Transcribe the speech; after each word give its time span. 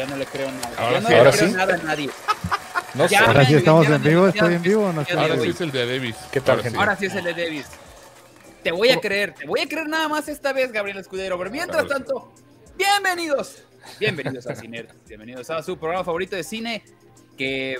ya 0.00 0.06
no 0.06 0.16
le 0.16 0.26
creo 0.26 0.50
nada. 0.50 0.72
Ahora 0.78 0.92
ya 0.92 1.00
no 1.00 1.06
sí, 1.08 1.12
le 1.12 1.18
ahora 1.18 1.30
creo 1.32 1.48
sí. 1.48 1.54
nada 1.54 1.74
a 1.74 1.78
nadie. 1.78 2.10
No 2.94 3.08
sé. 3.08 3.16
Ahora 3.16 3.44
sí 3.44 3.54
estamos 3.54 3.86
en 3.86 4.02
vivo, 4.02 4.28
estoy 4.28 4.54
en 4.54 4.62
vivo 4.62 4.86
o 4.86 4.92
no 4.92 5.04
Ahora 5.16 5.38
sí 5.38 5.48
es 5.50 5.60
el 5.60 5.70
de 5.70 5.86
Davis. 5.86 6.16
¿Qué 6.32 6.40
tal, 6.40 6.50
Ahora 6.56 6.62
gente? 6.62 6.78
Ahora 6.78 6.96
sí 6.96 7.06
es 7.06 7.14
el 7.14 7.24
de 7.24 7.34
Davis. 7.34 7.66
Te 8.62 8.72
voy 8.72 8.90
a 8.90 9.00
creer, 9.00 9.34
te 9.34 9.46
voy 9.46 9.60
a 9.60 9.66
creer 9.68 9.88
nada 9.88 10.08
más 10.08 10.28
esta 10.28 10.52
vez, 10.52 10.72
Gabriel 10.72 10.98
Escudero. 10.98 11.38
Pero 11.38 11.50
mientras 11.50 11.86
tanto, 11.86 12.32
bienvenidos. 12.76 13.62
Bienvenidos 13.98 14.46
a 14.46 14.54
Cine. 14.54 14.86
Bienvenidos 15.06 15.48
a 15.50 15.62
su 15.62 15.78
programa 15.78 16.04
favorito 16.04 16.36
de 16.36 16.44
cine 16.44 16.82
que 17.36 17.78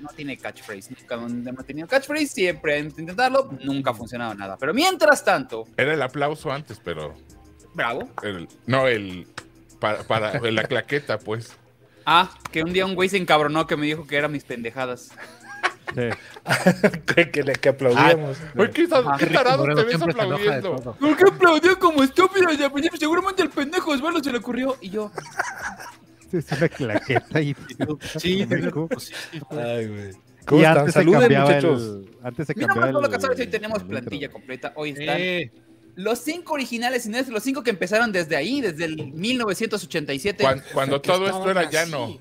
no 0.00 0.08
tiene 0.10 0.36
catchphrase. 0.38 0.94
Nunca 0.98 1.14
hemos 1.14 1.64
tenido 1.66 1.88
catchphrase, 1.88 2.26
siempre 2.26 2.78
han 2.78 2.86
intentarlo, 2.86 3.50
nunca 3.62 3.90
ha 3.90 3.94
funcionado 3.94 4.34
nada. 4.34 4.56
Pero 4.58 4.74
mientras 4.74 5.24
tanto, 5.24 5.66
Era 5.76 5.94
el 5.94 6.02
aplauso 6.02 6.52
antes, 6.52 6.80
pero. 6.82 7.14
bravo. 7.74 8.08
el- 8.22 8.48
no, 8.66 8.86
el. 8.88 9.26
Para, 9.80 10.04
para 10.04 10.38
la 10.40 10.64
claqueta, 10.64 11.18
pues. 11.18 11.56
Ah, 12.06 12.30
que 12.50 12.62
un 12.62 12.72
día 12.72 12.86
un 12.86 12.94
güey 12.94 13.08
se 13.08 13.16
encabronó 13.16 13.66
que 13.66 13.76
me 13.76 13.86
dijo 13.86 14.06
que 14.06 14.16
eran 14.16 14.32
mis 14.32 14.44
pendejadas. 14.44 15.10
Sí. 15.94 16.08
que, 17.14 17.30
que, 17.30 17.42
le- 17.42 17.52
que 17.54 17.68
aplaudíamos. 17.68 18.38
Oye, 18.56 18.70
¿qué, 18.70 18.88
Ajá. 18.90 19.16
qué 19.18 19.26
tarado 19.26 19.64
te 19.64 19.84
ves 19.84 19.98
se 19.98 20.04
aplaudiendo? 20.04 20.76
¿Por 20.98 21.16
qué 21.16 21.24
aplaudió 21.28 21.78
como 21.78 22.02
estúpido? 22.02 22.46
Pues, 22.70 22.88
Seguramente 22.98 23.42
el 23.42 23.50
pendejo 23.50 23.90
Osvaldo 23.90 24.22
se 24.24 24.32
le 24.32 24.38
ocurrió. 24.38 24.76
Y 24.80 24.90
yo, 24.90 25.10
Sí, 26.30 26.38
es 26.38 26.50
una 26.52 26.68
claqueta 26.70 27.40
y... 27.42 27.54
Sí, 28.18 28.46
pues 28.88 29.04
sí, 29.04 29.40
Ay, 29.50 29.86
güey. 29.86 30.10
¿Cómo 30.46 30.60
y 30.60 30.64
están? 30.64 30.78
antes 30.78 30.94
se 30.94 31.00
Saluden, 31.00 31.20
cambiaba 31.20 31.44
muchachos. 31.46 31.82
el... 31.82 32.16
Antes 32.24 32.46
se 32.46 32.54
mira 32.54 32.66
cambiaba 32.68 32.86
más 32.86 32.92
todo 32.92 33.02
lo 33.02 33.08
que 33.10 33.16
el- 33.16 33.20
sabes, 33.22 33.38
hoy 33.40 33.46
tenemos 33.48 33.82
plantilla 33.84 34.28
completa. 34.30 34.72
Hoy 34.76 34.90
están 34.90 35.16
Eh, 35.20 35.52
los 35.94 36.18
cinco 36.20 36.54
originales 36.54 37.06
y 37.06 37.08
no 37.10 37.18
es 37.18 37.28
los 37.28 37.42
cinco 37.42 37.62
que 37.62 37.70
empezaron 37.70 38.12
desde 38.12 38.36
ahí, 38.36 38.60
desde 38.60 38.84
el 38.86 39.12
1987. 39.12 40.42
Cuan- 40.44 40.62
Cuando, 40.72 41.02
Que 41.02 41.08
todo 41.10 41.26
esto 41.26 41.50
era 41.50 41.62
así. 41.62 41.70
llano. 41.72 42.18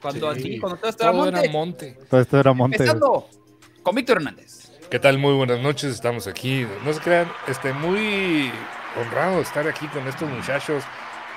cuando 0.00 0.34
Sí. 0.34 0.58
cuando 0.58 0.78
todo 0.78 0.90
esto 0.90 1.02
era 1.04 1.12
Todo 1.12 1.22
monte. 1.24 1.40
era 1.40 1.52
monte. 1.52 1.98
Todo 2.08 2.20
esto 2.22 2.40
era 2.40 2.52
Monte. 2.54 2.76
Empezando 2.78 3.28
con 3.82 3.94
Víctor 3.94 4.16
Hernández. 4.16 4.70
¿Qué 4.90 4.98
tal? 4.98 5.18
Muy 5.18 5.34
buenas 5.34 5.60
noches, 5.60 5.92
estamos 5.94 6.26
aquí. 6.26 6.66
No 6.84 6.92
se 6.94 7.00
crean, 7.00 7.30
este, 7.46 7.72
muy 7.74 8.50
honrado 8.98 9.36
de 9.36 9.42
estar 9.42 9.68
aquí 9.68 9.86
con 9.88 10.08
estos 10.08 10.28
muchachos, 10.28 10.82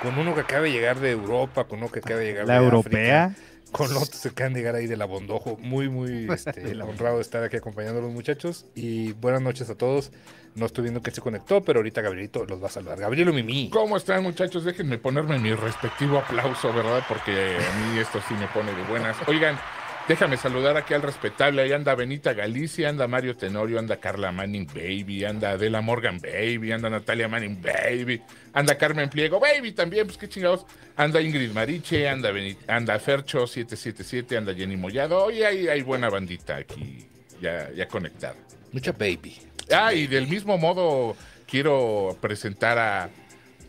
con 0.02 0.18
uno 0.18 0.34
que 0.34 0.42
acaba 0.42 0.64
de 0.64 0.72
llegar 0.72 1.00
de 1.00 1.12
Europa, 1.12 1.66
con 1.66 1.80
uno 1.80 1.92
que 1.92 2.00
acaba 2.00 2.20
de 2.22 2.26
llegar 2.28 2.48
La 2.48 2.60
de 2.60 2.66
europea. 2.66 3.26
África, 3.26 3.53
con 3.74 3.88
otros 3.92 4.22
que 4.22 4.30
acaban 4.30 4.54
de 4.54 4.62
llegar 4.62 4.76
ahí 4.76 4.88
de 4.94 4.96
la 4.96 5.06
Bondojo. 5.06 5.58
Muy, 5.58 5.90
muy 5.90 6.32
este, 6.32 6.82
honrado 6.82 7.18
de 7.18 7.22
estar 7.22 7.44
aquí 7.44 7.58
acompañando 7.58 8.00
a 8.00 8.04
los 8.04 8.14
muchachos. 8.14 8.66
Y 8.76 9.12
buenas 9.14 9.42
noches 9.42 9.70
a 9.70 9.76
todos. 9.76 10.12
No 10.56 10.68
estoy 10.68 10.84
viendo 10.84 11.02
que 11.02 11.10
se 11.10 11.20
conectó, 11.20 11.64
pero 11.64 11.80
ahorita 11.80 12.02
Gabrielito 12.02 12.46
los 12.46 12.62
va 12.62 12.68
a 12.68 12.70
saludar. 12.70 13.00
Gabrielo 13.00 13.34
Mimi. 13.34 13.70
¿Cómo 13.72 13.98
están, 13.98 14.22
muchachos? 14.22 14.64
Déjenme 14.64 15.00
ponerme 15.00 15.40
mi 15.40 15.54
respectivo 15.54 16.20
aplauso, 16.20 16.72
¿verdad? 16.72 17.04
Porque 17.08 17.58
a 17.58 17.74
mí 17.80 17.98
esto 17.98 18.22
sí 18.28 18.36
me 18.36 18.48
pone 18.48 18.72
de 18.72 18.84
buenas. 18.84 19.18
Oigan, 19.28 19.60
déjame 20.08 20.38
saludar 20.38 20.78
aquí 20.78 20.94
al 20.94 21.02
respetable. 21.02 21.62
Ahí 21.62 21.72
anda 21.72 21.96
Benita 21.96 22.34
Galicia, 22.34 22.90
anda 22.90 23.08
Mario 23.08 23.36
Tenorio, 23.36 23.80
anda 23.80 23.98
Carla 23.98 24.32
Manning 24.32 24.68
Baby, 24.68 25.26
anda 25.26 25.52
Adela 25.52 25.82
Morgan 25.82 26.20
Baby, 26.20 26.72
anda 26.72 26.90
Natalia 26.90 27.28
Manning 27.28 27.62
Baby, 27.62 28.22
anda 28.54 28.78
Carmen 28.78 29.10
Pliego 29.10 29.40
Baby 29.40 29.72
también, 29.72 30.06
pues 30.06 30.18
qué 30.18 30.28
chingados. 30.30 30.66
Anda 30.96 31.22
Ingrid 31.22 31.52
Mariche, 31.52 32.08
anda, 32.08 32.32
Beni- 32.32 32.58
anda 32.68 33.00
Fercho 33.00 33.48
777, 33.48 34.38
anda 34.38 34.54
Jenny 34.54 34.78
Mollado. 34.78 35.26
Hoy 35.26 35.44
hay, 35.44 35.68
hay 35.68 35.82
buena 35.82 36.10
bandita 36.10 36.58
aquí 36.58 37.08
ya, 37.42 37.70
ya 37.76 37.88
conectada. 37.88 38.36
Mucha 38.72 38.92
baby. 38.92 39.38
Ah, 39.72 39.94
y 39.94 40.08
del 40.08 40.28
mismo 40.28 40.58
modo 40.58 41.16
quiero 41.48 42.18
presentar 42.22 42.78
a, 42.78 43.10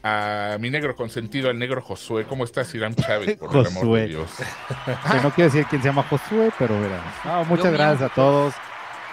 a 0.07 0.59
mi 0.61 0.69
negro 0.71 0.95
consentido, 0.95 1.49
al 1.49 1.59
negro 1.59 1.81
Josué. 1.81 2.25
¿Cómo 2.27 2.45
estás, 2.45 2.73
Irán 2.75 2.95
Chávez? 2.95 3.37
Por 3.39 3.51
el 3.51 3.67
amor 3.67 3.73
Josué. 3.85 4.01
de 4.03 4.07
Dios. 4.09 4.31
Que 5.11 5.21
no 5.23 5.31
quiero 5.31 5.51
decir 5.51 5.67
quién 5.71 5.81
se 5.81 5.89
llama 5.89 6.03
Josué, 6.03 6.53
pero 6.59 6.79
verán. 6.81 7.01
No, 7.25 7.45
muchas 7.47 7.67
Yo 7.67 7.73
gracias 7.73 8.01
mismo. 8.01 8.07
a 8.07 8.15
todos. 8.15 8.55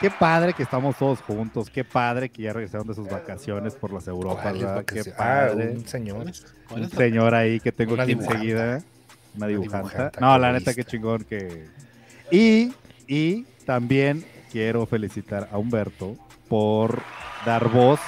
Qué 0.01 0.09
padre 0.11 0.53
que 0.53 0.63
estamos 0.63 0.97
todos 0.97 1.21
juntos. 1.21 1.69
Qué 1.69 1.83
padre 1.85 2.27
que 2.29 2.41
ya 2.41 2.51
regresaron 2.53 2.87
de 2.87 2.93
sus 2.95 3.07
vacaciones 3.09 3.75
por 3.75 3.93
las 3.93 4.05
Europas. 4.07 4.41
¿Cuáles 4.43 4.63
¿verdad? 4.63 4.83
Qué? 4.85 5.01
Ah, 5.11 5.15
padre. 5.17 5.69
un 5.71 5.87
señor. 5.87 6.25
un 6.71 6.89
señor 6.89 7.35
ahí 7.35 7.59
que 7.61 7.71
tengo 7.71 7.93
Una 7.93 8.03
aquí 8.03 8.13
dibujanta. 8.15 8.35
enseguida. 8.41 8.81
Una 9.37 9.47
dibujanta. 9.47 9.87
dibujanta, 9.87 10.19
No, 10.19 10.37
la 10.39 10.51
neta, 10.51 10.73
qué 10.73 10.83
chingón 10.83 11.23
que. 11.23 11.67
Y, 12.31 12.73
y 13.07 13.45
también 13.65 14.25
quiero 14.51 14.85
felicitar 14.85 15.47
a 15.51 15.57
Humberto 15.57 16.15
por 16.49 17.01
dar 17.45 17.69
voz 17.69 17.99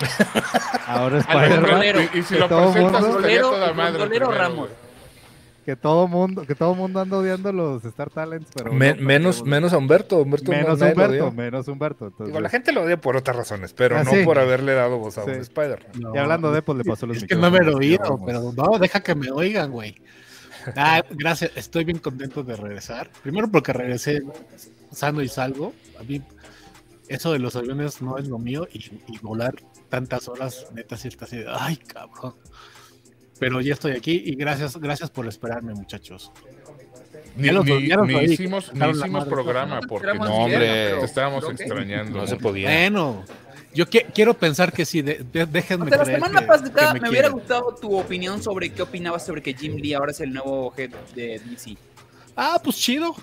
a 0.86 1.04
un 1.06 1.12
Al 1.14 1.18
Spider-Man 1.20 1.62
Rolero. 1.70 2.00
Y, 2.02 2.18
y 2.18 2.22
si 2.22 2.34
Que 2.34 2.40
lo 2.40 2.48
presentas, 2.48 3.02
mundo- 3.02 3.18
toda 3.50 3.70
y 3.70 3.74
madre. 3.74 3.98
Rolero 4.04 4.26
primero, 4.28 4.30
Ramos. 4.32 4.68
que 5.64 5.76
todo 5.76 6.08
mundo, 6.08 6.44
que 6.46 6.54
todo 6.54 6.74
mundo 6.74 7.00
anda 7.00 7.18
odiando 7.18 7.52
los 7.52 7.84
Star 7.84 8.10
Talents, 8.10 8.50
pero 8.54 8.72
Me- 8.72 8.94
no, 8.94 9.02
menos, 9.02 9.44
menos 9.44 9.72
a 9.72 9.78
Humberto. 9.78 10.18
Humberto 10.18 10.50
no- 10.50 10.58
menos 10.58 10.80
lo 10.80 10.86
Humberto, 10.86 11.32
menos 11.32 11.68
Humberto. 11.68 12.06
entonces- 12.06 12.26
Digo, 12.26 12.40
la 12.40 12.48
gente 12.48 12.72
lo 12.72 12.82
odia 12.82 12.96
por 13.00 13.16
otras 13.16 13.36
razones, 13.36 13.72
pero 13.72 13.96
Ah, 13.96 14.04
no 14.04 14.10
sí. 14.10 14.24
por 14.24 14.38
haberle 14.38 14.74
dado 14.74 14.98
voz 14.98 15.18
a 15.18 15.24
Sí. 15.24 15.30
un 15.30 15.38
no, 16.00 16.14
y 16.14 16.18
hablando 16.18 16.50
de, 16.52 16.62
pues 16.62 16.78
le 16.78 16.84
pasó 16.84 17.06
los 17.06 17.16
Es 17.18 17.24
que 17.24 17.36
no 17.36 17.50
me 17.50 17.60
lo 17.60 17.76
oído, 17.76 18.18
pero 18.26 18.52
no, 18.56 18.78
deja 18.78 19.00
que 19.00 19.14
me 19.14 19.30
oigan, 19.30 19.70
güey. 19.70 19.96
Ah, 20.76 21.02
gracias, 21.10 21.50
estoy 21.56 21.84
bien 21.84 21.98
contento 21.98 22.42
de 22.44 22.54
regresar. 22.56 23.10
Primero 23.22 23.48
porque 23.48 23.72
regresé 23.72 24.22
sano 24.92 25.20
y 25.22 25.28
salvo. 25.28 25.74
A 25.98 26.02
mí 26.04 26.22
eso 27.08 27.32
de 27.32 27.38
los 27.38 27.56
aviones 27.56 28.00
no 28.02 28.18
es 28.18 28.28
lo 28.28 28.38
mío 28.38 28.66
y, 28.72 28.78
y 29.08 29.18
volar 29.20 29.54
tantas 29.88 30.28
horas, 30.28 30.66
neta, 30.72 30.96
sí 30.96 31.08
está 31.08 31.24
así 31.26 31.38
de, 31.38 31.46
ay, 31.48 31.76
cabrón. 31.76 32.34
Pero 33.38 33.60
ya 33.60 33.72
estoy 33.74 33.92
aquí 33.92 34.22
y 34.24 34.34
gracias, 34.36 34.76
gracias 34.76 35.10
por 35.10 35.26
esperarme, 35.26 35.74
muchachos. 35.74 36.30
Ni, 37.36 37.48
los- 37.50 37.64
ni- 37.64 38.22
hicimos, 38.24 38.72
ni 38.74 38.88
hicimos 38.90 39.24
programa 39.26 39.80
porque 39.88 40.14
No, 40.14 40.34
hombre, 40.44 40.58
te 40.98 41.04
estábamos 41.04 41.48
extrañando. 41.50 42.18
No 42.18 42.26
se 42.26 42.36
podía. 42.36 42.68
Bueno, 42.68 43.24
yo 43.74 43.86
qui- 43.86 44.04
quiero 44.14 44.34
pensar 44.34 44.72
que 44.72 44.84
sí, 44.84 45.00
de- 45.02 45.24
de- 45.32 45.46
déjenme 45.46 45.86
O 45.86 45.88
sea, 45.88 45.98
la 45.98 46.04
semana 46.04 46.40
que- 46.40 46.46
pasada 46.46 46.92
que 46.92 46.94
me, 46.94 47.00
me 47.00 47.10
hubiera 47.10 47.30
gustado 47.30 47.74
tu 47.80 47.98
opinión 47.98 48.42
sobre 48.42 48.70
qué 48.70 48.82
opinabas 48.82 49.24
sobre 49.24 49.42
que 49.42 49.54
Jim 49.54 49.76
Lee 49.76 49.94
ahora 49.94 50.10
es 50.12 50.20
el 50.20 50.32
nuevo 50.32 50.72
head 50.76 50.90
de 51.14 51.38
DC. 51.40 51.76
Ah, 52.36 52.60
pues 52.62 52.76
chido. 52.76 53.14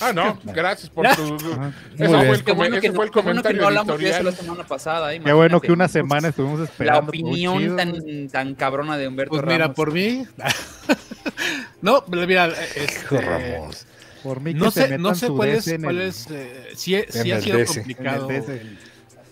Ah, 0.00 0.12
no, 0.12 0.38
gracias 0.44 0.90
por 0.90 1.04
Ya. 1.04 1.14
tu. 1.14 1.22
Ese 1.94 2.08
Muy 2.08 2.08
fue 2.08 2.08
el, 2.08 2.08
bueno 2.08 2.34
ese 2.34 2.42
que, 2.42 2.54
fue 2.54 2.66
el 2.66 2.72
no, 2.72 2.82
qué 2.82 2.90
bueno 2.90 3.12
que 3.12 3.12
comentario 3.12 3.60
no 3.60 3.66
hablamos 3.68 3.98
de 4.00 4.10
eso 4.10 4.22
la 4.24 4.32
semana 4.32 4.64
pasada. 4.66 5.12
Qué 5.18 5.32
bueno 5.32 5.60
que 5.60 5.70
una 5.72 5.86
semana 5.88 6.28
estuvimos 6.28 6.58
La 6.58 6.64
esperando. 6.64 7.12
muy 7.12 7.46
opinión 7.46 7.76
tan, 7.76 8.28
tan 8.28 8.54
cabrona 8.54 8.96
de 8.98 9.06
Humberto 9.06 9.30
Pues 9.30 9.42
mira, 9.44 9.58
Ramos. 9.58 9.76
por 9.76 9.92
mí. 9.92 10.26
no, 11.82 12.04
pero 12.04 12.26
mira, 12.26 12.48
este, 12.74 13.20
Ramos. 13.20 13.86
Por 14.22 14.40
mí 14.40 14.52
que 14.54 14.58
no 14.60 14.70
sé, 14.70 14.98
no 14.98 15.14
sé 15.14 15.28
cuál 15.28 15.48
es, 15.50 15.64
cuál 15.82 16.00
el- 16.00 16.08
es, 16.08 16.26
eh, 16.30 16.68
sí, 16.74 16.96
sí 17.08 17.30
En 17.30 17.36
ha 17.36 17.40
sido 17.40 17.58
DC. 17.58 17.74
complicado, 17.80 18.30
el 18.30 18.78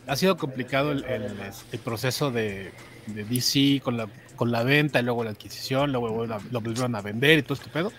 ha 0.06 0.16
sido 0.16 0.36
complicado 0.36 0.90
el, 0.92 1.04
el- 1.04 1.32
el 1.72 1.78
proceso 1.78 2.30
de, 2.32 2.72
de 3.06 3.24
DC 3.24 3.80
con 3.82 3.96
la, 3.96 4.08
con 4.34 4.50
la 4.50 4.64
venta 4.64 4.98
y 4.98 5.02
luego 5.04 5.22
la 5.22 5.30
adquisición, 5.30 5.92
luego 5.92 6.26
la- 6.26 6.40
lo 6.50 6.60
volvieron 6.60 6.94
a 6.96 7.00
vender 7.02 7.38
y 7.38 7.42
todo 7.42 7.54
este 7.54 7.70
pedo. 7.70 7.92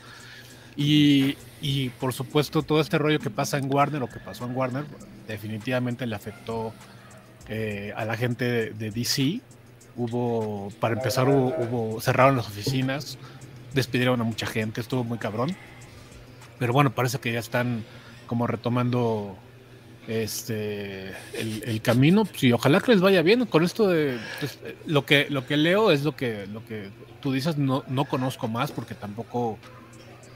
Y, 0.75 1.37
y 1.61 1.89
por 1.89 2.13
supuesto 2.13 2.63
todo 2.63 2.79
este 2.79 2.97
rollo 2.97 3.19
que 3.19 3.29
pasa 3.29 3.57
en 3.57 3.73
Warner 3.73 4.03
o 4.03 4.07
que 4.07 4.19
pasó 4.19 4.45
en 4.45 4.55
Warner 4.55 4.85
definitivamente 5.27 6.05
le 6.05 6.15
afectó 6.15 6.73
eh, 7.47 7.93
a 7.95 8.05
la 8.05 8.17
gente 8.17 8.71
de, 8.71 8.91
DC. 8.91 9.41
Hubo, 9.95 10.71
para 10.79 10.95
empezar, 10.95 11.27
hubo, 11.27 11.99
cerraron 11.99 12.37
las 12.37 12.47
oficinas, 12.47 13.17
despidieron 13.73 14.21
a 14.21 14.23
mucha 14.23 14.45
gente, 14.45 14.81
estuvo 14.81 15.03
muy 15.03 15.17
cabrón. 15.17 15.55
Pero 16.59 16.73
bueno, 16.73 16.91
parece 16.93 17.19
que 17.19 17.33
ya 17.33 17.39
están 17.39 17.83
como 18.27 18.47
retomando 18.47 19.35
este 20.07 21.13
el, 21.33 21.81
camino. 21.81 22.25
Pues, 22.25 22.43
y 22.43 22.53
ojalá 22.53 22.79
que 22.79 22.91
les 22.93 23.01
vaya 23.01 23.21
bien 23.21 23.45
con 23.45 23.63
esto 23.63 23.87
de 23.87 24.17
pues, 24.39 24.59
lo 24.85 25.05
que 25.05 25.27
lo 25.29 25.45
que 25.45 25.57
leo 25.57 25.91
es 25.91 26.03
lo 26.03 26.15
que 26.15 26.47
lo 26.47 26.65
que 26.65 26.89
tú 27.19 27.33
dices, 27.33 27.57
no, 27.57 27.83
no 27.87 28.05
conozco 28.05 28.47
más 28.47 28.71
porque 28.71 28.95
tampoco 28.95 29.57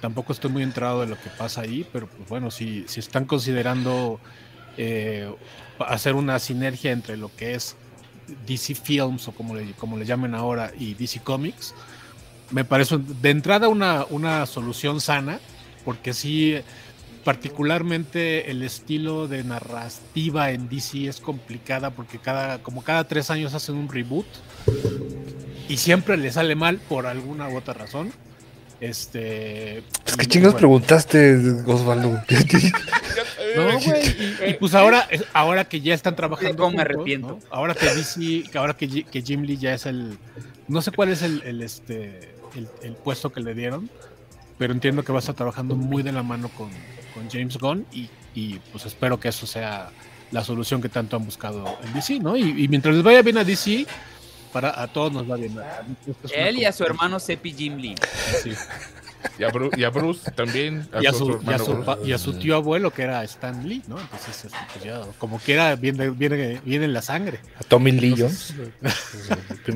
tampoco 0.06 0.34
estoy 0.34 0.52
muy 0.52 0.62
entrado 0.62 1.02
de 1.02 1.08
lo 1.08 1.20
que 1.20 1.32
pasa 1.32 1.62
ahí, 1.62 1.84
pero 1.92 2.06
pues 2.06 2.30
bueno, 2.30 2.52
si, 2.52 2.86
si 2.88 3.00
están 3.00 3.26
considerando 3.26 4.20
eh, 4.78 5.34
hacer 5.80 6.14
una 6.14 6.38
sinergia 6.38 6.92
entre 6.92 7.18
lo 7.18 7.36
que 7.36 7.56
es 7.56 7.76
DC 8.46 8.76
Films 8.76 9.28
o 9.28 9.32
como 9.32 9.56
le, 9.56 9.72
como 9.72 9.98
le 9.98 10.06
llamen 10.06 10.36
ahora 10.36 10.72
y 10.78 10.94
DC 10.94 11.22
Comics, 11.22 11.74
me 12.52 12.64
parece 12.64 13.00
de 13.00 13.30
entrada 13.32 13.68
una, 13.68 14.06
una 14.12 14.46
solución 14.46 15.02
sana, 15.02 15.40
porque 15.84 16.14
sí, 16.14 16.56
particularmente 17.24 18.52
el 18.52 18.62
estilo 18.62 19.28
de 19.28 19.44
narrativa 19.44 20.52
en 20.52 20.70
DC 20.70 21.08
es 21.08 21.20
complicada 21.20 21.90
porque 21.90 22.20
cada, 22.20 22.62
como 22.62 22.84
cada 22.84 23.06
tres 23.06 23.32
años 23.32 23.56
hacen 23.56 23.74
un 23.74 23.90
reboot 23.90 24.28
y 25.68 25.78
siempre 25.78 26.16
le 26.16 26.32
sale 26.32 26.54
mal 26.54 26.78
por 26.78 27.08
alguna 27.08 27.50
u 27.50 27.58
otra 27.58 27.74
razón. 27.74 28.14
Este. 28.90 29.84
¿Qué 30.18 30.24
y, 30.24 30.26
chingados 30.28 30.54
bueno, 30.54 30.58
preguntaste, 30.60 31.36
Osvaldo? 31.66 32.22
No, 33.56 33.80
güey. 33.80 34.04
Y, 34.08 34.50
y 34.50 34.54
pues 34.56 34.74
ahora, 34.74 35.08
ahora 35.34 35.64
que 35.66 35.80
ya 35.80 35.94
están 35.94 36.16
trabajando. 36.16 36.58
cómo 36.64 36.76
me 36.76 36.82
arrepiento. 36.82 37.28
¿no? 37.28 37.40
Ahora 37.50 37.74
que 37.74 37.86
DC, 37.86 38.44
que 38.52 38.58
ahora 38.58 38.74
que, 38.76 38.88
Ji- 38.90 39.06
que 39.06 39.22
Jim 39.22 39.44
Lee 39.44 39.58
ya 39.58 39.74
es 39.74 39.86
el. 39.86 40.18
No 40.68 40.82
sé 40.82 40.92
cuál 40.92 41.10
es 41.10 41.22
el, 41.22 41.42
el, 41.46 41.62
este 41.62 42.34
el, 42.56 42.68
el 42.82 42.94
puesto 42.96 43.32
que 43.32 43.40
le 43.40 43.54
dieron. 43.54 43.90
pero 44.58 44.74
entiendo 44.74 45.04
que 45.04 45.12
va 45.14 45.20
a 45.20 45.22
estar 45.22 45.36
trabajando 45.36 45.76
muy 45.76 46.04
de 46.04 46.12
la 46.12 46.24
mano 46.24 46.50
con, 46.50 46.70
con 47.14 47.30
James 47.30 47.58
Gunn 47.58 47.86
y, 47.94 48.10
y, 48.34 48.60
pues 48.72 48.86
espero 48.86 49.20
que 49.20 49.30
eso 49.30 49.46
sea 49.48 49.90
la 50.32 50.44
solución 50.44 50.82
que 50.82 50.90
tanto 50.90 51.16
han 51.16 51.24
buscado 51.26 51.78
en 51.86 51.94
DC, 51.94 52.20
¿no? 52.20 52.36
Y, 52.36 52.64
y 52.64 52.68
mientras 52.68 52.94
les 52.96 53.04
vaya 53.04 53.22
bien 53.22 53.38
a 53.38 53.44
DC, 53.46 53.86
para 54.56 54.82
a 54.82 54.88
todos 54.88 55.12
nos 55.12 55.30
va 55.30 55.36
bien. 55.36 55.54
Es 56.24 56.32
Él 56.34 56.60
y 56.60 56.64
a 56.66 56.72
su 56.72 56.86
hermano 56.86 57.20
Seppi 57.20 57.52
Jim 57.54 57.76
Lee. 57.76 57.96
sí. 58.42 58.54
Y 59.40 59.44
a, 59.44 59.50
Bru- 59.50 59.76
y 59.76 59.84
a 59.84 59.90
Bruce 59.90 60.30
también. 60.32 60.88
y, 61.02 61.08
a 61.08 61.12
su 61.12 61.18
su, 61.18 61.24
otro 61.26 61.42
y, 61.44 61.48
a 61.50 61.56
hermano 61.56 61.66
su, 61.66 61.72
Bruce. 61.74 61.86
pa- 61.86 61.98
y 62.08 62.12
a 62.14 62.18
su 62.20 62.34
tío 62.38 62.56
abuelo 62.56 62.92
que 62.92 63.02
era 63.02 63.24
Stan 63.24 63.68
Lee, 63.68 63.82
¿no? 63.88 64.00
Entonces, 64.00 64.46
este, 64.46 64.58
pues 64.72 64.86
ya, 64.86 65.02
como 65.18 65.40
quiera, 65.40 65.76
viene, 65.76 66.12
viene, 66.12 66.62
viene 66.64 66.86
en 66.86 66.94
la 66.94 67.02
sangre. 67.02 67.40
A 67.60 67.64
Tommy 67.64 67.92
Lee 67.92 68.16
Jones. 68.18 68.54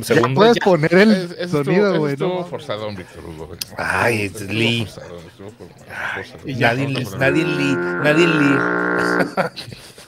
Ya 0.07 0.21
puedes 0.35 0.59
poner 0.59 0.93
el 0.93 1.35
Es- 1.37 1.49
sonido, 1.51 1.97
güey. 1.97 2.13
estuvo 2.13 2.41
¿no? 2.41 2.45
forzado, 2.45 2.87
Víctor 2.95 3.25
Hugo. 3.25 3.49
Ay, 3.75 4.25
Estuvo 4.27 4.53
Lee. 4.53 4.85
forzado, 4.85 5.17
estuvo 5.27 5.51
for- 5.51 5.67
forzado. 6.15 6.39
Y 6.47 6.53
ya, 6.55 6.73
Nadie, 6.75 7.05
nadie 7.17 7.43
Lee. 7.43 7.75
Nadie 8.03 8.27
Lee. 8.27 9.49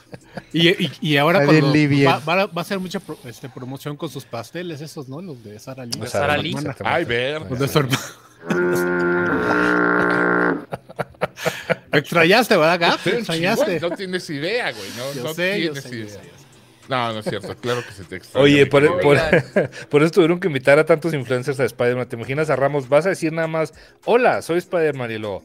Y, 0.53 0.69
y, 0.69 0.91
y 1.01 1.17
ahora 1.17 1.45
cuando 1.45 1.67
va, 1.73 2.19
va 2.19 2.33
a- 2.41 2.45
va 2.47 2.51
a 2.57 2.61
hacer 2.61 2.79
mucha 2.79 2.99
pro- 2.99 3.17
este, 3.25 3.47
promoción 3.49 3.95
con 3.95 4.09
sus 4.09 4.25
pasteles, 4.25 4.81
esos, 4.81 5.07
¿no? 5.07 5.21
Los 5.21 5.43
de 5.43 5.57
Sara 5.59 5.85
Lee. 5.85 5.93
Sara. 6.07 6.35
Ay, 6.83 7.05
ver. 7.05 7.41
Los 7.49 7.59
de 7.59 7.67
su 7.67 7.79
hermano. 7.79 7.97
Me 11.91 11.99
extrañaste, 11.99 12.55
¿verdad, 12.57 12.99
un 13.05 13.11
extrañaste. 13.13 13.65
chingón, 13.75 13.89
No 13.89 13.95
tienes 13.97 14.29
idea, 14.29 14.71
güey. 14.71 14.89
No, 14.97 15.13
Yo 15.13 15.23
no 15.23 15.33
sé, 15.33 15.55
tienes 15.57 15.83
sé, 15.83 15.89
yo 15.89 15.95
idea. 15.97 16.07
sé, 16.09 16.15
yo 16.15 16.19
sé. 16.19 16.41
No, 16.89 17.13
no 17.13 17.19
es 17.19 17.25
cierto. 17.25 17.55
Claro 17.57 17.83
que 17.85 17.91
se 17.93 18.03
te 18.03 18.15
extraña. 18.17 18.43
Oye, 18.43 18.65
por, 19.89 20.01
eso 20.03 20.11
tuvieron 20.11 20.39
que 20.39 20.47
invitar 20.47 20.79
a 20.79 20.85
tantos 20.85 21.13
influencers 21.13 21.59
a 21.59 21.65
Spider-Man. 21.65 22.07
¿Te 22.07 22.15
imaginas 22.15 22.49
a 22.49 22.55
Ramos? 22.55 22.87
Vas 22.89 23.05
a 23.05 23.09
decir 23.09 23.31
nada 23.33 23.47
más, 23.47 23.73
hola, 24.05 24.41
soy 24.41 24.57
Spider-Man 24.59 25.11
y 25.11 25.17
lo... 25.17 25.43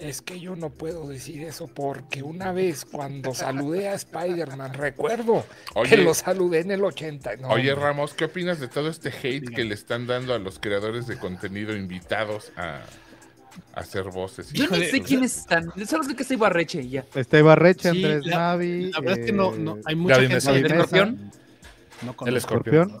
Es 0.00 0.22
que 0.22 0.38
yo 0.38 0.54
no 0.54 0.70
puedo 0.70 1.08
decir 1.08 1.42
eso 1.42 1.66
porque 1.66 2.22
una 2.22 2.52
vez 2.52 2.84
cuando 2.84 3.34
saludé 3.34 3.88
a 3.88 3.94
Spider-Man, 3.94 4.74
recuerdo 4.74 5.44
Oye. 5.74 5.90
que 5.90 5.96
lo 5.98 6.14
saludé 6.14 6.60
en 6.60 6.70
el 6.70 6.84
80. 6.84 7.36
No, 7.36 7.48
Oye, 7.48 7.72
hombre. 7.72 7.86
Ramos, 7.88 8.14
¿qué 8.14 8.26
opinas 8.26 8.60
de 8.60 8.68
todo 8.68 8.88
este 8.90 9.08
hate 9.10 9.48
que 9.50 9.64
le 9.64 9.74
están 9.74 10.06
dando 10.06 10.34
a 10.34 10.38
los 10.38 10.60
creadores 10.60 11.06
de 11.08 11.18
contenido 11.18 11.74
invitados 11.74 12.52
a, 12.56 12.80
a 13.74 13.80
hacer 13.80 14.04
voces? 14.04 14.52
Yo 14.52 14.64
Híjole, 14.64 14.88
sé 14.88 15.00
quiénes 15.02 15.36
están. 15.38 15.72
Solo 15.86 16.04
sé 16.04 16.14
que 16.14 16.22
soy 16.22 16.36
Barreche 16.36 16.80
y 16.80 16.90
ya. 16.90 17.04
Está 17.16 17.38
Ibarreche, 17.38 17.90
Sí, 17.90 18.04
Andrés 18.04 18.26
la- 18.26 18.36
Navi. 18.36 18.92
La 18.92 19.00
verdad 19.00 19.18
es 19.18 19.26
que 19.26 19.32
no, 19.32 19.52
no 19.56 19.78
hay 19.84 19.96
mucha 19.96 20.14
gente 20.20 20.34
Mesa. 20.34 20.52
no- 20.52 20.56
Escorpión. 20.58 21.32
no 22.02 22.10
El 22.10 22.16
conozco. 22.16 22.36
escorpión. 22.38 23.00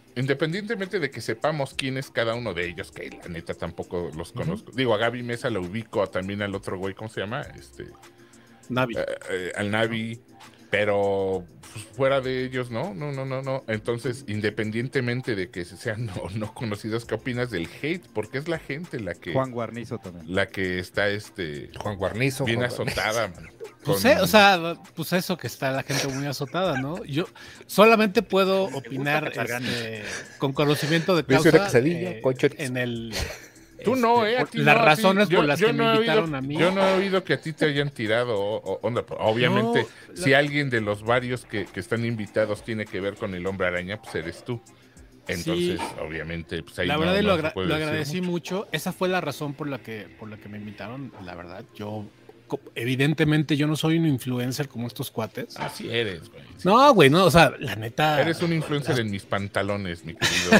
Independientemente 0.15 0.99
de 0.99 1.09
que 1.09 1.21
sepamos 1.21 1.73
quién 1.73 1.97
es 1.97 2.11
cada 2.11 2.35
uno 2.35 2.53
de 2.53 2.67
ellos, 2.67 2.91
que 2.91 3.09
la 3.09 3.29
neta 3.29 3.53
tampoco 3.53 4.11
los 4.15 4.31
conozco. 4.33 4.71
Digo, 4.71 4.93
a 4.93 4.97
Gaby 4.97 5.23
Mesa 5.23 5.49
la 5.49 5.59
ubico, 5.59 6.07
también 6.09 6.41
al 6.41 6.53
otro 6.53 6.77
güey, 6.77 6.93
¿cómo 6.93 7.09
se 7.09 7.21
llama? 7.21 7.41
Este, 7.41 7.85
Navi. 8.69 8.95
eh, 8.97 9.51
al 9.55 9.71
Navi, 9.71 10.21
pero 10.71 11.45
pues, 11.73 11.85
fuera 11.85 12.21
de 12.21 12.45
ellos, 12.45 12.71
¿no? 12.71 12.95
No, 12.95 13.11
no, 13.11 13.25
no, 13.25 13.41
no. 13.43 13.63
Entonces, 13.67 14.23
independientemente 14.27 15.35
de 15.35 15.49
que 15.51 15.65
sean 15.65 16.09
o 16.21 16.29
no 16.35 16.53
conocidos, 16.53 17.05
¿qué 17.05 17.15
opinas 17.15 17.51
del 17.51 17.69
hate? 17.81 18.03
Porque 18.13 18.39
es 18.39 18.47
la 18.47 18.57
gente 18.57 18.99
la 18.99 19.13
que, 19.13 19.33
Juan 19.33 19.51
Guarnizo 19.51 19.99
también. 19.99 20.33
la 20.33 20.47
que 20.47 20.79
está 20.79 21.09
este, 21.09 21.69
Juan 21.77 21.97
Guarnizo. 21.97 22.45
bien 22.45 22.59
Juan 22.59 22.69
Guarnizo. 22.71 23.01
azotada, 23.01 23.27
mano. 23.35 23.49
Pues, 23.83 24.01
Con- 24.01 24.11
eh, 24.11 24.17
o 24.21 24.27
sea, 24.27 24.75
pues 24.95 25.11
eso 25.13 25.37
que 25.37 25.47
está 25.47 25.71
la 25.71 25.83
gente 25.83 26.07
muy 26.07 26.25
azotada, 26.25 26.79
¿no? 26.79 27.03
Yo 27.03 27.25
solamente 27.67 28.21
puedo 28.21 28.65
opinar 28.65 29.31
este, 29.35 30.03
con 30.37 30.53
conocimiento 30.53 31.15
de 31.15 31.25
causa 31.25 31.79
eh, 31.79 32.21
en 32.57 32.77
el 32.77 33.13
Tú 33.83 33.95
no, 33.95 34.25
este, 34.25 34.31
¿eh? 34.33 34.37
A 34.37 34.39
por- 34.41 34.49
ti 34.49 34.57
las 34.59 34.77
no, 34.77 34.85
razones 34.85 35.29
yo- 35.29 35.37
por 35.37 35.45
las 35.45 35.59
que 35.59 35.73
no 35.73 35.83
me 35.85 35.95
invitaron 35.95 36.25
oído- 36.25 36.37
a 36.37 36.41
mí. 36.41 36.57
Yo 36.57 36.71
no 36.71 36.87
he 36.87 36.93
oído 36.97 37.23
que 37.23 37.33
a 37.33 37.41
ti 37.41 37.53
te 37.53 37.65
hayan 37.65 37.89
tirado 37.89 38.39
o- 38.39 38.79
onda, 38.81 39.05
pero 39.05 39.19
obviamente, 39.21 39.87
No, 40.09 40.15
si 40.15 40.29
la- 40.31 40.39
alguien 40.39 40.69
de 40.69 40.81
los 40.81 41.03
varios 41.03 41.45
que, 41.45 41.65
que 41.65 41.79
están 41.79 42.05
invitados 42.05 42.63
tiene 42.63 42.85
que 42.85 42.99
ver 43.01 43.15
con 43.15 43.33
el 43.35 43.45
hombre 43.47 43.67
araña, 43.67 44.01
pues 44.01 44.15
eres 44.15 44.43
tú. 44.43 44.61
Entonces, 45.27 45.79
obviamente, 46.01 46.63
pues 46.63 46.77
ahí 46.79 46.87
la 46.87 46.97
verdad 46.97 47.15
no 47.15 47.21
lo, 47.21 47.33
agra- 47.33 47.53
lo 47.55 47.75
agradecí 47.75 48.21
mucho. 48.21 48.55
mucho. 48.55 48.67
Esa 48.71 48.91
fue 48.91 49.07
la 49.07 49.21
razón 49.21 49.53
por 49.53 49.67
la 49.67 49.77
que 49.79 50.07
por 50.19 50.29
la 50.29 50.37
que 50.37 50.49
me 50.49 50.57
invitaron. 50.57 51.13
La 51.23 51.35
verdad, 51.35 51.63
yo 51.75 52.05
evidentemente 52.75 53.55
yo 53.57 53.67
no 53.67 53.75
soy 53.75 53.97
un 53.97 54.05
influencer 54.05 54.67
como 54.67 54.87
estos 54.87 55.11
cuates. 55.11 55.57
Así 55.57 55.89
eres, 55.89 56.29
güey. 56.29 56.41
Sí. 56.57 56.67
No, 56.67 56.93
güey, 56.93 57.09
no, 57.09 57.25
o 57.25 57.31
sea, 57.31 57.53
la 57.59 57.75
neta. 57.75 58.21
Eres 58.21 58.41
un 58.41 58.53
influencer 58.53 58.99
en 58.99 59.09
mis 59.09 59.23
pantalones, 59.23 60.03
mi 60.05 60.13
querido 60.15 60.51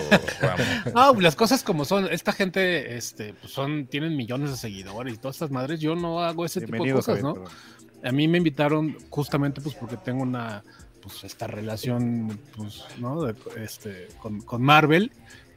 Ramos. 0.41 0.65
No, 0.93 1.13
las 1.21 1.35
cosas 1.35 1.63
como 1.63 1.85
son. 1.85 2.07
Esta 2.11 2.31
gente, 2.31 2.97
este, 2.97 3.33
pues 3.33 3.51
son, 3.53 3.88
tienen 3.88 4.15
millones 4.15 4.51
de 4.51 4.57
seguidores 4.57 5.13
y 5.13 5.17
todas 5.17 5.35
estas 5.35 5.51
madres. 5.51 5.79
Yo 5.79 5.95
no 5.95 6.21
hago 6.23 6.45
ese 6.45 6.61
tipo 6.61 6.83
de 6.83 6.93
cosas, 6.93 7.21
Javier, 7.21 7.43
¿no? 7.43 8.07
A 8.07 8.11
mí 8.11 8.27
me 8.27 8.38
invitaron 8.39 8.97
justamente 9.09 9.61
pues 9.61 9.75
porque 9.75 9.95
tengo 9.97 10.23
una, 10.23 10.63
pues 11.01 11.23
esta 11.23 11.45
relación, 11.47 12.39
pues, 12.55 12.83
¿no? 12.97 13.23
De- 13.23 13.35
este, 13.63 14.07
con, 14.19 14.41
con 14.41 14.61
Marvel. 14.61 15.11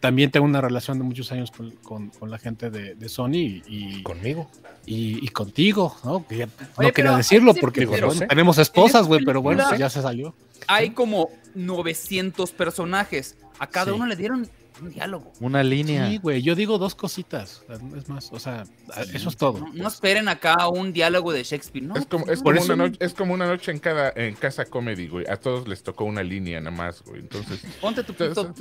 También 0.04 0.30
tengo 0.30 0.44
una 0.44 0.60
relación 0.60 0.98
de 0.98 1.04
muchos 1.04 1.32
años 1.32 1.50
con, 1.50 1.70
con- 1.82 2.08
con 2.10 2.30
la 2.30 2.36
gente 2.38 2.68
de, 2.70 2.94
de 2.94 3.08
Sony 3.08 3.32
y, 3.36 3.62
y, 3.66 4.02
Conmigo. 4.02 4.50
y- 4.84 5.24
y 5.24 5.28
contigo, 5.28 5.96
¿no? 6.04 6.26
Que 6.26 6.36
ya 6.36 6.48
no 6.78 6.92
quería 6.92 7.16
decirlo 7.16 7.54
porque 7.54 7.86
pues, 7.86 8.18
tenemos 8.28 8.58
esposas, 8.58 9.06
güey, 9.06 9.24
pero 9.24 9.40
bueno, 9.40 9.60
película- 9.64 9.78
ya 9.78 9.88
se 9.88 10.02
salió. 10.02 10.34
Hay 10.66 10.90
como 10.90 11.30
900 11.54 12.52
personajes. 12.52 13.36
A 13.58 13.66
cada 13.68 13.86
Sí. 13.86 13.92
uno 13.92 14.06
le 14.06 14.16
dieron 14.16 14.46
un 14.80 14.90
diálogo. 14.90 15.32
Una 15.40 15.62
línea. 15.62 16.08
Sí, 16.08 16.18
güey, 16.18 16.42
yo 16.42 16.54
digo 16.54 16.78
dos 16.78 16.94
cositas. 16.94 17.62
Es 17.96 18.08
más, 18.08 18.30
o 18.32 18.38
sea, 18.38 18.64
eso 19.12 19.28
es 19.28 19.36
todo. 19.36 19.58
No, 19.60 19.72
no 19.72 19.88
esperen 19.88 20.28
acá 20.28 20.68
un 20.68 20.92
diálogo 20.92 21.32
de 21.32 21.44
Shakespeare, 21.44 21.86
¿no? 21.86 21.96
Es 21.96 22.06
como, 22.06 22.26
es, 22.26 22.42
como 22.42 22.60
una 22.60 22.76
noche, 22.76 22.98
es 23.00 23.14
como 23.14 23.34
una 23.34 23.46
noche 23.46 23.70
en 23.70 23.78
cada 23.78 24.12
en 24.14 24.34
casa 24.34 24.64
comedy, 24.64 25.08
güey. 25.08 25.26
A 25.28 25.36
todos 25.36 25.68
les 25.68 25.82
tocó 25.82 26.04
una 26.04 26.22
línea 26.22 26.60
nada 26.60 26.76
más, 26.76 27.02
güey. 27.02 27.20
Entonces, 27.20 27.60
Ponte 27.80 28.02
tu 28.02 28.14
puto. 28.14 28.54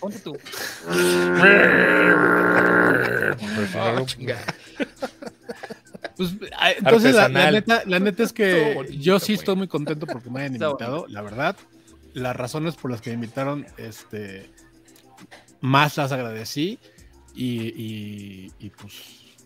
Ponte 0.00 0.18
tu. 0.20 0.36
chinga. 4.06 4.38
Pues, 6.16 6.30
ah, 6.56 6.70
entonces, 6.70 7.12
la, 7.12 7.28
neta, 7.28 7.82
la 7.86 7.98
neta 7.98 8.22
es 8.22 8.32
que 8.32 8.74
bonito, 8.74 8.94
yo 8.94 9.18
sí 9.18 9.32
güey. 9.32 9.38
estoy 9.38 9.56
muy 9.56 9.66
contento 9.66 10.06
porque 10.06 10.30
me 10.30 10.40
hayan 10.40 10.54
invitado. 10.54 11.06
La 11.08 11.22
verdad, 11.22 11.56
las 12.12 12.36
razones 12.36 12.76
por 12.76 12.90
las 12.90 13.00
que 13.00 13.10
me 13.10 13.14
invitaron, 13.14 13.66
este, 13.76 14.48
más 15.64 15.96
las 15.96 16.12
agradecí 16.12 16.78
y, 17.34 17.44
y, 17.68 18.52
y, 18.60 18.70
pues. 18.70 18.92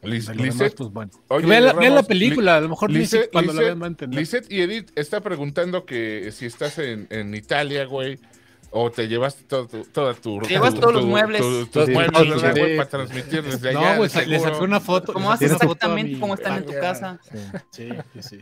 Liz- 0.03 0.27
de 0.27 0.35
lo 0.37 0.45
Lisette, 0.45 0.59
demás, 0.59 0.75
pues 0.77 0.91
bueno. 0.91 1.11
oye, 1.29 1.47
vean, 1.47 1.65
la, 1.65 1.73
vean 1.73 1.85
la 1.95 1.97
Ramos, 1.97 2.07
película, 2.07 2.57
a 2.57 2.61
lo 2.61 2.69
mejor 2.69 2.91
Lisette- 2.91 3.25
si- 3.25 3.31
cuando 3.33 3.53
la 3.53 3.63
vean 3.63 3.79
van 3.81 3.87
a 3.87 3.91
entender. 3.93 4.21
Lisette 4.21 4.47
y 4.53 4.61
Edith 4.61 4.91
está 4.97 5.21
preguntando 5.21 5.85
que 5.87 6.31
si 6.33 6.47
estás 6.47 6.79
en, 6.79 7.07
en 7.11 7.35
Italia, 7.35 7.85
güey, 7.85 8.19
o 8.71 8.91
te 8.93 9.09
llevaste 9.09 9.43
todo, 9.45 9.67
tu- 9.67 9.85
toda 9.85 10.15
tu... 10.15 10.41
Llevas 10.43 10.75
tu- 10.75 10.81
todos 10.81 10.93
los 10.95 11.03
tu- 11.03 11.09
muebles. 11.09 11.41
tu- 11.41 11.67
tus 11.67 11.87
Sí, 11.87 11.91
muebles, 11.93 12.21
sí, 12.23 12.29
¿verdad, 12.31 12.55
sí. 12.55 12.61
güey? 12.61 12.77
Para 12.77 12.89
transmitir 12.89 13.43
desde 13.43 13.69
allá. 13.71 13.91
no, 13.93 13.97
güey, 13.97 14.11
le 14.27 14.39
saqué 14.41 14.65
una 14.65 14.81
foto. 14.81 15.13
Como 15.13 15.29
le 15.31 15.35
haces 15.35 15.53
exactamente 15.53 16.21
como 16.21 16.35
están 16.35 16.59
en 16.59 16.67
tu 16.67 16.73
casa. 16.75 17.19
Sí, 17.71 17.89
sí, 18.15 18.23
sí. 18.23 18.39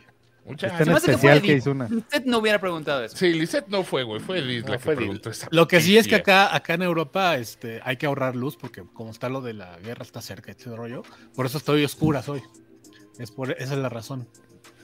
Muchas 0.46 0.72
que 0.72 0.90
especial 0.90 1.42
que 1.42 1.54
hizo 1.54 1.72
una. 1.72 1.88
No 2.24 2.38
hubiera 2.38 2.60
preguntado 2.60 3.04
eso. 3.04 3.16
Sí, 3.16 3.32
Lisette 3.32 3.68
no 3.68 3.82
fue, 3.82 4.04
güey, 4.04 4.20
fue 4.20 4.40
No, 4.40 4.68
la 4.68 4.78
fue 4.78 4.94
que 4.94 4.98
preguntó 4.98 5.30
esa 5.30 5.48
Lo 5.50 5.66
que 5.66 5.80
sí 5.80 5.98
es 5.98 6.06
que 6.06 6.14
acá, 6.16 6.54
acá 6.54 6.74
en 6.74 6.82
Europa 6.82 7.36
este, 7.36 7.80
hay 7.84 7.96
que 7.96 8.06
ahorrar 8.06 8.36
luz 8.36 8.56
porque 8.56 8.84
como 8.92 9.10
está 9.10 9.28
lo 9.28 9.40
de 9.40 9.54
la 9.54 9.76
guerra 9.80 10.02
está 10.02 10.20
cerca, 10.20 10.52
este 10.52 10.74
rollo. 10.74 11.02
Por 11.34 11.46
eso 11.46 11.58
estoy 11.58 11.84
oscuras 11.84 12.28
hoy. 12.28 12.42
Es 13.18 13.30
por, 13.30 13.50
esa 13.50 13.74
es 13.74 13.78
la 13.78 13.88
razón. 13.88 14.28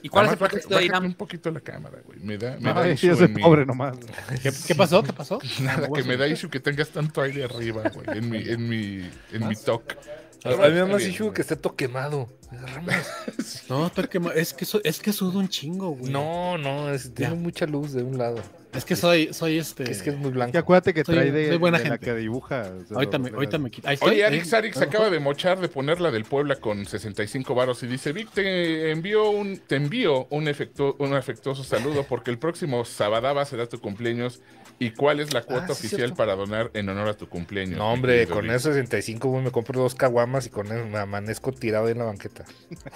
¿Y 0.01 0.09
cuál 0.09 0.25
es 0.25 0.31
el 0.31 0.35
Además, 0.35 0.49
pretexto 0.49 0.75
de 0.77 0.83
Irán? 0.85 1.05
un 1.05 1.13
poquito 1.13 1.49
la 1.49 1.61
cámara, 1.61 1.99
güey. 2.05 2.19
Me 2.19 2.37
da, 2.37 2.57
me 2.59 2.73
da 2.73 2.81
Ay, 2.81 2.91
issue 2.91 3.07
yo 3.09 3.15
soy 3.15 3.25
en 3.27 3.33
mi- 3.35 3.41
pobre 3.41 3.65
nomás. 3.65 3.95
¿Qué, 4.41 4.51
qué 4.67 4.75
pasó? 4.75 5.01
¿Qué 5.01 5.13
pasó? 5.13 5.39
Nada, 5.61 5.87
No, 5.87 5.93
que 5.93 6.03
me 6.03 6.17
da 6.17 6.27
issue 6.27 6.49
que 6.49 6.59
tengas 6.59 6.89
tanto 6.89 7.21
aire 7.21 7.45
arriba, 7.45 7.83
güey, 7.93 8.17
en 8.17 8.29
mi, 8.29 8.37
en 8.49 8.67
mi, 8.67 9.09
en 9.31 9.47
mi 9.47 9.55
talk. 9.55 9.97
A 10.43 10.49
a 10.49 10.51
mí 10.51 10.57
me 10.57 10.79
da 10.79 10.85
más 10.87 11.03
issue 11.03 11.31
que 11.31 11.41
esté 11.41 11.55
todo 11.55 11.77
quemado. 11.77 12.27
No, 13.69 13.87
está 13.87 14.03
quema- 14.09 14.33
es 14.35 14.53
que, 14.53 14.65
so- 14.65 14.81
es 14.83 14.99
que 14.99 15.13
sudo 15.13 15.39
un 15.39 15.47
chingo, 15.47 15.89
güey. 15.91 16.11
No, 16.11 16.57
no, 16.57 16.89
es- 16.93 17.13
tiene 17.13 17.35
mucha 17.35 17.65
luz 17.65 17.93
de 17.93 18.03
un 18.03 18.17
lado. 18.17 18.41
Es 18.73 18.85
que 18.85 18.95
soy, 18.95 19.31
soy 19.33 19.59
este. 19.59 19.89
Es 19.89 20.01
que 20.01 20.09
es 20.09 20.17
muy 20.17 20.31
blanco. 20.31 20.51
Que 20.51 20.57
acuérdate 20.57 20.93
que 20.95 21.03
Soy- 21.03 21.13
trae 21.15 21.31
de, 21.31 21.47
soy 21.49 21.57
buena 21.57 21.77
de 21.77 21.83
la 21.83 21.89
gente. 21.91 22.05
que 22.05 22.13
dibuja. 22.15 22.61
o 22.61 22.85
sea, 22.87 22.95
ahorita 22.97 23.17
lo- 23.19 23.23
me, 23.25 23.29
ahorita 23.29 23.57
me 23.59 23.69
quita. 23.69 23.91
Oye, 24.01 24.21
¿eh? 24.21 24.25
Alex 24.25 24.51
Arix 24.53 24.77
¿A 24.77 24.81
lo 24.81 24.85
acaba 24.87 25.09
de 25.11 25.19
mochar 25.19 25.59
de 25.59 25.69
poner 25.69 26.01
la 26.01 26.09
del 26.09 26.25
Puebla 26.25 26.55
con 26.55 26.85
65 26.85 27.53
varos 27.53 27.83
y 27.83 27.87
dice, 27.87 28.11
Vic, 28.13 28.31
te 28.31 28.89
envío 28.91 29.29
un, 29.29 29.57
te 29.59 29.75
envío 29.75 30.25
un, 30.31 30.45
efectu- 30.45 30.95
un 30.97 31.13
afectuoso 31.13 31.63
saludo 31.63 32.03
porque 32.03 32.31
el 32.31 32.39
próximo 32.39 32.83
Sabadaba 32.83 33.45
será 33.45 33.67
tu 33.67 33.79
cumpleaños 33.79 34.41
y 34.79 34.89
cuál 34.89 35.19
es 35.19 35.33
la 35.33 35.43
cuota 35.43 35.65
Ah, 35.65 35.67
sí, 35.67 35.73
oficial 35.73 35.99
cierto. 35.99 36.15
para 36.15 36.35
donar 36.35 36.71
en 36.73 36.89
honor 36.89 37.07
a 37.09 37.13
tu 37.13 37.29
cumpleaños. 37.29 37.77
No, 37.77 37.93
hombre, 37.93 38.25
con 38.25 38.49
esos 38.49 38.73
65, 38.73 39.29
güey, 39.29 39.43
me 39.43 39.51
compro 39.51 39.79
dos 39.79 39.93
caguamas 39.93 40.47
y 40.47 40.49
con 40.49 40.65
eso 40.65 40.87
me 40.87 40.97
amanezco 40.97 41.51
tirado 41.51 41.89
en 41.89 41.99
la 41.99 42.05
banqueta. 42.05 42.42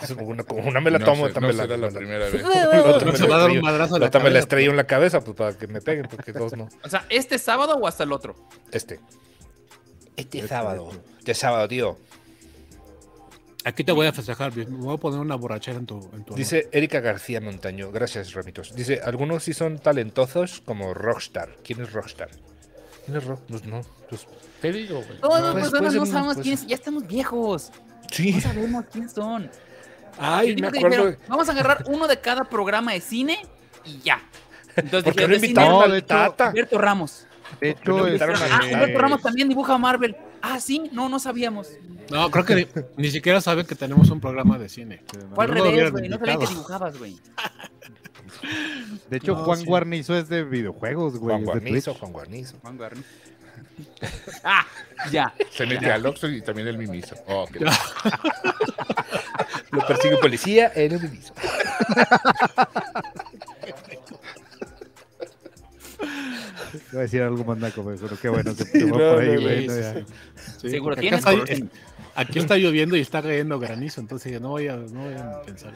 Es 0.01 0.13
como 0.13 0.27
una, 0.27 0.43
como 0.43 0.67
una 0.67 0.79
me 0.81 0.91
la 0.91 0.99
No 0.99 1.05
tomo, 1.05 1.25
sé- 1.25 1.31
otra 1.31 1.41
no 1.41 1.47
me 1.47 1.53
la- 1.53 1.63
será 1.63 1.77
la 1.77 1.89
la- 1.89 1.97
primera 1.99 2.25
vez. 2.29 2.41
No 2.43 2.49
me 2.49 2.55
va 2.55 2.61
a 2.61 2.67
dar 2.67 3.49
un 3.49 3.55
estrello- 3.55 3.61
madrazo 3.61 3.95
en 3.95 3.99
la 4.01 4.05
la 4.05 4.07
otra 4.07 4.19
me 4.19 4.23
la 4.25 4.29
cabeza, 4.29 4.39
estrello 4.39 4.71
en 4.71 4.77
la 4.77 4.83
cabeza, 4.87 5.21
pues 5.21 5.37
para 5.37 5.57
que 5.57 5.67
me 5.67 5.81
peguen, 5.81 6.07
porque 6.09 6.31
dos 6.33 6.55
no. 6.57 6.69
O 6.83 6.89
sea, 6.89 7.05
¿este 7.09 7.37
sábado 7.39 7.75
o 7.75 7.87
hasta 7.87 8.03
el 8.03 8.11
otro? 8.11 8.35
Este. 8.71 8.99
Este 10.15 10.47
sábado. 10.47 10.89
Este 11.19 11.33
sábado, 11.33 11.67
tío. 11.67 11.97
Aquí 13.65 13.83
te 13.83 13.91
voy 13.91 14.07
a 14.07 14.13
festejar, 14.13 14.55
me 14.55 14.63
voy 14.65 14.95
a 14.95 14.97
poner 14.97 15.19
una 15.19 15.35
borrachera 15.35 15.77
en 15.77 15.85
tu. 15.85 15.95
En 16.13 16.23
tu 16.23 16.33
honor. 16.33 16.35
Dice 16.37 16.69
Erika 16.71 17.01
García 17.01 17.41
Montaño. 17.41 17.91
Gracias, 17.91 18.33
Ramitos. 18.33 18.73
Dice, 18.73 19.01
algunos 19.03 19.43
sí 19.43 19.53
son 19.53 19.77
talentosos 19.79 20.61
como 20.65 20.93
Rockstar. 20.93 21.57
¿Quién 21.65 21.81
es 21.81 21.91
Rockstar? 21.91 22.29
¿Quién 23.05 23.17
es 23.17 23.25
Rock? 23.25 23.41
Pues 23.49 23.65
no. 23.65 23.81
pues- 24.09 24.25
Te 24.61 24.71
digo, 24.71 25.01
güey. 25.05 25.19
Todas 25.19 25.41
No, 25.41 25.51
pues, 25.51 25.63
personas 25.65 25.81
puede 25.93 25.99
no 25.99 26.05
sabemos 26.05 26.33
puede 26.35 26.43
quiénes, 26.43 26.59
ser. 26.61 26.69
ya 26.69 26.75
estamos 26.75 27.07
viejos. 27.07 27.71
Sí. 28.11 28.33
No 28.33 28.41
sabemos 28.41 28.85
quiénes 28.91 29.11
son. 29.11 29.49
Ay, 30.19 30.55
me 30.55 30.67
acuerdo. 30.67 30.87
dijeron, 30.89 31.17
vamos 31.27 31.47
a 31.49 31.51
agarrar 31.51 31.83
uno 31.87 32.07
de 32.07 32.19
cada 32.19 32.43
programa 32.45 32.93
de 32.93 33.01
cine 33.01 33.37
y 33.85 33.99
ya. 33.99 34.21
Entonces 34.75 35.03
¿Por 35.03 35.15
qué 35.15 35.27
dijeron, 35.27 35.29
no 35.29 35.33
de 35.33 35.39
cine, 35.39 35.47
invitaron 35.47 35.71
No, 35.73 35.81
al 35.81 35.91
de 35.91 35.97
hecho- 35.99 36.07
Tata? 36.07 36.47
Humberto 36.49 36.77
Ramos. 36.77 37.27
De 37.61 37.73
¿Por 37.73 37.81
qué 37.83 37.89
no 37.91 38.07
hecho, 38.07 38.25
este, 38.31 38.43
Ah, 38.51 38.59
a- 38.61 38.65
Humberto 38.73 38.99
Ramos 38.99 39.21
también 39.21 39.49
dibuja 39.49 39.73
a 39.75 39.77
Marvel. 39.77 40.15
Ah, 40.41 40.59
sí, 40.59 40.89
no, 40.91 41.07
no 41.09 41.19
sabíamos. 41.19 41.69
No, 42.11 42.29
creo 42.31 42.45
que 42.45 42.55
ni, 42.55 42.67
ni 42.97 43.11
siquiera 43.11 43.41
saben 43.41 43.65
que 43.65 43.75
tenemos 43.75 44.09
un 44.09 44.19
programa 44.21 44.57
de 44.57 44.69
cine. 44.69 45.03
No 45.35 45.45
lo 45.45 45.53
revés, 45.53 45.91
güey. 45.91 46.09
No 46.09 46.17
sabía 46.17 46.37
que 46.37 46.47
dibujabas, 46.47 46.97
güey. 46.97 47.17
de 49.09 49.17
hecho 49.17 49.33
No, 49.35 49.43
Juan 49.43 49.59
sí. 49.59 49.65
Guarnizo 49.65 50.15
es 50.17 50.29
de 50.29 50.43
videojuegos, 50.43 51.17
güey. 51.17 51.35
Juan 51.35 51.45
Guarnizo. 51.45 51.93
Juan 51.95 52.11
Guarnizo. 52.13 52.57
Juan 52.61 52.77
Guarni. 52.77 53.03
Ah, 54.43 54.65
ya. 55.11 55.33
Se 55.51 55.65
mete 55.65 55.91
al 55.91 56.05
Oxxo 56.05 56.27
y 56.29 56.41
también 56.41 56.67
el 56.67 56.77
Mimiso. 56.77 57.15
Oh, 57.27 57.47
qué- 57.51 57.59
Lo 59.71 59.85
persigue 59.85 60.17
policía, 60.17 60.67
él 60.75 60.93
es 60.93 61.01
Mimiso. 61.03 61.33
Iba 66.91 66.99
a 66.99 67.03
decir 67.03 67.21
algo 67.21 67.43
más 67.43 67.57
naco, 67.57 67.83
pero 67.83 68.17
qué 68.19 68.29
bueno 68.29 68.55
que 68.55 68.63
Sí, 68.65 68.85
no, 68.85 68.93
por 68.97 69.19
ahí, 69.19 69.35
no, 69.35 69.41
güey. 69.41 69.69
sí, 69.69 69.75
ya. 69.81 69.93
sí. 70.59 70.69
Seguro 70.69 70.95
tienes. 70.95 71.25
está, 71.25 71.31
aquí 72.15 72.39
está 72.39 72.57
lloviendo 72.57 72.95
y 72.95 73.01
está 73.01 73.21
cayendo 73.21 73.59
granizo, 73.59 74.01
entonces 74.01 74.39
no 74.39 74.49
voy 74.49 74.67
a, 74.67 74.75
no 74.75 75.03
voy 75.05 75.13
a 75.13 75.41
pensar. 75.43 75.73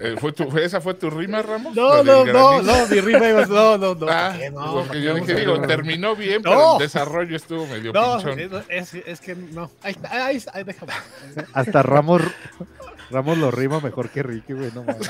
Eh, 0.00 0.16
¿fue 0.18 0.32
tu- 0.32 0.56
¿Esa 0.56 0.80
fue 0.80 0.94
tu 0.94 1.10
rima, 1.10 1.42
Ramos? 1.42 1.74
No, 1.74 1.96
¿La 1.96 2.02
no, 2.04 2.24
no, 2.24 2.62
no, 2.62 2.86
mi 2.86 3.00
rima 3.00 3.28
iba- 3.28 3.44
no, 3.46 3.76
no, 3.76 3.94
no. 3.94 4.06
Ah, 4.08 4.34
¿qué? 4.38 4.50
no, 4.50 4.74
porque 4.74 5.02
yo 5.02 5.14
dije, 5.14 5.34
digo, 5.34 5.60
terminó 5.62 6.14
bien, 6.16 6.42
No. 6.42 6.50
pero 6.50 6.72
el 6.74 6.78
desarrollo 6.78 7.36
estuvo 7.36 7.66
medio 7.66 7.92
No, 7.92 8.16
pinchón. 8.18 8.64
es, 8.68 8.94
es, 8.94 9.02
es 9.06 9.20
que 9.20 9.34
no. 9.34 9.70
Ahí, 9.82 9.92
está, 9.92 10.26
ahí, 10.26 10.36
está, 10.36 10.52
ahí 10.56 10.64
déjame. 10.64 10.92
Hasta 11.52 11.82
Ramos, 11.82 12.22
Ramos 13.10 13.36
lo 13.38 13.50
rima 13.50 13.80
mejor 13.80 14.08
que 14.10 14.22
Ricky, 14.22 14.52
güey. 14.52 14.70
No 14.74 14.84
mames. 14.84 15.08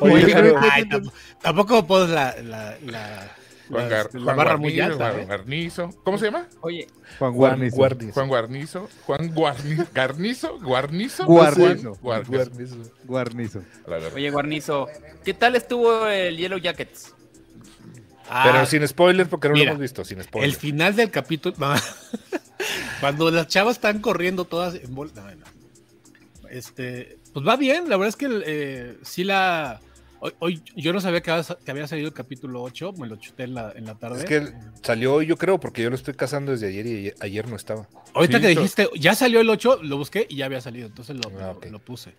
Oye, 0.00 0.26
pero- 0.34 0.60
Ay, 0.70 0.84
tamp- 0.84 1.10
tampoco 1.40 1.86
puedo 1.86 2.06
la, 2.06 2.34
la, 2.42 2.76
la, 2.84 3.28
Juan, 3.68 3.88
Gar- 3.90 4.14
la 4.14 4.20
Juan 4.24 4.36
barra 4.36 4.56
muy 4.56 4.74
Guarnizo, 4.76 4.92
alta. 5.04 5.10
Juan 5.10 5.20
¿eh? 5.20 5.26
Garnizo. 5.26 5.90
¿Cómo 6.04 6.18
se 6.18 6.24
llama? 6.26 6.48
Oye, 6.62 6.86
Juan 7.18 7.32
Juan 7.32 7.34
Guarnizo. 7.34 7.76
Guarnizo. 7.76 8.12
Juan 8.14 8.28
Guarnizo. 8.28 8.88
Juan 9.06 9.34
Guarni- 9.34 9.88
Garnizo. 9.94 10.58
Guarnizo. 10.60 11.26
Guarnizo. 11.26 11.94
Juan 11.96 12.22
Guar- 12.24 12.26
Guarnizo. 12.48 12.76
Guarnizo. 13.04 13.62
Oye, 14.14 14.30
Guarnizo. 14.30 14.86
¿Qué 15.24 15.34
tal 15.34 15.56
estuvo 15.56 16.06
el 16.06 16.36
Yellow 16.36 16.58
Jackets? 16.58 17.14
Pero 18.42 18.58
Ah, 18.58 18.66
sin 18.66 18.86
spoilers, 18.86 19.28
porque 19.28 19.48
no 19.48 19.54
mira, 19.54 19.66
lo 19.66 19.70
hemos 19.72 19.80
visto, 19.82 20.04
sin 20.04 20.18
el 20.18 20.24
spoilers. 20.24 20.58
final 20.58 20.94
del 20.96 21.10
capítulo. 21.10 21.54
no. 21.58 21.74
Cuando 23.00 23.30
las 23.30 23.46
chavas 23.48 23.76
están 23.76 24.00
corriendo 24.00 24.44
todas 24.44 24.74
en 24.74 24.94
bol- 24.94 25.12
no, 25.14 25.22
no. 25.34 25.46
Este, 26.50 27.16
pues 27.32 27.46
va 27.46 27.56
bien, 27.56 27.88
la 27.88 27.96
verdad 27.96 28.08
es 28.08 28.16
que 28.16 28.28
eh, 28.44 28.98
sí 29.02 29.24
la. 29.24 29.80
Hoy, 30.20 30.32
hoy 30.40 30.62
yo 30.74 30.92
no 30.92 31.00
sabía 31.00 31.20
que 31.20 31.30
había, 31.30 31.44
que 31.64 31.70
había 31.70 31.86
salido 31.86 32.08
el 32.08 32.14
capítulo 32.14 32.60
8, 32.62 32.92
me 32.94 33.06
lo 33.06 33.16
chuté 33.16 33.44
en 33.44 33.54
la, 33.54 33.70
en 33.76 33.84
la 33.86 33.94
tarde. 33.94 34.18
Es 34.18 34.24
que 34.24 34.52
salió 34.82 35.14
hoy, 35.14 35.26
yo 35.26 35.36
creo, 35.36 35.60
porque 35.60 35.82
yo 35.82 35.90
lo 35.90 35.96
estoy 35.96 36.14
cazando 36.14 36.50
desde 36.52 36.66
ayer 36.68 36.86
y 36.86 36.96
ayer, 36.96 37.14
ayer 37.20 37.48
no 37.48 37.54
estaba. 37.56 37.88
Ahorita 38.14 38.38
Sí, 38.38 38.42
que 38.42 38.48
dijiste, 38.48 38.88
ya 38.98 39.14
salió 39.14 39.40
el 39.40 39.48
8, 39.48 39.80
lo 39.82 39.96
busqué 39.96 40.26
y 40.28 40.36
ya 40.36 40.46
había 40.46 40.60
salido, 40.60 40.86
entonces 40.88 41.16
lo, 41.16 41.30
Ah, 41.40 41.54
lo- 41.70 41.78
puse. 41.78 42.14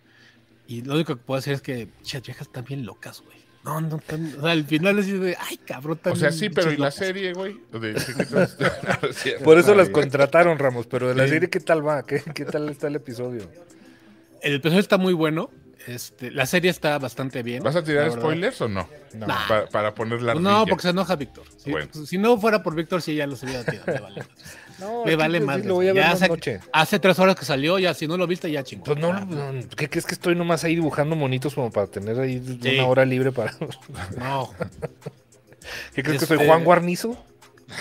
Y 0.67 0.81
lo 0.83 0.93
único 0.95 1.15
que 1.17 1.21
puedo 1.21 1.39
decir 1.39 1.53
es 1.53 1.61
que, 1.61 1.89
chas, 2.03 2.21
viejas 2.23 2.47
están 2.47 2.63
bien 2.63 2.85
locas, 2.85 3.21
güey. 3.21 3.37
No, 3.65 3.81
no, 3.81 3.97
tan- 3.97 4.33
o 4.37 4.41
sea, 4.43 4.51
al 4.51 4.63
final 4.63 4.97
es 4.99 5.07
de, 5.19 5.35
ay, 5.37 5.57
cabrón, 5.57 5.97
tan 5.97 6.13
O 6.13 6.15
sea, 6.15 6.31
sí, 6.31 6.49
pero 6.49 6.69
¿y 6.71 6.77
la 6.77 6.85
locas". 6.85 6.95
serie, 6.95 7.33
güey? 7.33 7.57
Por 9.43 9.57
eso 9.59 9.75
las 9.75 9.89
contrataron, 9.89 10.57
Ramos, 10.57 10.87
pero 10.87 11.09
de 11.09 11.15
la 11.15 11.25
Sí. 11.25 11.31
serie, 11.31 11.49
¿qué 11.49 11.59
tal 11.59 11.85
va? 11.85 12.05
¿Qué, 12.05 12.23
qué 12.33 12.45
tal 12.45 12.69
está 12.69 12.87
el 12.87 12.95
episodio? 12.95 13.41
El 14.41 14.55
episodio 14.55 14.79
está 14.79 14.97
muy 14.97 15.11
bueno, 15.13 15.49
este, 15.95 16.31
la 16.31 16.45
serie 16.45 16.71
está 16.71 16.97
bastante 16.99 17.43
bien. 17.43 17.63
¿Vas 17.63 17.75
a 17.75 17.83
tirar 17.83 18.05
verdad. 18.05 18.19
spoilers 18.19 18.61
o 18.61 18.67
no? 18.67 18.89
No. 19.13 19.27
Nah. 19.27 19.47
Para, 19.47 19.67
para 19.67 19.95
poner 19.95 20.21
la 20.21 20.35
No, 20.35 20.65
porque 20.67 20.83
se 20.83 20.89
enoja 20.89 21.15
Víctor. 21.15 21.43
Si, 21.57 21.71
Bueno. 21.71 21.87
si 22.05 22.17
no 22.17 22.37
fuera 22.39 22.61
por 22.63 22.75
Víctor, 22.75 23.01
sí 23.01 23.15
ya 23.15 23.25
los 23.27 23.41
hubiera 23.43 23.63
tirado. 23.63 23.85
me 23.93 23.99
vale. 23.99 24.23
No, 24.79 25.03
Me 25.03 25.17
vale 25.17 25.39
pues, 25.39 25.45
madre. 25.47 25.67
Lo 25.67 25.73
voy 25.75 25.89
a 25.89 25.93
ver 25.93 26.03
Ya 26.05 26.11
más 26.11 26.29
noche. 26.29 26.61
Hace 26.71 26.99
tres 26.99 27.19
horas 27.19 27.35
que 27.35 27.43
salió, 27.43 27.77
ya 27.79 27.93
si 27.93 28.07
no 28.07 28.15
lo 28.15 28.25
viste, 28.27 28.49
ya 28.49 28.63
chingó. 28.63 28.85
Pues 28.85 28.97
no, 28.97 29.11
no, 29.25 29.51
¿qué 29.75 29.89
crees 29.89 30.05
que 30.05 30.13
estoy 30.13 30.35
nomás 30.35 30.63
ahí 30.63 30.75
dibujando 30.75 31.17
monitos 31.17 31.53
como 31.53 31.69
para 31.69 31.87
tener 31.87 32.17
ahí 32.17 32.41
Sí. 32.61 32.75
una 32.77 32.87
hora 32.87 33.03
libre 33.03 33.33
para. 33.33 33.53
No, 34.17 34.53
¿Qué 35.93 36.01
crees 36.01 36.19
que 36.19 36.23
Este- 36.23 36.37
soy 36.37 36.47
Juan 36.47 36.63
Guarnizo? 36.63 37.17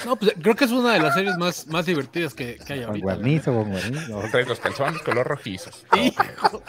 no, 0.05 0.17
pues 0.17 0.35
creo 0.43 0.57
que 0.57 0.65
es 0.65 0.73
una 0.73 0.93
de 0.95 0.99
las 1.01 1.15
series 1.15 1.37
más, 1.39 1.69
más 1.69 1.87
divertidas 1.87 2.35
que, 2.35 2.57
que 2.57 2.73
hay 2.73 2.79
Juan 2.81 2.89
ahorita. 2.91 3.05
Guarnizo, 3.05 3.53
Juan 3.55 3.71
Guarnizo. 3.71 4.21
Trae 4.33 4.45
los 4.45 4.59
calzones 4.59 5.01
color 5.03 5.27
rojizos. 5.29 5.87
Hijo, 5.97 6.23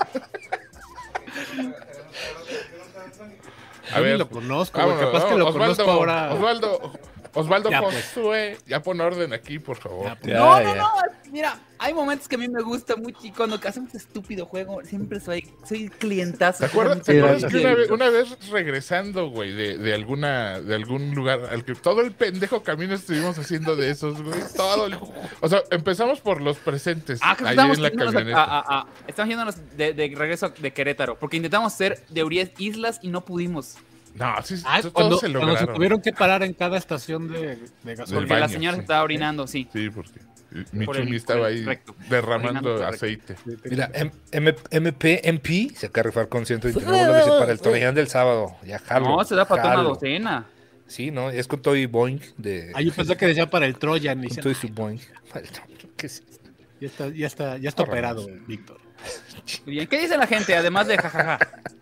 A 3.94 4.00
ver, 4.00 4.20
lo 4.20 4.30
conozco, 4.30 4.82
güey. 4.82 4.98
Capaz 5.00 5.26
que 5.26 5.36
lo 5.36 5.48
Osvaldo, 5.48 5.84
conozco 5.84 5.92
ahora. 5.92 6.34
Osvaldo, 6.34 6.92
Osvaldo 7.40 7.70
Ya, 7.70 7.82
pues. 7.82 8.12
Josué, 8.14 8.58
ya 8.68 8.82
pon 8.82 9.00
orden 9.02 9.34
aquí, 9.34 9.60
por 9.60 9.78
favor. 9.78 10.06
Ya, 10.06 10.16
pues. 10.20 10.34
no, 10.36 10.58
Ya, 10.62 10.64
no, 10.64 10.76
ya. 10.76 10.82
no. 10.82 10.90
Mira, 11.32 11.60
hay 11.78 11.94
momentos 11.94 12.28
que 12.28 12.36
a 12.36 12.38
mí 12.40 12.48
me 12.50 12.64
gusta 12.64 12.96
mucho 12.96 13.20
y 13.22 13.32
cuando 13.32 13.60
hacemos 13.64 13.94
estúpido 13.94 14.48
juego, 14.48 14.80
siempre 14.84 15.20
soy, 15.20 15.48
soy 15.64 15.88
clientazo. 15.90 16.60
¿Te 16.62 16.66
acuerdas, 16.66 17.04
¿te 17.04 17.20
acuerdas 17.20 17.52
que 17.52 17.58
una 17.60 17.74
vez, 17.76 17.92
una 17.92 18.10
vez 18.10 18.50
regresando, 18.50 19.30
güey, 19.30 19.54
de, 19.54 19.78
de 19.78 19.94
alguna, 19.94 20.60
de 20.60 20.74
algún 20.74 21.14
lugar 21.14 21.42
al 21.52 21.64
que 21.64 21.76
todo 21.76 22.02
el 22.02 22.14
pendejo 22.14 22.64
camino 22.64 22.96
estuvimos 22.96 23.38
haciendo 23.38 23.76
de 23.76 23.92
esos, 23.92 24.24
güey? 24.24 24.40
Todo 24.56 24.88
el- 24.88 24.98
o 25.40 25.48
sea, 25.50 25.62
empezamos 25.70 26.20
por 26.20 26.42
los 26.42 26.58
presentes 26.58 27.20
Ah, 27.22 27.36
que 27.38 27.44
ahí 27.46 27.52
estamos 27.52 27.78
en 27.78 27.84
la 27.84 27.92
camioneta. 27.92 28.44
a- 28.44 28.60
a- 28.60 28.80
a- 28.80 28.88
estamos 29.08 29.30
yéndonos 29.30 29.78
de, 29.78 29.94
de 29.94 30.12
regreso 30.16 30.50
de 30.50 30.74
Querétaro, 30.74 31.20
porque 31.20 31.38
intentamos 31.38 31.72
hacer 31.74 32.04
de 32.10 32.24
Urias 32.24 32.50
Islas 32.58 33.00
y 33.04 33.10
no 33.10 33.24
pudimos. 33.24 33.76
No, 34.16 34.36
sí, 34.44 34.56
Ah, 34.66 34.80
todos 34.82 34.94
cuando, 34.94 35.18
se 35.18 35.32
cuando 35.32 35.40
se 35.40 35.48
lograron. 35.52 35.76
tuvieron 35.76 36.02
que 36.02 36.12
parar 36.14 36.44
en 36.44 36.54
cada 36.54 36.78
estación 36.78 37.28
de, 37.32 37.58
de 37.84 37.96
gasolina. 37.96 38.20
Porque 38.20 38.34
la 38.34 38.40
baño, 38.42 38.50
señora 38.54 38.74
sí. 38.74 38.78
se 38.78 38.82
estaba 38.82 39.04
orinando, 39.04 39.48
sí. 39.48 39.68
Sí, 39.72 39.90
porque 39.90 40.20
mi 40.72 40.86
Por 40.86 40.98
el- 40.98 41.04
chumi 41.04 41.12
por 41.12 41.16
estaba 41.18 41.48
ahí 41.48 41.64
recto. 41.64 41.96
derramando 42.10 42.86
aceite. 42.86 43.36
Mira, 43.66 43.90
M- 43.94 44.12
M- 44.32 44.56
MP, 44.72 45.22
MP 45.30 45.70
se 45.76 45.86
acaba 45.86 46.04
de 46.06 46.10
rifar 46.10 46.28
con 46.28 46.46
129 46.46 47.06
dólares 47.06 47.28
para 47.40 47.52
el 47.52 47.62
Troyán 47.62 47.94
del 47.96 48.08
sábado. 48.08 48.56
Ya 48.66 48.80
jalo. 48.80 49.06
No, 49.18 49.24
se 49.24 49.36
da 49.36 49.46
para 49.46 49.62
toda 49.62 49.74
una 49.76 49.84
docena. 49.84 50.46
Sí, 50.88 51.12
¿no? 51.12 51.30
Es 51.30 51.48
con 51.48 51.62
todo 51.62 51.76
y 51.76 51.86
Boeing 51.86 52.20
de. 52.38 52.72
Ah, 52.74 52.82
yo 52.82 52.92
pensé 52.92 53.16
que 53.16 53.28
decía 53.28 53.48
para 53.50 53.68
el 53.68 53.78
Troyan. 53.78 54.24
y 54.24 54.28
con 54.30 54.38
todo 54.38 54.50
y 54.50 54.56
su 54.56 54.70
Boeing. 54.70 54.98
Ya 56.80 56.88
está, 56.88 57.10
ya 57.10 57.28
está, 57.28 57.58
ya 57.58 57.70
está 57.70 57.84
operado. 57.84 58.26
Víctor. 58.48 58.78
Bien. 59.66 59.88
¿Qué 59.88 60.00
dice 60.02 60.18
la 60.18 60.28
gente? 60.28 60.56
Además 60.56 60.88
de 60.88 60.98
jajaja. 60.98 61.40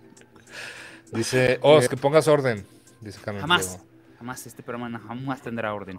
Dice, 1.11 1.59
Os, 1.61 1.87
que 1.87 1.97
pongas 1.97 2.27
orden. 2.27 2.65
Dice 3.01 3.19
Carmen 3.23 3.41
Jamás. 3.41 3.69
Diego. 3.69 3.83
Jamás 4.19 4.47
este 4.47 4.63
programa 4.63 4.99
jamás 4.99 5.41
tendrá 5.41 5.73
orden. 5.73 5.97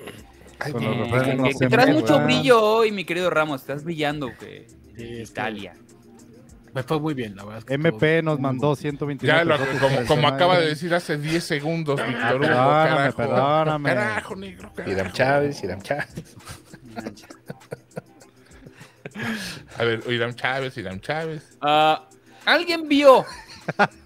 Ay, 0.59 0.73
Eh, 0.73 0.75
que, 0.79 1.35
no 1.35 1.45
que- 1.45 1.55
que 1.55 1.69
traes 1.69 1.95
mucho 1.95 2.15
¿verdad? 2.15 2.25
brillo 2.25 2.61
hoy, 2.61 2.91
mi 2.91 3.05
querido 3.05 3.31
Ramos. 3.31 3.61
Estás 3.61 3.85
brillando, 3.85 4.29
que 4.39 4.67
que- 4.97 5.23
Italia. 5.23 5.75
Me 6.75 6.83
fue 6.83 7.01
muy 7.01 7.15
bien, 7.15 7.35
la 7.37 7.45
verdad. 7.45 7.59
es 7.61 7.65
que 7.65 7.75
MP 7.75 8.23
nos 8.23 8.39
mandó 8.41 8.75
129 8.77 9.39
Ya, 9.39 9.45
lo- 9.45 9.57
como, 9.81 10.05
como 10.07 10.29
acaba 10.29 10.59
de 10.59 10.67
decir 10.69 10.93
hace 10.95 11.17
10 11.17 11.43
segundos, 11.45 11.97
Víctor 12.05 12.35
Hugo, 12.37 12.41
Perdóname, 12.41 12.89
carajo. 12.91 13.17
perdóname. 13.17 13.89
Carajo, 13.95 14.37
negro, 14.37 14.73
carajo. 14.75 14.93
Irán 14.93 15.13
Chávez, 15.13 15.63
Irán 15.65 15.81
Chávez. 15.83 16.25
A 19.79 19.85
ver, 19.85 20.03
Irán 20.09 20.35
Chávez, 20.35 20.77
Irán 20.77 21.01
Chávez. 21.01 21.57
Ah, 21.61 22.09
¿Alguien 22.45 22.89
vio 22.89 23.25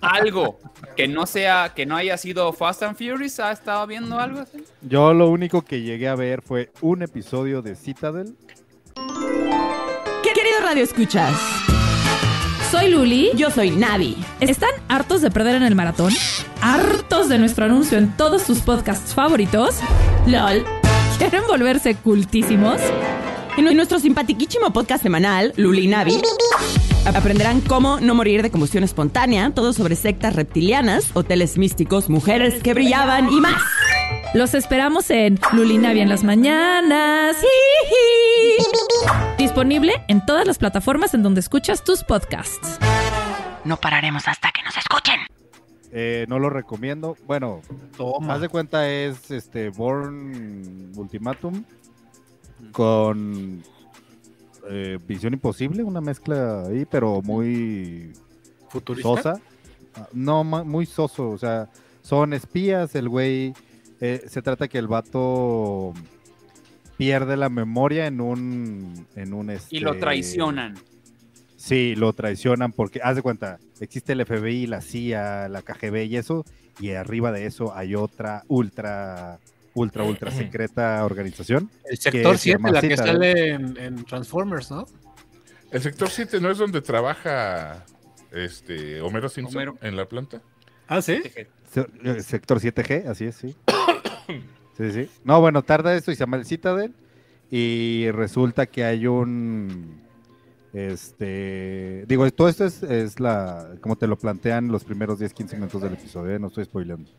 algo 0.01 0.59
que 0.97 1.09
no 1.09 1.27
sea, 1.27 1.73
que 1.75 1.87
no 1.87 1.97
haya 1.97 2.17
sido 2.17 2.53
Fast 2.53 2.83
and 2.83 2.97
Furious? 2.97 3.41
¿Ha 3.41 3.53
estado 3.53 3.87
viendo 3.87 4.19
algo 4.19 4.41
así? 4.41 4.65
Yo 4.83 5.13
lo 5.15 5.29
único 5.29 5.63
que 5.63 5.83
llegué 5.83 6.09
a 6.09 6.15
ver 6.15 6.43
fue 6.43 6.71
un 6.81 7.03
episodio 7.03 7.63
de 7.63 7.77
Citadel. 7.77 8.37
¿Qué 10.23 10.33
querido 10.33 10.61
Radio 10.63 10.85
Escuchas? 10.85 11.35
Soy 12.71 12.91
Luli. 12.91 13.31
Yo 13.35 13.51
soy 13.51 13.71
Navi. 13.71 14.17
¿Están 14.41 14.71
hartos 14.89 15.21
de 15.21 15.31
perder 15.31 15.57
en 15.57 15.63
el 15.63 15.75
maratón? 15.75 16.13
¿Hartos 16.63 17.29
de 17.29 17.39
nuestro 17.39 17.67
anuncio 17.67 17.99
en 17.99 18.17
todos 18.17 18.43
sus 18.43 18.61
podcasts 18.61 19.15
favoritos? 19.15 19.81
LOL. 20.27 20.65
¿Quieren 21.19 21.43
volverse 21.47 21.95
cultísimos? 21.97 22.81
En 23.57 23.77
nuestro 23.77 23.99
simpatiquísimo 23.99 24.73
podcast 24.73 25.03
semanal, 25.03 25.53
Luli 25.57 25.85
y 25.85 25.89
Navi, 25.89 26.23
aprenderán 27.07 27.61
cómo 27.61 28.01
no 28.01 28.15
morir 28.15 28.43
de 28.43 28.51
combustión 28.51 28.85
espontánea, 28.85 29.51
todo 29.55 29.73
sobre 29.73 29.97
sectas 29.97 30.37
reptilianas, 30.37 31.11
hoteles 31.15 31.59
místicos, 31.59 32.09
mujeres 32.09 32.63
que 32.63 32.75
brillaban 32.75 33.31
y 33.33 33.41
más. 33.41 33.61
Los 34.35 34.55
esperamos 34.55 35.11
en 35.11 35.39
Lulinavia 35.53 36.03
en 36.03 36.09
las 36.09 36.25
mañanas. 36.25 37.37
Disponible 39.37 39.93
en 40.09 40.25
todas 40.25 40.47
las 40.47 40.59
plataformas 40.59 41.13
en 41.15 41.23
donde 41.23 41.41
escuchas 41.41 41.85
tus 41.85 42.03
podcasts. 42.03 42.79
No 43.65 43.77
pararemos 43.77 44.27
hasta 44.27 44.51
que 44.53 44.63
nos 44.63 44.77
escuchen. 44.77 45.21
Eh, 45.93 46.25
no 46.29 46.39
lo 46.39 46.49
recomiendo. 46.49 47.17
Bueno, 47.27 47.61
Toma. 47.97 48.35
haz 48.35 48.41
de 48.41 48.49
cuenta 48.49 48.89
es 48.89 49.31
este 49.31 49.69
Born 49.69 50.93
Ultimatum 50.97 51.65
con 52.73 53.63
eh, 54.69 54.99
Visión 55.07 55.33
Imposible, 55.33 55.83
una 55.83 56.01
mezcla 56.01 56.65
ahí, 56.67 56.87
pero 56.91 57.23
muy 57.23 58.13
Futurista. 58.69 59.09
sosa. 59.09 59.41
Ah, 59.95 60.09
No, 60.13 60.45
muy 60.45 60.87
soso, 60.87 61.31
o 61.31 61.39
sea, 61.39 61.69
son 62.03 62.33
espías, 62.33 62.95
el 62.95 63.09
güey, 63.09 63.55
eh, 64.01 64.25
se 64.27 64.43
trata 64.43 64.69
que 64.69 64.79
el 64.79 64.89
vato 64.89 65.93
pierde 66.97 67.37
la 67.37 67.49
memoria 67.49 68.07
en 68.07 68.21
un... 68.21 69.07
En 69.17 69.35
un 69.35 69.51
Y 69.71 69.81
lo 69.81 69.91
este, 69.91 70.01
traicionan. 70.01 70.75
Sí, 71.57 71.95
lo 71.95 72.13
traicionan 72.13 72.73
porque, 72.73 73.01
haz 73.03 73.17
de 73.17 73.23
cuenta, 73.23 73.59
existe 73.81 74.13
el 74.15 74.25
FBI, 74.27 74.67
la 74.67 74.81
CIA, 74.81 75.49
la 75.49 75.63
KGB 75.63 76.07
y 76.07 76.17
eso, 76.17 76.45
y 76.81 76.91
arriba 76.91 77.31
de 77.31 77.47
eso 77.47 77.73
hay 77.77 77.95
otra 77.95 78.43
ultra, 78.49 79.39
ultra, 79.75 80.05
ultra 80.05 80.31
secreta 80.31 81.05
organización. 81.05 81.71
El 81.85 81.99
sector 81.99 82.33
que 82.33 82.39
se 82.39 82.43
7, 82.45 82.59
llama 82.59 82.71
la 82.71 82.81
que 82.81 82.97
sale 82.97 83.49
en, 83.51 83.77
en 83.77 84.05
Transformers, 84.05 84.71
¿no? 84.71 84.87
El 85.71 85.81
sector 85.83 86.11
7 86.11 86.41
no 86.41 86.51
es 86.51 86.59
donde 86.59 86.83
trabaja 86.83 87.85
este 88.31 89.01
Homero 89.01 89.29
Simpson 89.29 89.57
Homero. 89.57 89.79
en 89.83 89.97
la 89.97 90.07
planta. 90.07 90.43
Ah, 90.89 91.01
sí. 91.01 91.23
Se- 91.71 91.87
eh, 92.05 92.21
Sector 92.23 92.61
7G, 92.61 93.07
así 93.07 93.25
es, 93.27 93.37
sí. 93.37 93.57
Sí, 94.77 94.93
sí. 94.93 95.11
No, 95.25 95.41
bueno, 95.41 95.63
tarda 95.63 95.95
esto 95.95 96.11
y 96.11 96.15
se 96.17 96.21
llama 96.21 96.37
el 96.37 96.45
Citadel. 96.47 96.93
Y 97.51 98.11
resulta 98.13 98.67
que 98.67 98.85
hay 98.85 99.07
un. 99.07 100.01
Este. 100.73 102.05
Digo, 102.07 102.31
todo 102.31 102.49
esto 102.49 102.65
es, 102.65 102.83
es 102.83 103.21
la. 103.21 103.73
Como 103.81 103.97
te 103.97 104.07
lo 104.07 104.17
plantean 104.19 104.69
los 104.69 104.85
primeros 104.85 105.19
10, 105.19 105.33
15 105.35 105.57
minutos 105.57 105.83
del 105.83 105.93
episodio, 105.95 106.35
¿eh? 106.35 106.39
no 106.39 106.47
estoy 106.49 106.65
spoileando. 106.65 107.11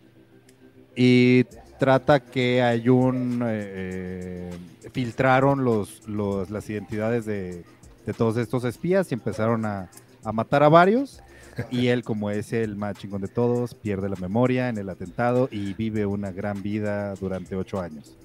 Y 0.96 1.46
trata 1.84 2.22
que 2.22 2.62
hay 2.62 2.88
un. 2.88 3.42
eh, 3.46 4.50
filtraron 4.94 5.66
los, 5.66 6.08
los, 6.08 6.50
las 6.50 6.70
identidades 6.70 7.26
de, 7.26 7.66
de 8.06 8.14
todos 8.14 8.38
estos 8.38 8.64
espías 8.64 9.12
y 9.12 9.16
empezaron 9.16 9.66
a, 9.66 9.90
a 10.24 10.32
matar 10.32 10.64
a 10.64 10.70
varios. 10.70 11.22
Y 11.70 11.88
él, 11.88 12.04
como 12.04 12.30
es 12.30 12.54
el 12.54 12.78
más 12.78 12.96
chingón 12.98 13.22
de 13.22 13.28
todos, 13.28 13.74
pierde 13.74 14.08
la 14.08 14.16
memoria 14.16 14.70
en 14.70 14.78
el 14.78 14.90
atentado 14.90 15.50
y 15.52 15.74
vive 15.74 16.06
una 16.06 16.32
gran 16.32 16.64
vida 16.64 17.16
durante 17.16 17.54
ocho 17.58 17.82
años. 17.82 18.16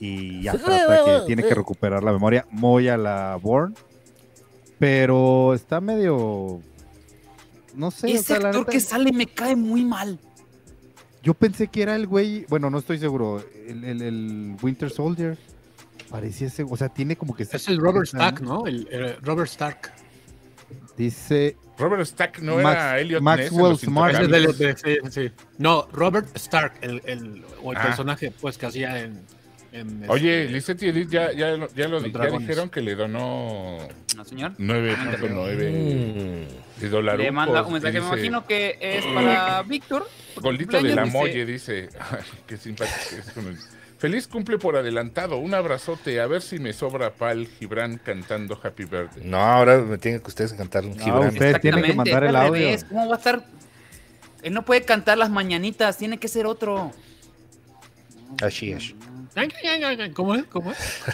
Y 0.00 0.40
ya 0.42 0.52
trata 0.56 1.04
que 1.04 1.26
tiene 1.26 1.42
que 1.42 1.54
recuperar 1.54 2.02
la 2.02 2.12
memoria 2.12 2.46
muy 2.50 2.88
a 2.88 2.96
la 2.96 3.38
Born. 3.40 3.74
Pero 4.78 5.52
está 5.52 5.82
medio. 5.82 6.62
No 7.74 7.90
sé. 7.90 8.06
o 8.06 8.10
Ese 8.10 8.22
sea, 8.24 8.38
la 8.40 8.48
actor 8.48 8.62
neta, 8.62 8.72
que 8.72 8.80
sale 8.80 9.12
me 9.12 9.26
cae 9.26 9.56
muy 9.56 9.84
mal. 9.84 10.18
Yo 11.24 11.34
pensé 11.34 11.66
que 11.68 11.82
era 11.82 11.96
el 11.96 12.06
güey. 12.06 12.44
Bueno, 12.48 12.70
no 12.70 12.78
estoy 12.78 12.98
seguro. 12.98 13.42
El, 13.66 13.82
el- 13.84 14.02
el 14.02 14.56
Winter 14.62 14.90
Soldier. 14.90 15.36
Parecía 16.10 16.46
ese. 16.48 16.62
O 16.68 16.76
sea, 16.76 16.88
tiene 16.90 17.16
como 17.16 17.34
que. 17.34 17.42
Es 17.44 17.66
el 17.68 17.78
Robert 17.78 18.06
Stack, 18.06 18.40
¿no? 18.42 18.66
El, 18.66 18.86
el 18.92 19.16
Robert 19.22 19.48
Stark. 19.50 19.90
Dice. 20.96 21.56
Robert 21.76 22.06
Stack 22.06 22.38
no 22.40 22.56
Max- 22.58 22.76
era 22.76 23.00
Elliot 23.00 23.22
Maxwell 23.22 23.70
Ness 23.72 23.80
Smart. 23.80 24.16
Sí, 24.84 24.98
sí. 25.10 25.32
No, 25.58 25.88
Robert 25.92 26.28
Stark, 26.36 26.74
el, 26.82 27.02
el, 27.04 27.44
o 27.64 27.72
el 27.72 27.78
Ah. 27.78 27.82
personaje 27.82 28.30
pues 28.40 28.56
que 28.58 28.66
hacía 28.66 29.00
en. 29.00 29.20
En, 29.74 30.04
Oye, 30.08 30.56
este, 30.56 30.72
Edith 30.88 31.10
ya, 31.10 31.32
ya, 31.32 31.50
lo- 31.56 31.68
ya 31.74 31.88
lo 31.88 32.00
ya 32.06 32.30
dijeron 32.38 32.70
que 32.70 32.80
le 32.80 32.94
donó 32.94 33.78
¿No, 34.16 34.24
señor? 34.24 34.52
9.9 34.58 36.46
de 36.80 36.88
dólares. 36.88 37.24
Le 37.26 37.32
manda 37.32 37.62
un 37.62 37.72
mensaje, 37.72 38.00
me 38.00 38.06
imagino 38.06 38.46
que 38.46 38.78
es 38.80 39.04
para 39.06 39.62
Víctor. 39.64 40.08
Golito 40.36 40.76
de 40.80 40.94
la 40.94 41.02
cumpleaños, 41.02 41.12
Molle 41.12 41.44
dice, 41.46 41.82
dice, 41.82 41.98
ay, 42.10 42.18
qué 42.46 42.56
simpático 42.56 43.16
es 43.18 43.30
con 43.32 43.46
el- 43.48 43.58
Feliz 43.98 44.28
cumple 44.28 44.58
por 44.58 44.76
adelantado, 44.76 45.38
un 45.38 45.54
abrazote, 45.54 46.20
a 46.20 46.26
ver 46.26 46.42
si 46.42 46.58
me 46.58 46.72
sobra 46.72 47.10
pal 47.14 47.46
Gibran 47.58 47.96
cantando 47.98 48.58
Happy 48.62 48.84
Birthday. 48.84 49.24
No, 49.24 49.38
ahora 49.38 49.78
me 49.78 49.96
tienen 49.98 50.20
que 50.20 50.28
ustedes 50.28 50.52
cantar 50.52 50.84
un 50.84 50.96
No, 50.96 51.02
Gibran. 51.04 51.28
usted 51.28 51.60
tiene 51.60 51.82
que 51.82 51.94
mandar 51.94 52.24
el 52.24 52.36
audio. 52.36 52.52
revés, 52.52 52.84
¿Cómo 52.84 53.08
va 53.08 53.14
a 53.14 53.18
estar? 53.18 53.44
Él 54.42 54.52
no 54.52 54.62
puede 54.64 54.82
cantar 54.82 55.16
las 55.16 55.30
mañanitas, 55.30 55.96
tiene 55.96 56.18
que 56.18 56.28
ser 56.28 56.44
otro. 56.46 56.92
Así 58.42 58.72
es. 58.72 58.94
¿Cómo 60.14 60.34
es? 60.34 60.44
¿Cómo 60.44 60.70
es? 60.72 60.78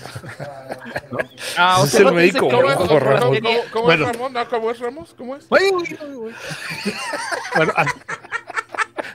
Ah, 1.56 1.82
Es 1.84 1.94
el 1.94 2.12
médico, 2.12 2.48
¿Cómo 2.48 2.70
es, 2.70 2.76
Ojo, 2.76 2.86
cómo- 2.86 3.00
Ramón. 3.00 3.20
cómo- 3.20 3.40
cómo- 3.40 3.62
cómo 3.72 3.84
Bueno. 3.86 4.06
es 4.06 4.12
Ramón? 4.16 4.32
No, 4.32 4.48
¿Cómo 4.48 4.70
es 4.70 4.78
Ramos? 4.78 5.14
¿Cómo 5.16 5.36
es? 5.36 5.46
Oye, 5.48 5.70
oye, 5.74 5.98
oye, 6.02 6.14
oye. 6.16 6.34
Bueno, 7.56 7.72
ah, 7.76 7.86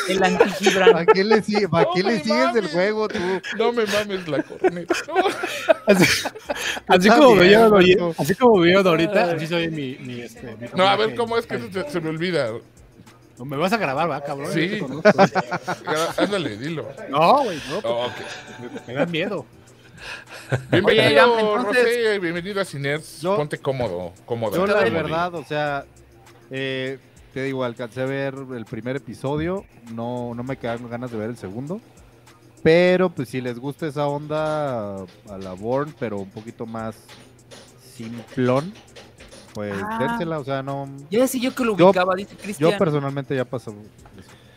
El 0.08 0.24
anti-Gibran. 0.24 0.92
¿Para 0.92 1.06
qué 1.08 1.24
le, 1.24 1.42
sigue- 1.42 1.68
para 1.70 1.86
No 1.86 1.94
qué 1.94 2.04
le 2.04 2.20
sigues 2.24 2.56
el 2.56 2.68
juego 2.68 3.08
tú? 3.08 3.20
No 3.58 3.72
me 3.74 3.86
mames 3.86 4.28
la 4.28 4.44
corneta. 4.44 4.94
No. 5.08 5.16
así, 5.88 6.28
así 6.88 7.10
como 7.10 7.36
Marco. 7.36 8.16
así 8.18 8.36
como 8.36 8.60
vieron 8.60 8.86
ahorita, 8.88 9.32
así 9.34 9.48
soy 9.48 9.70
mi, 9.70 9.96
mi, 10.00 10.22
este, 10.22 10.56
mi 10.60 10.68
No, 10.76 10.88
a 10.88 10.96
ver. 10.96 11.16
¿cómo 11.16 11.38
es 11.38 11.48
que 11.48 11.58
se, 11.72 11.90
se 11.90 12.02
me 12.02 12.10
olvida? 12.10 12.50
No, 13.38 13.46
Me 13.46 13.58
vas 13.58 13.74
a 13.74 13.78
grabar, 13.78 14.10
va, 14.10 14.22
cabrón. 14.22 14.52
Sí. 14.54 14.80
Ándale, 16.18 16.58
dilo. 16.58 16.88
No, 17.10 17.44
güey, 17.44 17.60
no, 17.70 17.80
Oh, 17.84 18.06
ok. 18.08 18.14
me 18.88 18.94
da 18.94 19.06
miedo. 19.06 19.46
Bienvenido, 20.72 21.10
Iram, 21.10 21.30
entonces- 21.40 21.84
Rosé, 21.84 22.20
bienvenido 22.20 22.62
a 22.62 22.66
Ciners. 22.66 23.22
Yo- 23.22 23.36
Ponte 23.36 23.58
cómodo, 23.58 24.14
cómodo. 24.26 24.56
Yo 24.56 24.66
la 24.68 24.74
Cómodo. 24.76 24.92
verdad, 24.94 25.36
o 25.36 25.44
sea, 25.44 25.86
eh, 26.52 27.00
te 27.34 27.44
digo, 27.44 27.64
alcancé 27.64 28.02
a 28.02 28.06
ver 28.06 28.36
el 28.56 28.66
primer 28.66 28.96
episodio, 28.98 29.66
no, 29.94 30.34
no 30.36 30.44
me 30.44 30.58
quedaron 30.58 30.90
ganas 30.90 31.12
de 31.12 31.18
ver 31.18 31.30
el 31.32 31.38
segundo, 31.38 31.82
pero 32.64 33.10
pues 33.10 33.30
si 33.30 33.42
les 33.42 33.58
gusta 33.60 33.88
esa 33.88 34.08
onda 34.08 34.98
a 34.98 35.38
la 35.40 35.54
Born, 35.54 35.94
pero 36.00 36.20
un 36.20 36.30
poquito 36.30 36.66
más 36.66 36.96
simplón, 37.96 38.74
pues 39.56 39.74
Ah. 39.82 40.38
o 40.38 40.44
sea, 40.44 40.62
no... 40.62 40.88
Ya 41.10 41.22
decía 41.22 41.42
yo 41.42 41.56
que 41.56 41.64
lo 41.66 41.76
Yo- 41.76 41.88
ubicaba, 41.88 42.14
dice 42.16 42.36
Yo 42.36 42.42
Cristian. 42.44 42.78
personalmente 42.78 43.36
ya 43.36 43.46
pasó. 43.46 43.74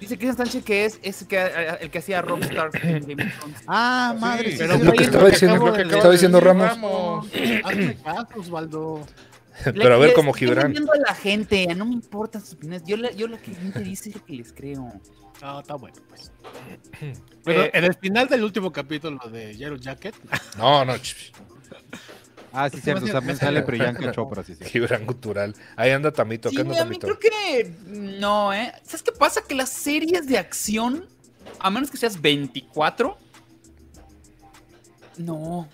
Dice 0.00 0.16
Cristian 0.18 0.36
Sánchez 0.36 0.64
que 0.64 0.84
es, 0.84 0.98
es 1.02 1.24
que, 1.24 1.36
eh, 1.38 1.78
el 1.80 1.90
que 1.90 1.98
hacía 1.98 2.20
Rockstar 2.20 2.70
en 2.82 3.06
Game 3.06 3.24
of 3.24 3.32
Thrones. 3.38 3.62
Ah, 3.66 4.14
madre, 4.20 4.52
sí, 4.52 4.58
pero 4.58 4.76
lo 4.76 4.92
que 4.92 5.04
estaba 5.04 5.28
diciendo, 5.28 5.56
lo 5.66 5.72
que 5.72 5.84
de 5.84 5.94
estaba 5.94 6.12
diciendo 6.12 6.40
Ramos. 6.40 7.26
Hazme 7.64 7.96
caso, 8.04 8.28
Osvaldo. 8.36 9.06
Pero 9.64 9.94
a 9.94 9.98
ver 9.98 10.12
como 10.14 10.30
estoy 10.30 10.48
Gibran. 10.48 10.66
vendiendo 10.66 10.92
a 10.92 10.96
la 10.98 11.14
gente, 11.14 11.66
no 11.74 11.84
me 11.86 11.94
importan 11.94 12.40
sus 12.42 12.54
opiniones. 12.54 12.84
Yo, 12.86 12.96
le- 12.96 13.14
yo 13.16 13.26
lo 13.26 13.40
que 13.40 13.50
la 13.52 13.58
gente 13.58 13.80
dice 13.80 14.10
es 14.10 14.16
lo 14.16 14.24
que 14.24 14.32
les 14.34 14.52
creo. 14.52 14.92
No, 15.42 15.60
está 15.60 15.74
bueno, 15.74 15.96
pues. 16.08 16.30
Pero 17.44 17.62
Eh, 17.64 17.70
en 17.74 17.84
el 17.84 17.94
final 17.94 18.28
del 18.28 18.44
último 18.44 18.70
capítulo 18.72 19.18
de 19.30 19.56
Yellow 19.56 19.78
Jacket, 19.78 20.14
No, 20.56 20.84
no, 20.84 20.94
Ah, 22.52 22.70
sí, 22.70 22.80
cierto, 22.80 23.06
también 23.06 23.26
me 23.26 23.36
sale 23.36 23.62
Priyanka 23.64 24.12
Chopra, 24.12 24.42
sí, 24.42 24.54
sí. 24.54 24.64
Gibran 24.64 25.04
cultural. 25.04 25.54
Ahí 25.76 25.90
anda 25.90 26.12
Tamito, 26.12 26.50
Sí, 26.50 26.56
¿qué 26.56 26.62
anda 26.62 26.82
a 26.82 26.84
mí 26.84 26.98
creo 26.98 27.18
que 27.18 27.74
no, 27.86 28.52
¿eh? 28.52 28.72
¿Sabes 28.84 29.02
qué 29.02 29.12
pasa? 29.12 29.42
Que 29.42 29.54
las 29.54 29.70
series 29.70 30.26
de 30.26 30.38
acción, 30.38 31.06
a 31.58 31.70
menos 31.70 31.90
que 31.90 31.96
seas 31.96 32.20
24, 32.20 33.18
no. 35.18 35.68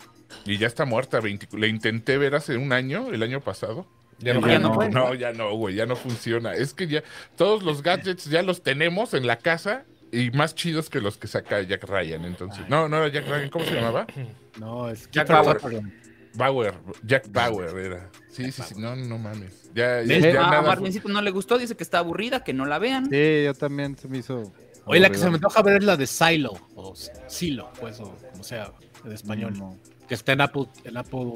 Y 0.45 0.59
ya 0.59 0.67
está 0.67 0.85
muerta. 0.85 1.21
20 1.21 1.57
Le 1.57 1.69
intenté 1.69 2.19
ver 2.19 2.35
hace 2.35 2.57
un 2.57 2.73
año, 2.73 3.13
el 3.13 3.23
año 3.23 3.41
pasado. 3.41 3.87
Ya 4.19 4.35
no, 4.35 4.47
Ya 4.47 4.53
Ya 4.55 4.59
no, 4.59 5.15
ya 5.15 5.33
no, 5.33 5.55
güey, 5.55 5.75
ya 5.75 5.87
no 5.87 5.97
funciona. 5.97 6.55
Es 6.55 6.73
que 6.75 6.87
ya 6.87 7.03
todos 7.37 7.63
los 7.63 7.83
gadgets 7.83 8.25
ya 8.27 8.43
los 8.43 8.63
tenemos 8.63 9.15
en 9.15 9.27
la 9.27 9.37
casa 9.37 9.85
y 10.13 10.31
más 10.31 10.55
chidos 10.55 10.89
que 10.89 11.01
los 11.01 11.19
que 11.19 11.27
saca 11.27 11.61
Jack 11.63 11.85
Ryan. 11.85 12.25
Entonces, 12.25 12.69
no, 12.69 12.89
no 12.89 12.99
era 12.99 13.09
Jack 13.09 13.29
Ryan, 13.29 13.51
¿cómo 13.51 13.65
se 13.65 13.75
llamaba? 13.75 14.07
no, 14.59 14.89
es 14.89 15.11
Jack 15.11 15.27
Kiefer 15.27 15.61
Bauer. 15.61 15.83
Bauer, 16.35 16.75
Jack 17.05 17.31
Bauer 17.31 17.77
era. 17.77 18.11
Sí, 18.31 18.51
sí, 18.51 18.62
sí, 18.62 18.75
no, 18.77 18.94
no 18.97 19.18
mames. 19.18 19.70
Ya, 19.75 20.03
ya, 20.03 20.18
ya 20.18 20.29
Ah, 20.47 20.51
nada- 20.62 20.77
no 21.09 21.23
le 21.23 21.31
gustó, 21.31 21.59
dice 21.59 21.77
que 21.77 21.83
está 21.85 21.99
aburrida, 21.99 22.42
que 22.44 22.53
no 22.53 22.66
la 22.66 22.79
vean. 22.79 23.09
Sí, 23.11 23.44
yo 23.44 23.55
también 23.55 23.97
se 23.97 24.09
me 24.09 24.18
hizo. 24.18 24.53
Oye, 24.87 25.01
la 25.01 25.11
que 25.11 25.18
se 25.18 25.29
me 25.29 25.37
antoja 25.37 25.62
ver 25.62 25.79
es 25.79 25.85
la 25.85 25.97
de 25.97 26.07
Silo, 26.07 26.53
o 26.75 26.94
Silo, 27.27 27.70
pues, 27.81 28.01
o 28.01 28.14
como 28.33 28.44
sea, 28.44 28.73
en 29.05 29.12
español. 29.12 29.55
No. 29.57 29.77
Que 30.09 30.14
está 30.14 30.33
en 30.33 30.42
Apple, 30.42 30.66
en 30.85 30.97
Apple 30.97 31.33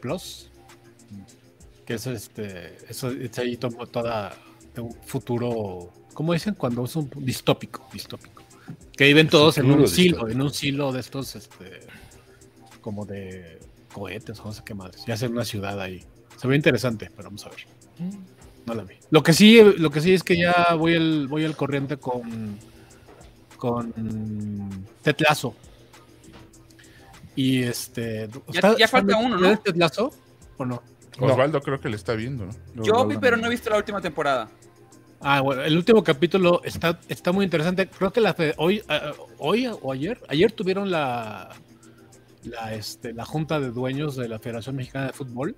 Plus. 0.00 0.50
Que 1.86 1.94
es 1.94 2.06
este. 2.06 2.76
Eso 2.88 3.10
es 3.10 3.38
ahí 3.38 3.56
to- 3.56 3.70
toda 3.70 4.32
de 4.74 4.80
un 4.80 4.92
futuro. 5.04 5.92
¿Cómo 6.12 6.32
dicen? 6.32 6.54
Cuando 6.54 6.84
es 6.84 6.96
un 6.96 7.08
distópico, 7.18 7.88
distópico. 7.92 8.42
Que 8.96 9.04
viven 9.04 9.28
todos 9.28 9.56
en 9.58 9.70
un 9.70 9.86
silo, 9.86 10.16
distópico. 10.16 10.28
en 10.28 10.42
un 10.42 10.52
silo 10.52 10.92
de 10.92 11.00
estos, 11.00 11.36
este. 11.36 11.80
Como 12.80 13.06
de 13.06 13.58
cohetes, 13.92 14.38
o 14.40 14.44
no 14.44 14.52
sé 14.52 14.62
qué 14.64 14.74
madres. 14.74 15.04
Ya 15.06 15.14
hacen 15.14 15.32
una 15.32 15.44
ciudad 15.44 15.80
ahí. 15.80 16.04
Se 16.36 16.46
ve 16.48 16.56
interesante, 16.56 17.10
pero 17.16 17.28
vamos 17.28 17.44
a 17.46 17.48
ver. 17.50 17.66
No 18.66 18.74
la 18.74 18.84
vi. 18.84 18.94
Lo 19.10 19.22
que 19.22 19.32
sí, 19.32 19.60
lo 19.78 19.90
que 19.90 20.00
sí 20.00 20.12
es 20.14 20.22
que 20.22 20.36
ya 20.38 20.74
voy 20.74 20.94
al, 20.94 21.26
voy 21.28 21.44
al 21.44 21.56
corriente 21.56 21.96
con. 21.96 22.58
Con. 23.56 23.92
Ted 25.02 25.16
Lasso. 25.20 25.54
Y 27.34 27.62
este. 27.62 28.28
Ya- 28.48 28.76
ya 28.76 28.88
falta 28.88 29.16
uno, 29.16 29.38
¿no? 29.38 29.50
¿Es 29.50 29.62
Ted 29.62 29.76
Lasso 29.76 30.12
o 30.56 30.64
no? 30.64 30.82
Osvaldo 31.20 31.60
creo 31.60 31.80
que 31.80 31.88
le 31.88 31.96
está 31.96 32.14
viendo, 32.14 32.46
¿no? 32.74 32.84
Yo 32.84 33.04
vi, 33.06 33.16
pero 33.18 33.36
no 33.36 33.46
he 33.48 33.50
visto 33.50 33.70
la 33.70 33.76
última 33.78 34.00
temporada. 34.00 34.48
Ah, 35.20 35.40
bueno, 35.40 35.62
el 35.62 35.76
último 35.76 36.04
capítulo 36.04 36.60
está, 36.62 37.00
está 37.08 37.32
muy 37.32 37.44
interesante. 37.44 37.88
Creo 37.88 38.12
que 38.12 38.20
la 38.20 38.34
fe- 38.34 38.54
hoy, 38.56 38.82
ah, 38.88 39.12
hoy 39.38 39.66
o 39.82 39.90
ayer, 39.92 40.20
ayer 40.28 40.52
tuvieron 40.52 40.92
la, 40.92 41.48
la, 42.48 42.74
este, 42.74 43.12
la 43.12 43.24
junta 43.24 43.60
de 43.60 43.70
dueños 43.70 44.16
de 44.16 44.28
la 44.28 44.38
Federación 44.38 44.76
Mexicana 44.76 45.06
de 45.06 45.12
Fútbol. 45.12 45.56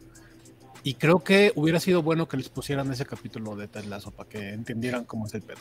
Y 0.82 0.94
creo 0.94 1.20
que 1.22 1.52
hubiera 1.56 1.78
sido 1.78 2.02
bueno 2.02 2.26
que 2.26 2.36
les 2.36 2.48
pusieran 2.48 2.90
ese 2.90 3.04
capítulo 3.04 3.54
de 3.56 3.68
Ted 3.68 3.84
para 4.16 4.28
que 4.28 4.50
entendieran 4.50 5.04
cómo 5.04 5.26
es 5.26 5.34
el 5.34 5.42
pedo. 5.42 5.60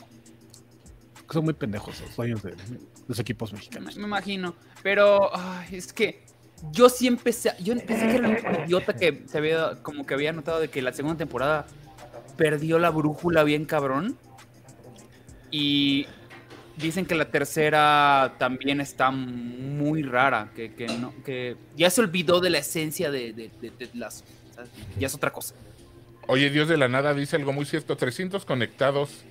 Son 1.30 1.44
muy 1.44 1.54
pendejos 1.54 2.00
los 2.00 2.16
dueños 2.16 2.42
de 2.42 2.54
los 3.06 3.18
equipos 3.18 3.52
Me, 3.52 3.58
mexicanos. 3.58 3.96
me 3.96 4.04
imagino. 4.04 4.54
Pero 4.82 5.30
ay, 5.36 5.76
es 5.76 5.92
que 5.92 6.22
yo 6.72 6.88
sí 6.88 7.06
empecé. 7.06 7.52
Yo 7.62 7.74
pensé 7.76 8.08
que 8.08 8.16
era 8.16 8.28
único 8.28 8.48
idiota 8.66 8.94
que 8.94 9.24
se 9.26 9.38
había, 9.38 9.82
como 9.82 10.06
que 10.06 10.14
había 10.14 10.32
notado 10.32 10.58
de 10.60 10.68
que 10.68 10.82
la 10.82 10.92
segunda 10.92 11.18
temporada 11.18 11.66
perdió 12.36 12.78
la 12.78 12.90
brújula 12.90 13.44
bien 13.44 13.64
cabrón. 13.66 14.16
Y 15.50 16.06
dicen 16.80 17.06
que 17.06 17.14
la 17.14 17.30
tercera 17.30 18.34
también 18.38 18.80
está 18.80 19.10
muy 19.10 20.02
rara. 20.02 20.50
Que, 20.54 20.74
que 20.74 20.86
no, 20.86 21.14
que 21.24 21.56
ya 21.76 21.90
se 21.90 22.00
olvidó 22.00 22.40
de 22.40 22.50
la 22.50 22.58
esencia 22.58 23.10
de, 23.10 23.32
de, 23.32 23.50
de. 23.60 23.88
Ya 24.98 25.06
es 25.06 25.14
otra 25.14 25.32
cosa. 25.32 25.54
Oye, 26.26 26.50
Dios 26.50 26.68
de 26.68 26.76
la 26.76 26.88
nada 26.88 27.14
dice 27.14 27.36
algo 27.36 27.52
muy 27.52 27.64
cierto. 27.64 27.96
300 27.96 28.44
conectados 28.44 29.24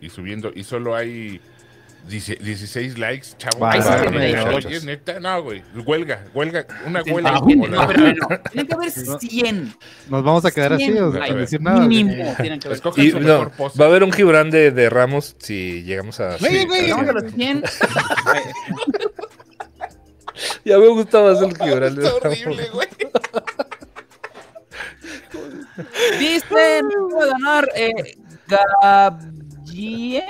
y 0.00 0.08
subiendo, 0.08 0.50
y 0.54 0.64
solo 0.64 0.96
hay 0.96 1.40
10 2.08 2.38
16 2.40 2.98
likes, 2.98 3.28
chavo. 3.38 3.66
Ay, 3.66 3.80
sí, 3.82 3.88
neta, 4.10 4.44
dijo. 4.44 4.56
Oye, 4.56 4.80
neta, 4.80 5.20
no, 5.20 5.42
güey. 5.42 5.62
Huelga, 5.86 6.24
huelga, 6.34 6.66
una 6.86 7.02
Sí, 7.04 7.10
huelga. 7.12 7.30
ah, 7.36 7.40
no, 7.40 7.86
pero 7.86 8.14
no, 8.14 8.28
Tienen 8.50 8.66
que 8.66 8.74
haber 8.74 8.90
100. 8.90 9.74
Nos 10.08 10.24
vamos 10.24 10.44
a 10.44 10.50
quedar 10.50 10.72
así, 10.72 10.84
Cien 10.86 11.02
o 11.04 11.12
sea, 11.12 11.26
sin 11.26 11.36
decir 11.36 11.60
nada. 11.60 11.80
Mínimo 11.86 12.34
tienen 12.40 12.58
que 12.60 12.68
haber. 12.68 12.80
Y 12.96 13.10
su 13.10 13.20
no, 13.20 13.26
mejor 13.28 13.50
post. 13.52 13.80
va 13.80 13.84
a 13.84 13.88
haber 13.88 14.02
un 14.04 14.12
Gibran 14.12 14.50
de, 14.50 14.70
de 14.72 14.90
Ramos 14.90 15.36
si 15.38 15.82
llegamos 15.84 16.18
a. 16.20 16.36
Güey, 16.38 16.58
sí, 16.60 16.66
güey, 16.66 16.90
a- 16.90 17.02
los 17.12 17.32
100. 17.32 17.62
Ya 20.64 20.78
me 20.78 20.88
gustaba 20.88 21.32
más 21.34 21.42
el 21.42 21.56
Gibran 21.58 21.94
de 21.96 22.06
Está 22.06 22.18
Ramos. 22.20 22.38
horrible, 22.46 22.68
güey. 22.72 22.88
Dicen 26.18 26.88
que 26.88 26.96
va 27.14 27.22
a 27.22 27.26
ganar 27.26 27.68
eh, 27.74 28.16
Gabriel. 28.48 30.24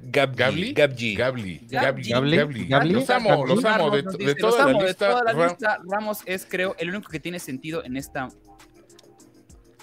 Gab- 0.00 0.34
Gabli. 0.36 0.72
Gabli, 0.72 1.14
Gabli. 1.16 1.60
Gabli, 1.68 2.66
Gabli. 2.68 2.92
Los 2.92 3.10
amo, 3.10 3.44
los 3.46 3.64
amo. 3.64 3.90
De, 3.90 4.02
de 4.02 4.34
toda 4.36 4.50
los 4.50 4.58
la 4.58 4.64
amo, 4.64 4.80
de 4.82 4.86
lista, 4.88 5.10
toda 5.10 5.24
la 5.24 5.32
Ra- 5.32 5.48
lista, 5.48 5.78
Ramos 5.90 6.20
es, 6.24 6.46
creo, 6.48 6.76
el 6.78 6.90
único 6.90 7.10
que 7.10 7.20
tiene 7.20 7.38
sentido 7.38 7.84
en 7.84 7.96
esta 7.96 8.28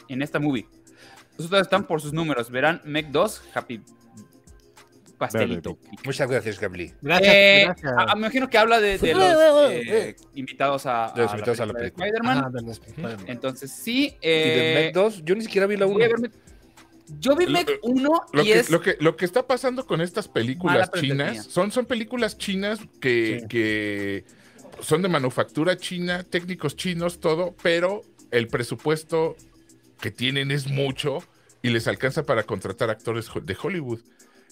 en 0.08 0.22
esta 0.22 0.40
movie. 0.40 0.68
Ustedes 1.38 1.64
están 1.64 1.86
por 1.86 2.00
sus 2.02 2.14
números. 2.14 2.50
Verán 2.50 2.82
Mech 2.86 3.08
2, 3.08 3.44
Happy 3.54 3.82
Pastelito. 5.18 5.78
Muchas 6.06 6.30
gracias, 6.30 6.60
Gabli. 6.60 6.94
Gracias, 7.02 7.34
Eh, 7.34 7.64
gracias. 7.66 7.94
a- 7.98 8.12
a- 8.12 8.16
me 8.16 8.22
imagino 8.22 8.50
que 8.50 8.58
habla 8.58 8.80
de, 8.82 8.98
de 8.98 9.14
los 9.14 9.72
eh, 9.72 10.16
invitados 10.36 10.86
a, 10.86 11.12
De 11.16 11.22
los 11.24 11.32
a 11.32 11.36
invitados 11.36 11.60
a 11.62 11.66
la 11.66 11.74
de 11.74 11.80
película. 11.80 12.06
Spider-Man. 12.08 12.44
Ah, 12.46 12.50
de 12.52 12.62
los- 12.62 12.78
Spider-Man. 12.80 13.26
Entonces, 13.28 13.72
sí. 13.72 14.16
¿Y 14.22 14.28
de 14.28 14.72
Eh, 14.72 14.84
Meg 14.86 14.94
2? 14.94 15.24
Yo 15.24 15.36
ni 15.36 15.42
siquiera 15.42 15.68
vi 15.68 15.78
la 15.78 15.86
1. 15.88 15.98
Yo 17.20 17.36
vi 17.36 17.46
Mech 17.48 17.80
1 17.84 18.10
Lo 18.34 18.42
y 18.42 18.46
que, 18.46 18.60
es. 18.60 18.70
lo, 18.70 18.82
que, 18.82 18.98
lo 19.00 19.16
que 19.16 19.26
está 19.26 19.46
pasando 19.46 19.86
con 19.86 20.02
estas 20.02 20.28
películas 20.28 20.92
chinas 20.92 21.46
son, 21.46 21.72
son 21.72 21.86
películas 21.86 22.38
chinas 22.38 22.80
que, 23.00 23.40
Sí. 23.42 23.48
que 23.48 24.26
son 24.82 25.02
de 25.02 25.08
manufactura 25.10 25.78
china, 25.78 26.24
técnicos 26.24 26.76
chinos, 26.76 27.20
todo, 27.20 27.56
pero 27.62 28.02
el 28.32 28.48
presupuesto 28.48 29.36
que 30.02 30.12
tienen 30.12 30.52
es 30.52 30.68
mucho 30.68 31.20
y 31.62 31.70
les 31.70 31.88
alcanza 31.88 32.26
para 32.26 32.44
contratar 32.44 32.90
actores 32.90 33.30
de 33.42 33.58
Hollywood. 33.62 34.00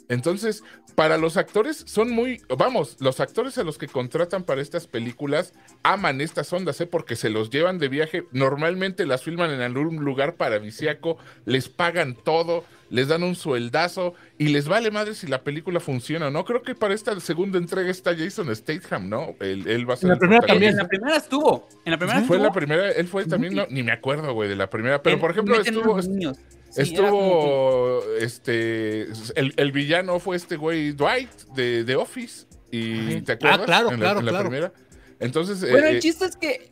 Entonces, 0.09 0.63
para 0.95 1.17
los 1.17 1.37
actores 1.37 1.83
son 1.87 2.11
muy, 2.11 2.41
vamos, 2.57 2.97
los 2.99 3.19
actores 3.19 3.57
a 3.57 3.63
los 3.63 3.77
que 3.77 3.87
contratan 3.87 4.43
para 4.43 4.61
estas 4.61 4.85
películas 4.85 5.53
aman 5.81 6.21
estas 6.21 6.51
ondas, 6.53 6.79
¿eh? 6.81 6.85
porque 6.87 7.15
se 7.15 7.29
los 7.29 7.49
llevan 7.49 7.79
de 7.79 7.87
viaje, 7.87 8.25
normalmente 8.31 9.05
las 9.05 9.23
filman 9.23 9.51
en 9.51 9.61
algún 9.61 10.03
lugar 10.03 10.35
paradisiaco, 10.35 11.17
les 11.45 11.69
pagan 11.69 12.15
todo, 12.15 12.63
les 12.89 13.07
dan 13.07 13.23
un 13.23 13.35
sueldazo 13.35 14.13
y 14.37 14.49
les 14.49 14.67
vale 14.67 14.91
madre 14.91 15.15
si 15.15 15.25
la 15.25 15.41
película 15.43 15.79
funciona 15.79 16.27
o 16.27 16.31
no. 16.31 16.45
Creo 16.45 16.61
que 16.61 16.75
para 16.75 16.93
esta 16.93 17.19
segunda 17.19 17.57
entrega 17.57 17.89
está 17.89 18.15
Jason 18.15 18.55
Statham, 18.55 19.09
¿no? 19.09 19.35
Él, 19.39 19.67
él 19.67 19.89
va 19.89 19.95
a 19.95 19.97
ser 19.97 20.09
la 20.09 20.13
el 20.13 20.19
primera 20.19 20.37
En 20.41 20.41
protagonista. 20.45 20.81
la 20.83 20.87
primera 20.89 21.17
estuvo. 21.17 21.67
En 21.85 21.91
la 21.91 21.97
primera 21.97 22.19
Fue 22.21 22.35
estuvo. 22.37 22.43
la 22.47 22.51
primera, 22.53 22.91
él 22.91 23.07
fue 23.07 23.25
también, 23.25 23.55
no, 23.55 23.65
ni 23.69 23.81
me 23.81 23.91
acuerdo, 23.93 24.31
güey, 24.33 24.47
de 24.49 24.55
la 24.57 24.69
primera, 24.69 25.01
pero 25.01 25.15
en- 25.15 25.21
por 25.21 25.31
ejemplo 25.31 25.59
estuvo, 25.59 25.99
niños. 26.01 26.37
Sí, 26.73 26.95
era 26.95 27.09
como 27.09 27.99
Estuvo, 27.99 28.03
este, 28.19 29.01
el, 29.35 29.53
el 29.57 29.71
villano 29.71 30.19
fue 30.19 30.35
este 30.35 30.55
güey 30.57 30.91
Dwight 30.91 31.29
de, 31.55 31.83
de 31.83 31.95
Office. 31.95 32.47
¿Y 32.71 33.21
te 33.21 33.33
acuerdas? 33.33 33.59
Ah, 33.61 33.65
claro, 33.65 33.91
en 33.91 33.99
la, 33.99 34.05
claro, 34.05 34.19
en 34.19 34.25
la 34.25 34.31
claro. 34.31 34.49
primera. 34.49 34.73
Entonces, 35.19 35.63
que- 35.63 35.71
Bueno, 35.71 35.87
eh, 35.87 35.91
el 35.91 35.99
chiste 36.01 36.25
es 36.25 36.35
que 36.35 36.69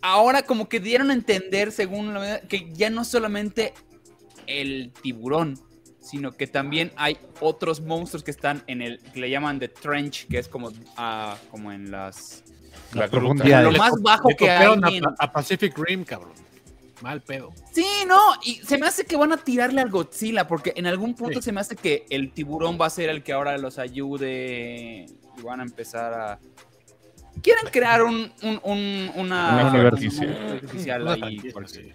ahora 0.00 0.42
como 0.42 0.68
que 0.68 0.78
dieron 0.78 1.10
a 1.10 1.14
entender, 1.14 1.72
según 1.72 2.14
la 2.14 2.20
medida, 2.20 2.40
que 2.42 2.70
ya 2.72 2.88
no 2.90 3.04
solamente 3.04 3.74
el 4.46 4.92
tiburón, 5.02 5.58
sino 6.00 6.30
que 6.30 6.46
también 6.46 6.92
hay 6.96 7.18
otros 7.40 7.80
monstruos 7.80 8.22
que 8.22 8.30
están 8.30 8.62
en 8.68 8.80
el, 8.80 9.00
que 9.00 9.18
le 9.18 9.28
llaman 9.28 9.58
The 9.58 9.68
Trench, 9.68 10.28
que 10.28 10.38
es 10.38 10.46
como, 10.46 10.72
ah, 10.96 11.36
como 11.50 11.72
en 11.72 11.90
las... 11.90 12.44
la 12.92 13.00
la 13.00 13.06
gruta. 13.08 13.10
profundidad. 13.10 13.64
Lo 13.64 13.72
más 13.72 13.92
bajo 14.00 14.28
le 14.28 14.36
que 14.36 14.48
hay 14.48 14.72
en- 14.98 15.04
a 15.18 15.32
Pacific 15.32 15.76
Rim, 15.76 16.04
cabrón. 16.04 16.45
Mal 17.02 17.20
pedo. 17.20 17.52
Sí, 17.72 17.86
no, 18.06 18.18
y 18.42 18.54
se 18.56 18.78
me 18.78 18.86
hace 18.86 19.04
que 19.04 19.16
van 19.16 19.32
a 19.32 19.36
tirarle 19.36 19.80
al 19.82 19.90
Godzilla, 19.90 20.46
porque 20.48 20.72
en 20.76 20.86
algún 20.86 21.14
punto 21.14 21.40
Sí. 21.40 21.46
se 21.46 21.52
me 21.52 21.60
hace 21.60 21.76
que 21.76 22.06
el 22.10 22.32
tiburón 22.32 22.78
va 22.80 22.86
a 22.86 22.90
ser 22.90 23.10
el 23.10 23.22
que 23.22 23.32
ahora 23.34 23.58
los 23.58 23.78
ayude 23.78 25.06
y 25.38 25.42
van 25.42 25.60
a 25.60 25.62
empezar 25.62 26.14
a... 26.14 26.38
Quieren 27.42 27.66
crear 27.70 28.02
un, 28.02 28.32
un, 28.42 28.60
un- 28.64 29.12
una... 29.16 29.70
Una 29.70 29.88
artificial 29.88 31.06
ahí, 31.22 31.38
porque 31.52 31.94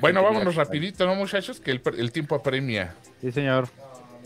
Bueno, 0.00 0.22
vámonos 0.24 0.56
rapidito, 0.56 1.06
¿no, 1.06 1.14
muchachos? 1.14 1.60
Que 1.60 1.70
el, 1.70 1.82
el 1.98 2.10
tiempo 2.10 2.34
apremia. 2.34 2.94
Sí, 3.20 3.30
señor. 3.30 3.68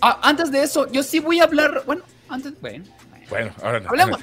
Ah, 0.01 0.19
antes 0.23 0.51
de 0.51 0.63
eso, 0.63 0.91
yo 0.91 1.03
sí 1.03 1.21
voy 1.21 1.41
a 1.41 1.45
hablar. 1.45 1.83
Bueno, 1.85 2.03
antes. 2.31 2.59
Bueno, 2.61 2.85
Bueno, 3.29 3.51
ahora 3.63 3.81
no. 3.81 3.89
hablemos. 3.91 4.21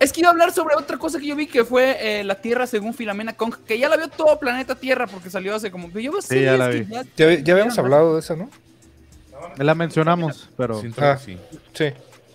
Es 0.00 0.12
que 0.12 0.20
iba 0.20 0.28
a 0.28 0.32
hablar 0.32 0.52
sobre 0.52 0.76
otra 0.76 0.96
cosa 0.96 1.18
que 1.18 1.26
yo 1.26 1.34
vi 1.34 1.46
que 1.48 1.64
fue 1.64 2.20
eh, 2.20 2.24
la 2.24 2.36
Tierra 2.40 2.66
según 2.66 2.94
Filomena 2.94 3.32
Kong, 3.36 3.54
que 3.66 3.78
ya 3.78 3.88
la 3.88 3.96
vio 3.96 4.08
todo 4.08 4.38
planeta 4.38 4.74
Tierra 4.76 5.06
porque 5.08 5.28
salió 5.30 5.54
hace 5.54 5.70
como. 5.70 5.90
Yo 5.90 6.12
Sí, 6.22 6.42
ya 6.42 6.56
la 6.56 6.68
vi. 6.68 6.86
Ya, 7.16 7.34
ya 7.34 7.52
habíamos 7.54 7.76
hablado 7.78 8.14
de 8.14 8.20
eso, 8.20 8.36
¿no? 8.36 8.48
La 9.56 9.74
mencionamos, 9.74 10.50
pero 10.56 10.80
Ah. 10.98 11.18
sí. 11.18 11.36
Sí. 11.72 11.86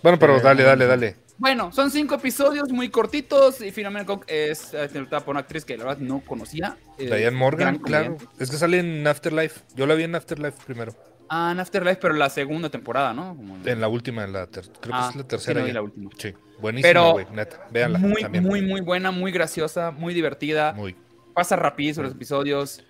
Bueno, 0.02 0.18
pero 0.18 0.36
Eh, 0.36 0.40
dale, 0.42 0.62
dale, 0.62 0.86
dale. 0.86 1.16
Bueno, 1.36 1.72
son 1.72 1.90
cinco 1.90 2.14
episodios 2.14 2.68
muy 2.70 2.90
cortitos 2.90 3.60
y 3.60 3.72
Filomena 3.72 4.06
Kong 4.06 4.20
es 4.26 4.72
eh, 4.74 4.84
interpretada 4.84 5.24
por 5.24 5.32
una 5.32 5.40
actriz 5.40 5.64
que 5.64 5.76
la 5.76 5.84
verdad 5.84 5.98
no 6.00 6.20
conocía. 6.20 6.76
eh, 6.98 7.06
Diane 7.06 7.30
Morgan, 7.32 7.78
claro. 7.78 8.18
Es 8.38 8.50
que 8.50 8.56
sale 8.56 8.78
en 8.78 9.06
Afterlife. 9.06 9.60
Yo 9.74 9.86
la 9.86 9.94
vi 9.94 10.04
en 10.04 10.14
Afterlife 10.14 10.58
primero. 10.66 10.94
Ah, 11.28 11.50
en 11.52 11.60
Afterlife, 11.60 11.96
pero 12.00 12.14
la 12.14 12.28
segunda 12.30 12.68
temporada, 12.70 13.12
¿no? 13.14 13.34
Como- 13.36 13.56
En 13.64 13.80
la 13.80 13.88
última, 13.88 14.24
en 14.24 14.32
la 14.32 14.46
creo 14.46 14.64
Ah, 14.92 15.04
que 15.04 15.08
es 15.10 15.16
la 15.16 15.22
sí, 15.22 15.28
tercera. 15.28 15.60
no 15.60 15.66
ya. 15.66 15.72
la 15.74 15.82
última. 15.82 16.10
Sí, 16.18 16.34
buenísima, 16.60 17.10
güey, 17.12 17.26
neta. 17.32 17.66
Véanla 17.70 17.98
muy, 17.98 18.22
también. 18.22 18.44
muy, 18.44 18.62
muy 18.62 18.80
buena, 18.82 19.10
muy 19.10 19.32
graciosa, 19.32 19.90
muy 19.90 20.12
divertida. 20.14 20.72
Muy. 20.74 20.96
pasa 21.34 21.56
rapidísimo 21.56 22.04
los 22.04 22.12
episodios. 22.14 22.84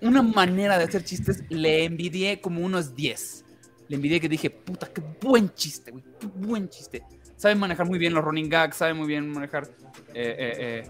Una 0.00 0.20
manera 0.22 0.76
de 0.78 0.84
hacer 0.84 1.04
chistes, 1.04 1.44
le 1.48 1.84
envidié 1.84 2.40
como 2.40 2.60
unos 2.62 2.94
10. 2.96 3.44
Le 3.88 3.96
envidié 3.96 4.20
que 4.20 4.28
dije, 4.28 4.50
puta, 4.50 4.88
qué 4.88 5.00
buen 5.20 5.54
chiste, 5.54 5.92
güey, 5.92 6.02
qué 6.18 6.26
buen 6.26 6.68
chiste. 6.68 7.02
Sabe 7.36 7.54
manejar 7.54 7.86
muy 7.86 7.98
bien 7.98 8.12
los 8.14 8.24
running 8.24 8.48
gags, 8.48 8.76
sabe 8.76 8.94
muy 8.94 9.06
bien 9.06 9.30
manejar. 9.30 9.68
eh, 10.14 10.36
eh, 10.38 10.84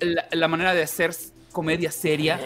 eh, 0.00 0.06
la, 0.06 0.26
la 0.32 0.48
manera 0.48 0.74
de 0.74 0.82
hacer 0.82 1.12
comedia 1.52 1.92
seria 1.92 2.40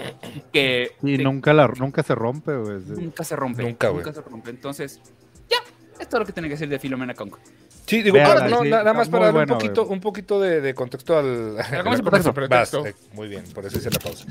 que 0.52 0.92
Y 1.02 1.18
nunca, 1.18 1.54
la, 1.54 1.68
nunca 1.68 2.02
se 2.02 2.14
rompe, 2.14 2.56
güey. 2.56 2.80
Nunca 2.80 3.24
se 3.24 3.36
rompe. 3.36 3.62
Nunca, 3.62 3.88
güey. 3.88 4.04
se 4.04 4.20
rompe. 4.20 4.50
Entonces, 4.50 5.00
ya, 5.48 5.58
esto 5.98 6.16
es 6.16 6.20
lo 6.20 6.26
que 6.26 6.32
tenía 6.32 6.48
que 6.48 6.54
decir 6.54 6.68
de 6.68 6.78
Filomena 6.78 7.14
Conco. 7.14 7.38
Sí, 7.86 8.02
digo, 8.02 8.18
no, 8.18 8.62
sí, 8.62 8.68
nada 8.68 8.92
más 8.92 9.08
para 9.08 9.26
darle 9.26 9.38
buena, 9.38 9.52
un 9.52 9.58
poquito, 9.60 9.86
un 9.86 10.00
poquito 10.00 10.40
de, 10.40 10.60
de 10.60 10.74
contexto 10.74 11.16
al. 11.16 11.56
¿cómo 11.84 11.96
Pretexto. 12.34 12.82
Vas, 12.82 12.90
eh, 12.90 12.96
muy 13.12 13.28
bien, 13.28 13.44
por 13.54 13.64
eso 13.64 13.78
hice 13.78 13.90
la 13.90 14.00
pausa. 14.00 14.26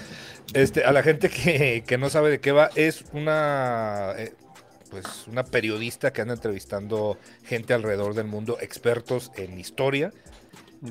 Este, 0.53 0.83
a 0.83 0.91
la 0.91 1.01
gente 1.01 1.29
que, 1.29 1.83
que 1.87 1.97
no 1.97 2.09
sabe 2.09 2.31
de 2.31 2.39
qué 2.41 2.51
va, 2.51 2.69
es 2.75 3.05
una 3.13 4.11
eh, 4.17 4.33
pues 4.89 5.27
una 5.27 5.43
periodista 5.43 6.11
que 6.11 6.21
anda 6.21 6.33
entrevistando 6.33 7.17
gente 7.43 7.73
alrededor 7.73 8.13
del 8.13 8.27
mundo, 8.27 8.57
expertos 8.59 9.31
en 9.35 9.59
historia, 9.59 10.11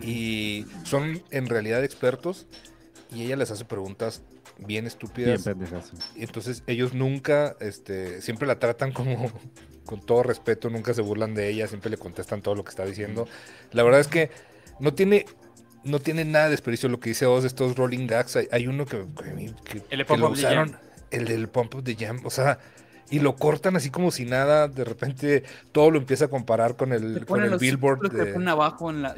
y 0.03 0.67
son 0.85 1.23
en 1.31 1.47
realidad 1.47 1.85
expertos, 1.85 2.47
y 3.13 3.23
ella 3.25 3.37
les 3.37 3.51
hace 3.51 3.65
preguntas 3.65 4.23
bien 4.59 4.67
Bien 4.69 4.87
estúpidas. 4.87 5.45
Y 6.17 6.23
entonces 6.23 6.63
ellos 6.67 6.95
nunca, 6.95 7.57
este, 7.61 8.21
siempre 8.23 8.47
la 8.47 8.59
tratan 8.59 8.93
como 8.93 9.31
con 9.85 10.01
todo 10.01 10.23
respeto, 10.23 10.71
nunca 10.71 10.95
se 10.95 11.03
burlan 11.03 11.35
de 11.35 11.49
ella, 11.51 11.67
siempre 11.67 11.91
le 11.91 11.97
contestan 11.99 12.41
todo 12.41 12.55
lo 12.55 12.65
que 12.65 12.71
está 12.71 12.85
diciendo. 12.87 13.27
La 13.73 13.83
verdad 13.83 14.01
es 14.01 14.09
que 14.09 14.31
no 14.81 14.95
tiene, 14.95 15.27
no 15.83 15.99
tiene 15.99 16.25
nada 16.25 16.45
de 16.47 16.53
desperdicio 16.53 16.89
lo 16.89 17.01
que 17.01 17.11
dice 17.11 17.27
Oz 17.27 17.43
de 17.43 17.49
estos 17.49 17.77
rolling 17.77 18.07
gags. 18.07 18.37
Hay, 18.37 18.49
hay 18.53 18.67
uno 18.67 18.87
que, 18.87 19.05
que- 19.17 19.55
que- 19.65 19.83
El 19.91 20.07
que 20.07 20.17
lo 20.17 20.29
Up 20.29 20.35
the 20.35 20.41
usaron, 20.41 20.73
Jam. 20.73 20.81
el 21.11 21.25
del 21.27 21.49
Pump 21.49 21.75
of 21.75 21.85
the 21.85 21.95
Jam, 21.97 22.21
o 22.25 22.31
sea, 22.31 22.59
y 23.11 23.19
lo 23.19 23.37
cortan 23.37 23.77
así 23.77 23.91
como 23.91 24.11
si 24.11 24.25
nada, 24.25 24.69
de 24.69 24.85
repente 24.85 25.43
todo 25.73 25.91
lo 25.91 25.99
empieza 25.99 26.25
a 26.27 26.29
comparar 26.29 26.77
con 26.77 26.93
el, 26.93 27.17
con 27.19 27.25
ponen 27.27 27.45
el 27.47 27.51
los 27.53 27.61
billboard. 27.61 28.11
que 28.11 28.17
de- 28.17 28.33
ponen 28.33 28.49
abajo 28.49 28.89
en 28.91 29.03
la. 29.03 29.15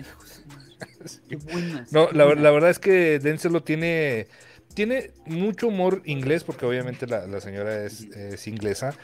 Qué 1.29 1.37
buenas. 1.53 1.93
no, 1.93 2.11
la, 2.13 2.35
la 2.35 2.51
verdad 2.51 2.71
es 2.71 2.79
que 2.79 3.19
Denzel 3.19 3.53
lo 3.53 3.63
tiene. 3.63 4.29
Tiene 4.75 5.13
mucho 5.25 5.69
humor 5.69 6.03
inglés, 6.05 6.45
porque 6.45 6.67
obviamente 6.67 7.07
la, 7.07 7.27
la 7.27 7.41
señora 7.41 7.85
es, 7.85 8.03
es 8.03 8.47
inglesa. 8.47 8.95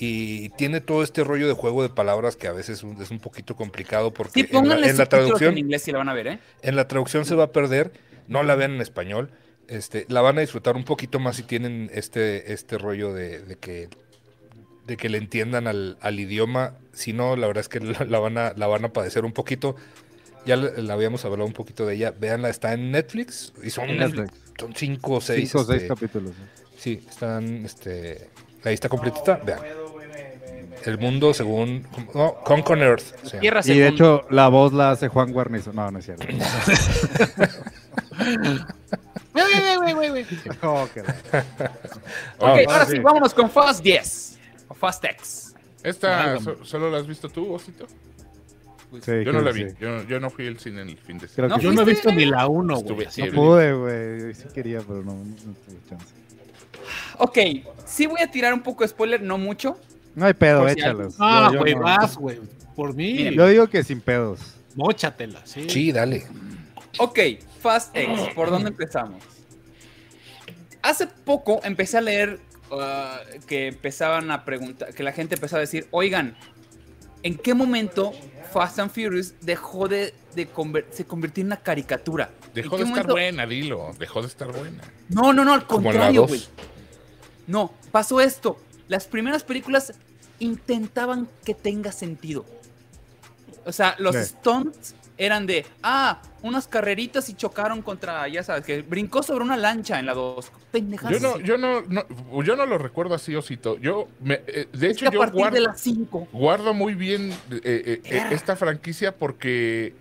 Y 0.00 0.50
tiene 0.50 0.80
todo 0.80 1.02
este 1.02 1.24
rollo 1.24 1.48
de 1.48 1.54
juego 1.54 1.82
de 1.82 1.88
palabras 1.88 2.36
que 2.36 2.46
a 2.46 2.52
veces 2.52 2.84
es 3.00 3.10
un 3.10 3.18
poquito 3.18 3.56
complicado 3.56 4.14
porque 4.14 4.42
Sí, 4.42 4.48
en 4.52 4.68
la, 4.68 4.78
en 4.88 4.96
traducción, 4.96 5.52
en 5.52 5.58
inglés 5.58 5.82
si 5.82 5.90
la 5.90 5.98
van 5.98 6.08
a 6.08 6.14
ver, 6.14 6.28
¿eh? 6.28 6.38
en 6.62 6.76
la 6.76 6.86
traducción 6.86 7.24
se 7.24 7.34
va 7.34 7.44
a 7.44 7.52
perder. 7.52 7.92
No 8.28 8.42
la 8.44 8.54
vean 8.54 8.72
en 8.74 8.80
español. 8.80 9.30
Este, 9.66 10.06
la 10.08 10.22
van 10.22 10.38
a 10.38 10.40
disfrutar 10.40 10.76
un 10.76 10.84
poquito 10.84 11.18
más 11.18 11.36
si 11.36 11.42
tienen 11.42 11.90
este, 11.92 12.52
este 12.52 12.78
rollo 12.78 13.12
de, 13.12 13.40
de 13.40 13.56
que 13.56 13.88
de 14.86 14.96
que 14.96 15.08
le 15.10 15.18
entiendan 15.18 15.66
al, 15.66 15.98
al 16.00 16.18
idioma. 16.20 16.74
Si 16.92 17.12
no, 17.12 17.36
la 17.36 17.46
verdad 17.46 17.60
es 17.60 17.68
que 17.68 17.80
la, 17.80 18.04
la 18.06 18.18
van 18.18 18.38
a, 18.38 18.54
la 18.56 18.66
van 18.66 18.84
a 18.86 18.92
padecer 18.92 19.24
un 19.24 19.32
poquito. 19.32 19.76
Ya 20.46 20.56
la, 20.56 20.92
habíamos 20.94 21.24
hablado 21.24 21.44
un 21.44 21.52
poquito 21.52 21.86
de 21.86 21.94
ella. 21.94 22.12
Véanla, 22.18 22.48
está 22.48 22.72
en 22.72 22.90
Netflix 22.90 23.52
y 23.62 23.70
son, 23.70 23.96
Netflix. 23.96 24.32
son 24.58 24.74
cinco 24.74 25.12
o 25.14 25.20
seis. 25.20 25.50
Cinco 25.50 25.62
o 25.62 25.64
seis 25.64 25.82
este, 25.82 25.88
capítulos. 25.88 26.32
sí. 26.78 27.00
sí, 27.00 27.06
están, 27.08 27.64
este, 27.64 28.30
ahí 28.64 28.74
está 28.74 28.88
completita. 28.88 29.36
Vean. 29.44 29.60
El 30.84 30.96
mundo 30.98 31.34
según 31.34 31.86
no, 32.14 32.34
Conquer 32.44 32.78
Earth. 32.78 33.40
Tierra 33.40 33.60
Y 33.64 33.78
de 33.78 33.88
hecho, 33.88 34.24
la 34.30 34.48
voz 34.48 34.72
la 34.72 34.92
hace 34.92 35.08
Juan 35.08 35.32
Guarnizo. 35.32 35.72
No, 35.72 35.90
no 35.90 35.98
es 35.98 36.04
cierto. 36.04 36.24
Ok, 40.62 40.90
Ah, 42.40 42.56
ahora 42.66 42.86
sí. 42.86 42.92
sí, 42.92 42.98
vámonos 43.00 43.34
con 43.34 43.50
Fast 43.50 43.82
10. 43.82 44.38
O 44.68 44.74
Fast 44.74 45.04
X. 45.04 45.54
Esta 45.82 46.38
solo 46.62 46.90
la 46.90 46.98
has 46.98 47.06
visto 47.06 47.28
tú, 47.28 47.52
Osito. 47.52 47.86
Sí, 49.02 49.24
Yo 49.24 49.32
no 49.32 49.40
la 49.42 49.52
vi. 49.52 49.68
sí. 49.68 49.76
Yo, 49.80 50.02
yo 50.04 50.18
no 50.20 50.30
fui 50.30 50.46
al 50.46 50.58
cine 50.58 50.82
en 50.82 50.88
el 50.90 50.98
fin 50.98 51.18
de 51.18 51.28
semana. 51.28 51.56
que 51.56 51.62
Yo 51.62 51.72
no 51.72 51.82
he 51.82 51.84
visto 51.84 52.10
ni 52.12 52.24
la 52.24 52.46
1, 52.46 52.80
güey. 52.80 53.04
No 53.06 53.10
Sí, 53.10 53.22
pude, 53.24 53.72
güey. 53.74 54.34
Sí 54.34 54.44
quería, 54.54 54.80
pero 54.80 55.02
no, 55.02 55.12
no 55.14 55.34
tuve 55.66 55.76
chance. 55.88 56.06
Ok, 57.18 57.38
sí 57.84 58.06
voy 58.06 58.20
a 58.22 58.30
tirar 58.30 58.54
un 58.54 58.62
poco 58.62 58.82
de 58.84 58.88
spoiler, 58.88 59.20
no 59.20 59.36
mucho. 59.36 59.78
No 60.14 60.24
hay 60.26 60.34
pedo, 60.34 60.66
si 60.68 60.72
échalos. 60.72 61.16
Ah, 61.18 61.52
güey, 61.56 61.74
no- 61.74 61.82
vas, 61.82 62.16
güey. 62.16 62.38
Por 62.74 62.94
mí, 62.94 63.12
Miren, 63.12 63.34
Yo 63.34 63.46
digo 63.48 63.66
que 63.68 63.82
sin 63.84 64.00
pedos. 64.00 64.54
móchatela, 64.74 65.40
sí. 65.44 65.68
Sí, 65.68 65.92
dale. 65.92 66.26
Ok, 66.98 67.18
Fast 67.60 67.94
X, 67.96 68.20
¿por 68.34 68.50
dónde 68.50 68.70
empezamos? 68.70 69.22
Hace 70.82 71.06
poco 71.08 71.60
empecé 71.64 71.98
a 71.98 72.00
leer 72.00 72.38
ah, 72.70 73.20
que 73.46 73.68
empezaban 73.68 74.30
a 74.30 74.44
preguntar, 74.44 74.94
que 74.94 75.02
la 75.02 75.12
gente 75.12 75.34
empezó 75.34 75.56
a 75.56 75.60
decir, 75.60 75.86
oigan, 75.90 76.36
¿en 77.28 77.36
qué 77.38 77.54
momento 77.54 78.12
Fast 78.52 78.78
and 78.78 78.90
Furious 78.90 79.34
dejó 79.42 79.86
de, 79.88 80.14
de 80.34 80.50
conver- 80.52 80.86
se 80.90 81.04
convirtió 81.04 81.42
en 81.42 81.48
una 81.48 81.58
caricatura? 81.58 82.30
Dejó 82.54 82.76
¿En 82.78 82.84
de 82.84 82.88
estar 82.88 83.06
buena, 83.06 83.46
dilo. 83.46 83.92
Dejó 83.98 84.22
de 84.22 84.28
estar 84.28 84.50
buena. 84.50 84.82
No, 85.10 85.32
no, 85.32 85.44
no, 85.44 85.52
al 85.52 85.66
contrario, 85.66 86.26
güey. 86.26 86.42
No, 87.46 87.72
pasó 87.92 88.20
esto. 88.20 88.58
Las 88.88 89.06
primeras 89.06 89.42
películas 89.44 89.92
intentaban 90.38 91.28
que 91.44 91.54
tenga 91.54 91.92
sentido. 91.92 92.44
O 93.66 93.72
sea, 93.72 93.94
los 93.98 94.16
Sí. 94.16 94.24
stunts 94.24 94.94
eran 95.18 95.46
de, 95.46 95.66
ah, 95.82 96.22
unas 96.42 96.68
carreritas 96.68 97.28
y 97.28 97.34
chocaron 97.34 97.82
contra, 97.82 98.26
ya 98.28 98.42
sabes, 98.44 98.64
que 98.64 98.82
brincó 98.82 99.22
sobre 99.22 99.44
una 99.44 99.56
lancha 99.56 99.98
en 99.98 100.06
la 100.06 100.14
2. 100.14 100.52
Pendejadas. 100.70 101.20
Yo 101.20 101.28
no, 101.28 101.40
yo 101.40 101.58
no, 101.58 101.82
no, 101.82 102.42
yo 102.42 102.54
no 102.56 102.64
lo 102.66 102.78
recuerdo 102.78 103.14
así, 103.14 103.34
Osito. 103.34 103.76
Yo, 103.78 104.06
me, 104.20 104.40
eh, 104.46 104.68
de 104.72 104.86
Es 104.90 104.92
hecho, 104.96 105.06
que 105.10 105.14
yo 105.16 105.18
guardo, 105.30 105.50
de 105.50 105.60
las 105.60 105.80
5. 105.80 106.28
guardo 106.32 106.72
muy 106.74 106.94
bien 106.94 107.30
eh, 107.50 107.60
eh, 107.64 108.00
eh, 108.04 108.22
esta 108.30 108.54
franquicia 108.56 109.14
porque, 109.16 109.94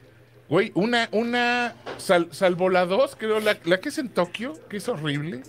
güey, 0.48 0.72
una, 0.76 1.10
una, 1.12 1.74
sal- 1.98 2.30
salvo 2.32 2.70
la 2.70 2.86
2, 2.86 3.16
creo, 3.18 3.40
la, 3.40 3.58
la 3.66 3.80
que 3.80 3.90
es 3.90 3.98
en 3.98 4.10
Tokio, 4.10 4.54
que 4.70 4.78
es 4.78 4.88
horrible. 4.88 5.42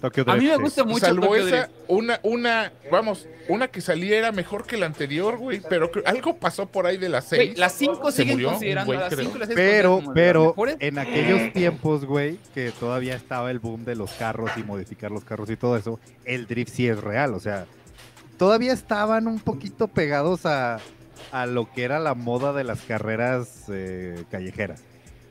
Tokyo 0.00 0.24
A 0.26 0.36
mí 0.36 0.44
me 0.46 0.56
sí. 0.56 0.62
gusta 0.62 0.84
mucho 0.84 1.06
salvo 1.06 1.26
Tokyo 1.28 1.46
esa, 1.46 1.56
Drift. 1.66 1.70
una, 1.88 2.20
una, 2.22 2.72
vamos, 2.90 3.26
una 3.48 3.68
que 3.68 3.80
salía 3.80 4.18
era 4.18 4.30
mejor 4.32 4.66
que 4.66 4.76
la 4.76 4.86
anterior, 4.86 5.38
güey, 5.38 5.60
pero 5.68 5.90
que 5.90 6.02
algo 6.04 6.36
pasó 6.36 6.66
por 6.66 6.86
ahí 6.86 6.96
de 6.98 7.08
las 7.08 7.28
Güey, 7.30 7.48
6. 7.48 7.58
las 7.58 7.72
5 7.72 8.10
Se 8.12 8.16
siguen 8.18 8.34
murió 8.34 8.48
considerando 8.50 8.86
güey, 8.86 8.98
las 8.98 9.14
creo. 9.14 9.24
5 9.26 9.38
las 9.38 9.48
siguen 9.48 9.64
Pero, 9.64 10.12
pero 10.14 10.54
en 10.80 10.98
aquellos 10.98 11.52
tiempos, 11.52 12.04
güey, 12.04 12.38
que 12.54 12.72
todavía 12.72 13.14
estaba 13.16 13.50
el 13.50 13.58
boom 13.58 13.84
de 13.84 13.96
los 13.96 14.12
carros 14.12 14.50
y 14.56 14.62
modificar 14.62 15.10
los 15.10 15.24
carros 15.24 15.48
y 15.50 15.56
todo 15.56 15.76
eso, 15.76 15.98
el 16.24 16.46
drift 16.46 16.72
sí 16.74 16.86
es 16.88 17.00
real, 17.00 17.32
o 17.34 17.40
sea, 17.40 17.66
todavía 18.36 18.72
estaban 18.74 19.26
un 19.26 19.40
poquito 19.40 19.88
pegados 19.88 20.44
a, 20.44 20.78
a 21.32 21.46
lo 21.46 21.72
que 21.72 21.84
era 21.84 21.98
la 21.98 22.14
moda 22.14 22.52
de 22.52 22.64
las 22.64 22.82
carreras 22.82 23.64
eh, 23.70 24.24
callejeras. 24.30 24.82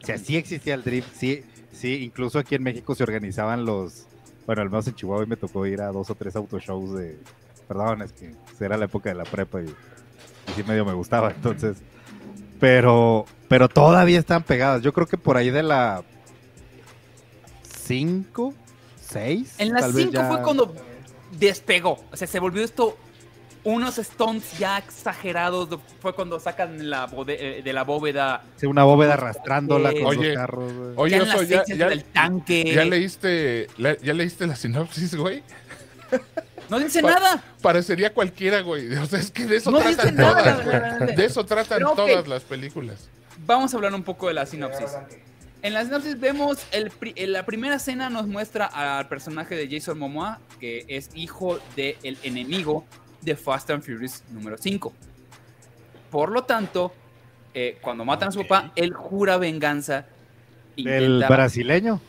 O 0.02 0.06
sea, 0.06 0.18
sí 0.18 0.38
existía 0.38 0.74
el 0.74 0.84
drift, 0.84 1.10
sí, 1.16 1.44
sí, 1.72 2.04
incluso 2.04 2.40
aquí 2.40 2.56
en 2.56 2.64
México 2.64 2.96
se 2.96 3.04
organizaban 3.04 3.66
los, 3.66 4.08
bueno, 4.46 4.62
al 4.62 4.70
menos 4.70 4.88
en 4.88 4.96
Chihuahua 4.96 5.26
me 5.26 5.38
tocó 5.38 5.66
ir 5.66 5.82
a 5.82 5.88
dos 5.88 6.10
o 6.10 6.16
tres 6.16 6.36
autoshows 6.36 6.96
de, 6.96 7.20
perdón, 7.68 8.02
es 8.02 8.14
que 8.14 8.36
era 8.60 8.78
la 8.78 8.86
época 8.86 9.10
de 9.10 9.16
la 9.16 9.24
prepa 9.24 9.62
y, 9.62 9.66
y 9.66 10.52
sí 10.56 10.64
medio 10.64 10.86
me 10.86 10.94
gustaba, 10.94 11.32
entonces, 11.32 11.78
pero, 12.60 13.26
pero 13.48 13.68
todavía 13.70 14.20
están 14.20 14.44
pegadas. 14.44 14.82
Yo 14.82 14.94
creo 14.94 15.08
que 15.08 15.18
por 15.18 15.38
ahí 15.38 15.50
de 15.50 15.64
la 15.64 16.04
5, 17.86 18.54
6. 19.02 19.56
En 19.60 19.74
las 19.74 19.94
5 19.94 20.12
fue 20.28 20.42
cuando 20.42 20.74
despegó. 21.38 22.00
O 22.12 22.18
sea, 22.18 22.28
se 22.28 22.40
volvió 22.40 22.64
esto 22.64 22.98
unos 23.66 23.96
stunts 23.96 24.58
ya 24.58 24.78
exagerados. 24.78 25.68
Fue 26.00 26.14
cuando 26.16 26.40
sacan 26.40 26.90
la 26.90 27.10
eh, 27.28 27.62
de 27.64 27.74
la 27.74 27.84
bóveda. 27.84 28.44
una 28.64 28.84
bóveda 28.86 29.16
arrastrándola 29.16 29.92
con 29.92 30.06
Oye, 30.06 30.28
los 30.30 30.38
carros. 30.38 30.74
güey. 30.74 30.94
Oye, 30.96 31.18
ya 31.18 31.24
Oso, 31.24 31.44
ya, 31.44 31.64
seis 31.66 31.78
ya- 31.78 31.90
del 31.90 32.04
tanque. 32.06 32.72
ya 32.74 32.86
leíste, 32.86 33.68
la, 33.78 33.98
ya 33.98 34.14
leíste 34.14 34.48
la 34.48 34.56
sinopsis, 34.56 35.16
güey. 35.16 35.44
No 36.70 36.80
dice 36.80 37.02
Pa- 37.02 37.10
nada. 37.12 37.44
Parecería 37.62 38.14
cualquiera, 38.14 38.62
güey. 38.62 38.94
O 38.96 39.06
sea, 39.06 39.20
es 39.20 39.30
que 39.32 39.46
de 39.46 39.58
eso 39.58 39.70
No 39.72 39.80
dice 39.80 39.96
tratan 39.96 40.16
nada. 40.16 40.58
todas, 40.64 41.00
güey. 41.00 41.16
De 41.16 41.26
eso 41.26 41.46
tratan 41.46 41.78
Pero, 41.80 41.92
todas 41.92 42.28
las 42.28 42.44
películas. 42.44 43.10
Vamos 43.46 43.74
a 43.74 43.78
hablar 43.78 43.94
un 43.94 44.04
poco 44.04 44.28
de 44.28 44.34
la 44.36 44.46
sinopsis. 44.46 44.92
En 45.62 45.74
la 45.74 45.84
sinopsis 45.84 46.20
vemos, 46.20 46.60
el 46.72 46.92
pri- 46.92 47.14
en 47.16 47.34
la 47.34 47.46
primera 47.46 47.76
escena 47.76 48.10
nos 48.10 48.28
muestra 48.28 48.66
al 48.66 49.08
personaje 49.08 49.56
de 49.56 49.68
Jason 49.70 49.98
Momoa, 49.98 50.40
que 50.60 50.86
es 50.88 51.10
hijo 51.16 51.60
del 51.76 52.18
enemigo 52.24 52.86
de 53.26 53.36
Fast 53.36 53.72
and 53.72 53.84
Furious 53.84 54.24
número 54.32 54.58
5. 54.58 54.94
Por 56.12 56.32
lo 56.32 56.44
tanto, 56.44 56.94
eh, 57.54 57.78
cuando 57.82 58.06
matan 58.06 58.30
a 58.30 58.32
su 58.32 58.42
papá, 58.44 58.72
él 58.76 58.94
jura 58.94 59.38
venganza. 59.38 60.06
El 60.78 61.26
brasileño. 61.28 62.00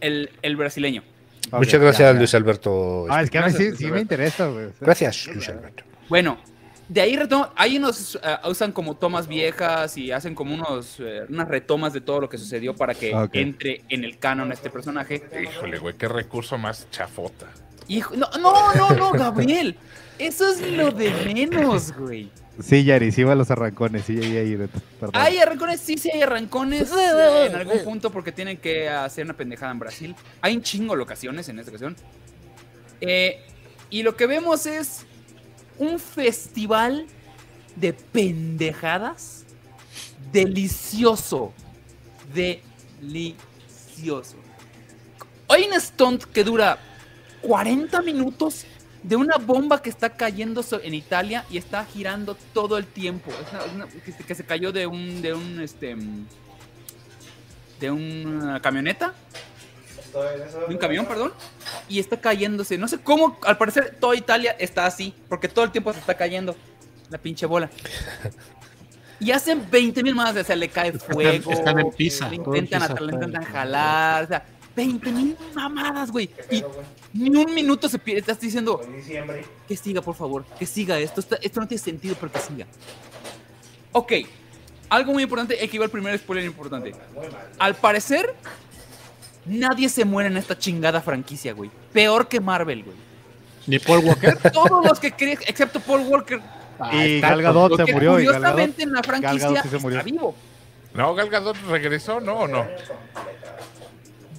el, 0.00 0.30
el 0.42 0.56
brasileño. 0.56 1.02
Ok, 1.50 1.58
Muchas 1.60 1.80
gracias, 1.80 2.12
ya, 2.12 2.18
Luis 2.18 2.34
Alberto. 2.34 3.06
Ah, 3.08 3.22
es 3.22 3.30
que 3.30 3.38
a 3.38 3.46
mí 3.46 3.52
sí, 3.52 3.72
sí 3.76 3.86
me 3.86 4.00
interesa, 4.00 4.52
sea, 4.52 4.68
Gracias, 4.80 5.26
Luis 5.28 5.48
Alberto. 5.48 5.84
Bueno, 6.08 6.38
de 6.88 7.00
ahí 7.00 7.16
retoman, 7.16 7.50
ahí 7.56 7.78
nos 7.78 8.18
ah, 8.22 8.40
usan 8.48 8.72
como 8.72 8.96
tomas 8.96 9.26
viejas 9.26 9.96
y 9.96 10.12
hacen 10.12 10.34
como 10.34 10.54
unos, 10.54 10.96
eh, 11.00 11.22
unas 11.28 11.48
retomas 11.48 11.92
de 11.92 12.00
todo 12.00 12.20
lo 12.22 12.28
que 12.28 12.36
sucedió 12.36 12.74
para 12.74 12.94
que 12.94 13.14
Ok. 13.14 13.30
entre 13.34 13.84
en 13.88 14.04
el 14.04 14.18
canon 14.18 14.52
este 14.52 14.70
personaje. 14.70 15.22
Híjole, 15.42 15.78
güey, 15.78 15.96
qué 15.96 16.08
recurso 16.08 16.58
más 16.58 16.88
chafota. 16.90 17.46
Hijo, 17.90 18.14
no, 18.14 18.30
no, 18.40 18.72
no, 18.74 18.90
no, 18.90 19.12
Gabriel. 19.12 19.76
Eso 20.16 20.48
es 20.48 20.60
lo 20.60 20.92
de 20.92 21.10
menos, 21.34 21.92
güey. 21.92 22.30
Sí, 22.62 22.84
Yari, 22.84 23.10
sí 23.10 23.24
va 23.24 23.32
a 23.32 23.34
los 23.34 23.50
arrancones, 23.50 24.04
sí, 24.04 24.16
ahí, 24.16 24.36
ahí, 24.36 24.68
perdón. 25.00 25.10
Hay 25.14 25.38
arrancones, 25.38 25.80
sí, 25.80 25.98
sí 25.98 26.08
hay 26.08 26.22
arrancones 26.22 26.92
eh, 26.92 27.46
en 27.46 27.56
algún 27.56 27.82
punto 27.82 28.12
porque 28.12 28.30
tienen 28.30 28.58
que 28.58 28.88
hacer 28.88 29.24
una 29.24 29.34
pendejada 29.34 29.72
en 29.72 29.80
Brasil. 29.80 30.14
Hay 30.40 30.54
un 30.54 30.62
chingo 30.62 30.94
de 30.94 30.98
locaciones 30.98 31.48
en 31.48 31.58
esta 31.58 31.72
ocasión. 31.72 31.96
Eh, 33.00 33.42
y 33.88 34.04
lo 34.04 34.14
que 34.14 34.26
vemos 34.26 34.66
es 34.66 35.04
un 35.76 35.98
festival 35.98 37.06
de 37.74 37.92
pendejadas 37.92 39.46
delicioso. 40.30 41.52
Delicioso. 42.32 44.36
Hay 45.48 45.64
un 45.64 45.80
stunt 45.80 46.22
que 46.24 46.44
dura 46.44 46.78
40 47.42 48.02
minutos 48.02 48.64
de 49.02 49.16
una 49.16 49.36
bomba 49.38 49.80
que 49.80 49.88
está 49.88 50.10
cayendo 50.10 50.62
en 50.82 50.94
Italia 50.94 51.44
y 51.50 51.56
está 51.56 51.84
girando 51.86 52.36
todo 52.52 52.76
el 52.76 52.86
tiempo. 52.86 53.30
Es 53.30 53.52
una- 53.52 53.84
una- 53.86 53.86
que, 54.04 54.12
se- 54.12 54.24
que 54.24 54.34
se 54.34 54.44
cayó 54.44 54.72
de 54.72 54.86
un, 54.86 55.22
de 55.22 55.32
un, 55.34 55.60
este, 55.60 55.96
de 57.80 57.90
una 57.90 58.60
camioneta, 58.60 59.14
de 60.68 60.74
un 60.74 60.76
camión, 60.78 61.06
perdón, 61.06 61.32
y 61.88 61.98
está 61.98 62.20
cayéndose. 62.20 62.76
No 62.76 62.88
sé 62.88 62.98
cómo, 62.98 63.38
al 63.46 63.56
parecer 63.56 63.96
toda 63.98 64.14
Italia 64.16 64.54
está 64.58 64.84
así, 64.86 65.14
porque 65.28 65.48
todo 65.48 65.64
el 65.64 65.70
tiempo 65.70 65.92
se 65.92 66.00
está 66.00 66.14
cayendo 66.16 66.54
la 67.08 67.18
pinche 67.18 67.46
bola. 67.46 67.70
Y 69.18 69.30
hacen 69.32 69.66
20 69.70 70.02
mil 70.02 70.14
más, 70.14 70.34
o 70.36 70.44
sea, 70.44 70.56
le 70.56 70.68
cae 70.68 70.92
fuego. 70.92 71.52
Están 71.52 71.78
en 71.78 71.90
Pisa, 71.90 72.28
Le 72.28 72.36
intentan, 72.36 72.80
le 72.80 72.86
está- 72.86 73.04
intentan 73.04 73.44
jalar, 73.44 74.24
o 74.24 74.28
sea, 74.28 74.44
20 74.76 75.10
mil 75.12 75.36
mamadas, 75.54 76.10
güey. 76.10 76.30
Y 76.50 76.62
ni 77.12 77.36
un 77.36 77.54
minuto 77.54 77.88
se 77.88 77.98
pierde. 77.98 78.20
Estás 78.20 78.40
diciendo 78.40 78.80
que 79.66 79.76
siga, 79.76 80.00
por 80.00 80.14
favor, 80.14 80.44
que 80.58 80.66
siga 80.66 80.98
esto. 80.98 81.20
Esto, 81.20 81.36
esto 81.40 81.60
no 81.60 81.68
tiene 81.68 81.82
sentido, 81.82 82.16
pero 82.18 82.32
que 82.32 82.38
siga. 82.38 82.66
Ok, 83.92 84.12
algo 84.88 85.12
muy 85.12 85.22
importante. 85.22 85.58
Aquí 85.62 85.78
va 85.78 85.84
el 85.84 85.90
primer 85.90 86.18
spoiler 86.18 86.44
importante. 86.44 86.92
Al 87.58 87.74
parecer, 87.74 88.34
nadie 89.46 89.88
se 89.88 90.04
muere 90.04 90.28
en 90.28 90.36
esta 90.36 90.58
chingada 90.58 91.00
franquicia, 91.00 91.52
güey. 91.52 91.70
Peor 91.92 92.28
que 92.28 92.40
Marvel, 92.40 92.84
güey. 92.84 92.96
Ni 93.66 93.78
Paul 93.78 94.04
Walker. 94.04 94.36
Todos 94.52 94.84
los 94.84 94.98
que 94.98 95.12
creen, 95.12 95.38
excepto 95.46 95.80
Paul 95.80 96.00
Walker, 96.02 96.40
Y 96.92 97.20
Gal 97.20 97.42
Gadot 97.42 97.76
se 97.76 97.92
murió, 97.92 98.18
y 98.18 98.24
Gal 98.24 98.40
Gadot, 98.40 98.62
curiosamente 98.62 98.82
en 98.82 98.92
la 98.92 99.02
franquicia 99.02 99.62
sí 99.62 99.68
se 99.68 99.78
murió. 99.78 99.98
está 99.98 100.10
vivo. 100.10 100.34
No, 100.94 101.14
Gal 101.14 101.28
Gadot 101.28 101.56
regresó, 101.68 102.20
¿no 102.20 102.34
o 102.34 102.48
no? 102.48 102.66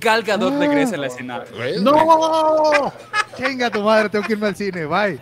Gal 0.01 0.23
Gadot 0.23 0.57
regresa 0.59 0.95
a 0.95 0.97
la 0.99 1.07
escena. 1.07 1.43
¡No! 1.81 2.91
Chinga 3.37 3.69
tu 3.69 3.81
madre, 3.83 4.09
tengo 4.09 4.25
que 4.25 4.33
irme 4.33 4.47
al 4.47 4.55
cine, 4.55 4.85
bye. 4.85 5.19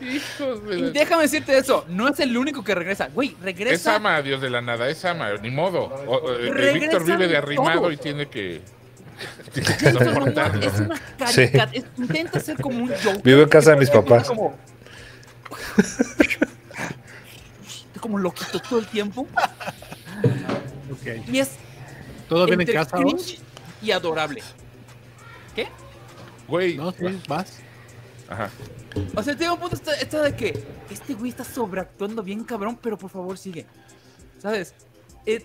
Hijos 0.00 0.64
de 0.66 0.78
Y 0.78 0.82
la- 0.82 0.90
déjame 0.90 1.22
decirte 1.24 1.56
eso, 1.58 1.84
no 1.88 2.08
es 2.08 2.18
el 2.20 2.36
único 2.36 2.64
que 2.64 2.74
regresa. 2.74 3.08
Güey, 3.12 3.28
Es 3.38 3.42
regresa. 3.42 3.96
ama 3.96 4.16
a 4.16 4.22
Dios 4.22 4.40
de 4.40 4.48
la 4.50 4.60
nada, 4.62 4.88
es 4.88 5.04
ama, 5.04 5.30
ni 5.42 5.50
modo. 5.50 5.84
O- 6.06 6.14
o- 6.16 6.32
eh, 6.34 6.50
Regresan 6.50 6.80
Víctor 6.80 7.04
vive 7.04 7.28
de 7.28 7.36
arrimado 7.36 7.80
todos. 7.82 7.92
y 7.94 7.96
tiene 7.98 8.26
que, 8.28 8.62
tiene 9.52 9.68
que 9.68 9.74
Jason 9.74 9.94
Momoa 9.94 10.14
soportarlo. 10.14 10.66
es 10.66 10.80
una 10.80 11.00
caricatura. 11.18 11.68
es- 11.72 11.84
intenta 11.98 12.40
ser 12.40 12.56
como 12.60 12.78
un 12.84 12.88
Joker. 12.88 13.22
Vivo 13.22 13.42
en 13.42 13.48
casa 13.48 13.70
de 13.72 13.76
mis 13.76 13.90
papás. 13.90 14.26
Como, 14.28 14.56
como 18.00 18.18
loquito 18.18 18.58
todo 18.60 18.78
el 18.78 18.86
tiempo. 18.86 19.26
Ok. 20.90 21.28
Y 21.30 21.38
es 21.40 21.50
¿Todo 22.30 22.46
bien 22.46 22.60
en 22.62 22.66
casa? 22.68 22.96
cringe 22.96 23.38
y 23.82 23.90
adorable. 23.90 24.42
¿Qué? 25.54 25.68
Güey, 26.48 26.76
No, 26.76 26.92
sí, 26.92 27.20
vas. 27.28 27.58
ajá. 28.28 28.48
O 29.14 29.22
sea, 29.22 29.34
llega 29.36 29.52
un 29.52 29.60
punto 29.60 29.76
está 29.92 30.22
de 30.22 30.34
que 30.34 30.64
este 30.90 31.14
güey 31.14 31.30
está 31.30 31.44
sobreactuando 31.44 32.22
bien 32.22 32.42
cabrón, 32.44 32.78
pero 32.80 32.96
por 32.96 33.10
favor 33.10 33.36
sigue. 33.36 33.66
¿Sabes? 34.38 34.74
Eh, 35.26 35.44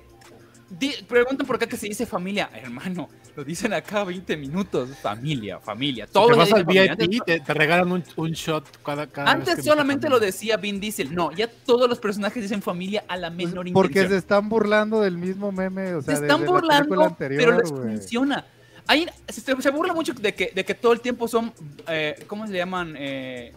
di- 0.69 0.95
preguntan 1.07 1.45
por 1.45 1.57
acá 1.57 1.67
que 1.67 1.75
se 1.77 1.87
dice 1.87 2.05
familia. 2.05 2.49
Hermano, 2.53 3.09
lo 3.35 3.43
dicen 3.43 3.73
acá 3.73 4.03
20 4.03 4.37
minutos. 4.37 4.89
Familia, 5.01 5.59
familia. 5.59 6.07
Todo 6.07 6.27
te 6.29 6.35
vas 6.35 6.53
al. 6.53 6.65
VIP, 6.65 7.23
te, 7.25 7.39
te 7.41 7.53
regalan 7.53 7.91
un, 7.91 8.03
un 8.15 8.31
shot 8.31 8.65
cada, 8.83 9.07
cada 9.07 9.35
vez 9.35 9.49
Antes 9.49 9.65
solamente 9.65 10.07
lo 10.09 10.19
decía 10.19 10.57
Vin 10.57 10.79
Diesel. 10.79 11.13
No, 11.13 11.31
ya 11.31 11.47
todos 11.47 11.89
los 11.89 11.99
personajes 11.99 12.41
dicen 12.41 12.61
familia 12.61 13.03
a 13.07 13.17
la 13.17 13.29
menor 13.29 13.65
Pues, 13.65 13.73
Porque 13.73 13.93
se 13.93 13.99
intención. 14.01 14.17
están 14.19 14.49
burlando 14.49 15.01
del 15.01 15.17
mismo 15.17 15.51
meme, 15.51 15.95
o 15.95 16.01
sea, 16.01 16.15
se 16.15 16.21
están 16.23 16.39
de 16.41 16.45
la 16.45 16.51
burlando, 16.51 17.01
anterior, 17.03 17.43
pero 17.43 17.59
les 17.59 17.69
funciona. 17.69 18.45
Hay, 18.87 19.07
se, 19.27 19.41
se 19.61 19.69
burla 19.71 19.93
mucho 19.93 20.13
de 20.13 20.33
que, 20.33 20.51
de 20.53 20.63
que 20.63 20.75
todo 20.75 20.93
el 20.93 21.01
tiempo 21.01 21.27
son, 21.27 21.51
eh, 21.87 22.23
¿cómo 22.27 22.45
se 22.47 22.53
llaman? 22.53 22.95
Eh, 22.97 23.51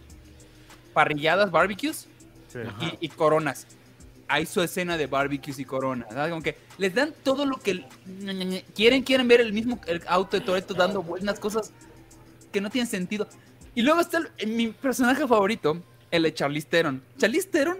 parrilladas, 0.92 1.50
barbecues 1.50 2.08
Sí. 2.48 2.60
y, 3.00 3.06
y 3.06 3.08
coronas. 3.10 3.66
Hay 4.28 4.44
su 4.46 4.60
escena 4.62 4.96
de 4.96 5.06
barbecues 5.06 5.58
y 5.58 5.64
coronas. 5.64 6.08
¿sabes? 6.12 6.30
Como 6.30 6.42
que 6.42 6.56
les 6.76 6.94
dan 6.94 7.14
todo 7.22 7.46
lo 7.46 7.56
que 7.56 7.84
quieren, 8.74 9.02
quieren 9.02 9.26
ver 9.28 9.40
el 9.40 9.52
mismo 9.52 9.80
el 9.86 10.02
auto 10.06 10.38
de 10.38 10.44
Toretto 10.44 10.74
dando 10.74 11.02
buenas 11.02 11.38
cosas 11.40 11.72
que 12.52 12.60
no 12.60 12.70
tienen 12.70 12.88
sentido. 12.90 13.26
Y 13.74 13.82
luego 13.82 14.00
está 14.00 14.18
el- 14.38 14.48
mi 14.48 14.68
personaje 14.68 15.26
favorito, 15.26 15.82
el 16.10 16.22
de 16.24 16.34
Charlize 16.34 16.66
Theron. 16.68 17.02
Charlize 17.18 17.48
Theron 17.48 17.78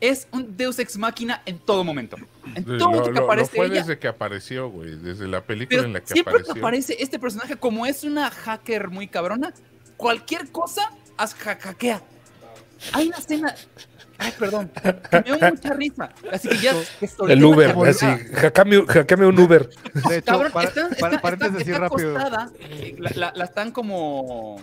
es 0.00 0.26
un 0.32 0.56
Deus 0.56 0.78
ex 0.78 0.96
máquina 0.96 1.42
en 1.44 1.58
todo 1.58 1.84
momento. 1.84 2.16
En 2.54 2.64
todo 2.64 2.76
Lo, 2.76 2.84
momento 2.86 3.04
que 3.04 3.10
lo- 3.12 3.20
lo 3.20 3.24
aparece 3.26 3.56
fue 3.56 3.66
ella. 3.66 3.74
desde 3.76 3.98
que 3.98 4.08
apareció, 4.08 4.70
güey, 4.70 4.96
desde 4.96 5.28
la 5.28 5.42
película 5.44 5.76
Pero 5.78 5.86
en 5.88 5.92
la 5.92 6.00
que 6.00 6.06
siempre 6.06 6.32
apareció. 6.32 6.54
que 6.54 6.60
aparece 6.60 6.96
este 6.98 7.18
personaje, 7.18 7.56
como 7.56 7.84
es 7.84 8.04
una 8.04 8.30
hacker 8.30 8.88
muy 8.88 9.06
cabrona, 9.08 9.52
cualquier 9.98 10.50
cosa 10.50 10.90
hackea. 11.18 12.02
Hay 12.94 13.08
una 13.08 13.18
escena. 13.18 13.54
Ay, 14.22 14.32
perdón. 14.38 14.70
que 15.10 15.16
Me 15.16 15.22
dio 15.22 15.38
mucha 15.50 15.74
risa. 15.74 16.10
Así 16.30 16.48
que 16.48 16.58
ya. 16.58 16.74
que 17.00 17.06
solté 17.08 17.32
El 17.32 17.44
Uber, 17.44 17.74
así. 17.88 18.06
Hackeame 18.06 19.26
un 19.26 19.38
Uber. 19.38 19.68
De 20.08 20.16
hecho, 20.18 20.24
Cabrón, 20.26 20.52
para- 20.52 20.68
está, 20.68 20.88
para- 21.00 21.16
está- 21.16 21.22
paréntesis 21.22 21.56
está- 21.56 21.62
así 21.62 21.70
está 21.72 21.78
rápido. 21.88 22.18
acostada, 22.18 22.50
eh, 22.60 22.96
la, 22.98 23.10
la- 23.14 23.32
la 23.34 23.44
están 23.44 23.72
como. 23.72 24.62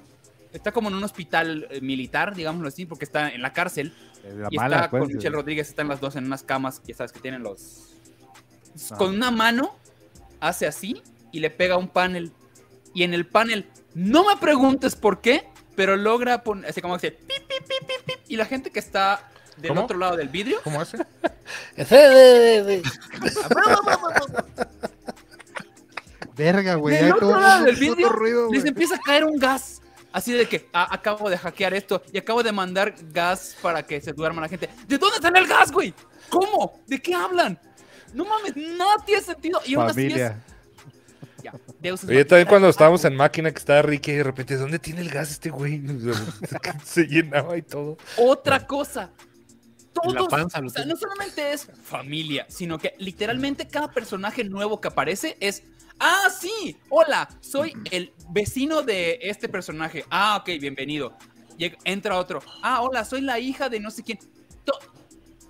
Está 0.53 0.71
como 0.71 0.89
en 0.89 0.95
un 0.95 1.03
hospital 1.03 1.67
eh, 1.69 1.81
militar, 1.81 2.33
digámoslo 2.33 2.67
así, 2.69 2.85
porque 2.85 3.05
está 3.05 3.29
en 3.29 3.41
la 3.41 3.51
cárcel. 3.53 3.93
La 4.23 4.47
y 4.49 4.55
mala, 4.57 4.75
está 4.77 4.89
pues, 4.89 5.01
con 5.03 5.13
Michelle 5.13 5.35
Rodríguez, 5.35 5.67
están 5.69 5.87
las 5.87 5.99
dos 5.99 6.15
en 6.15 6.25
unas 6.25 6.43
camas, 6.43 6.81
ya 6.85 6.95
sabes 6.95 7.11
que 7.11 7.19
tienen 7.19 7.43
los. 7.43 7.83
Con 8.97 9.15
una 9.15 9.31
mano 9.31 9.75
hace 10.39 10.67
así 10.67 11.01
y 11.31 11.39
le 11.39 11.49
pega 11.49 11.77
un 11.77 11.87
panel. 11.89 12.31
Y 12.93 13.03
en 13.03 13.13
el 13.13 13.25
panel, 13.27 13.67
no 13.93 14.25
me 14.25 14.37
preguntes 14.37 14.95
por 14.95 15.21
qué, 15.21 15.43
pero 15.75 15.95
logra 15.97 16.43
poner, 16.43 16.69
así 16.69 16.81
como 16.81 16.95
hace 16.95 17.11
pip, 17.11 17.27
pip, 17.27 17.47
pip, 17.67 17.87
pip, 17.87 18.05
pip, 18.05 18.19
y 18.27 18.35
la 18.37 18.45
gente 18.45 18.71
que 18.71 18.79
está 18.79 19.29
del 19.57 19.69
¿Cómo? 19.69 19.83
otro 19.83 19.97
lado 19.97 20.15
del 20.15 20.29
vidrio, 20.29 20.59
¿Cómo 20.63 20.79
hace? 20.81 20.97
Verga, 26.35 26.75
güey. 26.75 26.95
del 26.95 27.13
otro 27.13 27.39
lado 27.39 27.65
del 27.65 27.75
vidrio 27.75 28.09
ruido, 28.09 28.51
les 28.51 28.65
empieza 28.65 28.95
a 28.95 28.99
caer 28.99 29.25
un 29.25 29.37
gas. 29.37 29.81
Así 30.11 30.31
de 30.33 30.47
que 30.47 30.67
"Ah, 30.73 30.87
acabo 30.91 31.29
de 31.29 31.37
hackear 31.37 31.73
esto 31.73 32.01
y 32.11 32.17
acabo 32.17 32.41
de 32.41 32.51
mandar 32.51 32.95
gas 33.11 33.55
para 33.61 33.83
que 33.83 33.99
se 34.01 34.13
duerma 34.13 34.41
la 34.41 34.47
gente. 34.47 34.69
¿De 34.87 34.97
dónde 34.97 35.17
sale 35.19 35.39
el 35.39 35.47
gas, 35.47 35.71
güey? 35.71 35.93
¿Cómo? 36.29 36.79
¿De 36.87 36.99
qué 37.01 37.13
hablan? 37.13 37.59
No 38.13 38.25
mames, 38.25 38.55
nada 38.55 38.95
tiene 39.05 39.21
sentido. 39.21 39.59
Y 39.65 39.75
aún 39.75 39.89
así 39.89 40.05
es. 40.07 40.13
Familia. 40.13 40.43
Ya, 41.43 41.53
Deus 41.79 42.03
Oye, 42.03 42.25
también 42.25 42.47
cuando 42.47 42.69
estábamos 42.69 43.05
en 43.05 43.15
máquina 43.15 43.51
que 43.51 43.59
estaba 43.59 43.81
Ricky 43.83 44.11
y 44.11 44.15
de 44.15 44.23
repente, 44.23 44.57
¿dónde 44.57 44.79
tiene 44.79 45.01
el 45.01 45.09
gas 45.09 45.29
este 45.31 45.49
güey? 45.49 45.83
Se 46.83 47.03
llenaba 47.05 47.57
y 47.57 47.61
todo. 47.61 47.97
Otra 48.17 48.65
cosa. 48.65 49.11
En 50.03 50.11
la 50.13 50.17
Todos, 50.19 50.29
panza 50.29 50.59
o 50.59 50.69
sea, 50.69 50.85
no 50.85 50.95
solamente 50.95 51.51
es 51.53 51.67
familia, 51.83 52.45
sino 52.49 52.77
que 52.77 52.93
literalmente 52.99 53.67
cada 53.67 53.91
personaje 53.91 54.43
nuevo 54.43 54.79
que 54.81 54.87
aparece 54.89 55.37
es, 55.39 55.63
ah, 55.99 56.27
sí, 56.39 56.77
hola, 56.89 57.27
soy 57.41 57.73
el 57.91 58.13
vecino 58.29 58.81
de 58.83 59.19
este 59.21 59.49
personaje. 59.49 60.05
Ah, 60.09 60.37
ok, 60.41 60.59
bienvenido. 60.59 61.15
Llega- 61.57 61.77
entra 61.85 62.17
otro. 62.17 62.41
Ah, 62.61 62.81
hola, 62.81 63.03
soy 63.03 63.21
la 63.21 63.39
hija 63.39 63.67
de 63.69 63.79
no 63.79 63.89
sé 63.91 64.03
quién. 64.03 64.19
To- 64.63 64.77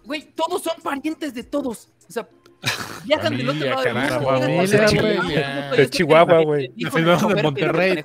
Güey, 0.05 0.31
todos 0.35 0.61
son 0.63 0.81
parientes 0.81 1.33
de 1.33 1.43
todos. 1.43 1.89
O 2.07 2.11
sea, 2.11 2.27
viajan 3.05 3.35
del 3.37 3.49
otro 3.49 3.65
lado 3.65 3.83
yo 3.83 4.67
soy 4.67 5.77
De 5.77 5.89
Chihuahua, 5.89 6.43
güey. 6.43 6.71
de 6.75 7.43
Monterrey. 7.43 8.01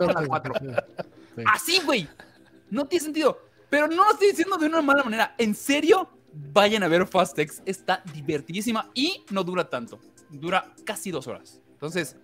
Así, 1.46 1.80
güey. 1.84 2.08
No 2.70 2.86
tiene 2.86 3.04
sentido. 3.04 3.38
Pero 3.70 3.86
no 3.88 4.04
lo 4.04 4.10
estoy 4.12 4.28
diciendo 4.28 4.56
de 4.58 4.66
una 4.66 4.82
mala 4.82 5.02
manera. 5.04 5.34
En 5.38 5.54
serio, 5.54 6.10
vayan 6.32 6.82
a 6.82 6.88
ver 6.88 7.06
Fastex. 7.06 7.62
Está 7.66 8.02
divertidísima 8.14 8.90
y 8.94 9.24
no 9.30 9.44
dura 9.44 9.68
tanto. 9.68 10.00
Dura 10.30 10.72
casi 10.84 11.10
dos 11.10 11.26
horas. 11.26 11.60
Entonces, 11.72 12.16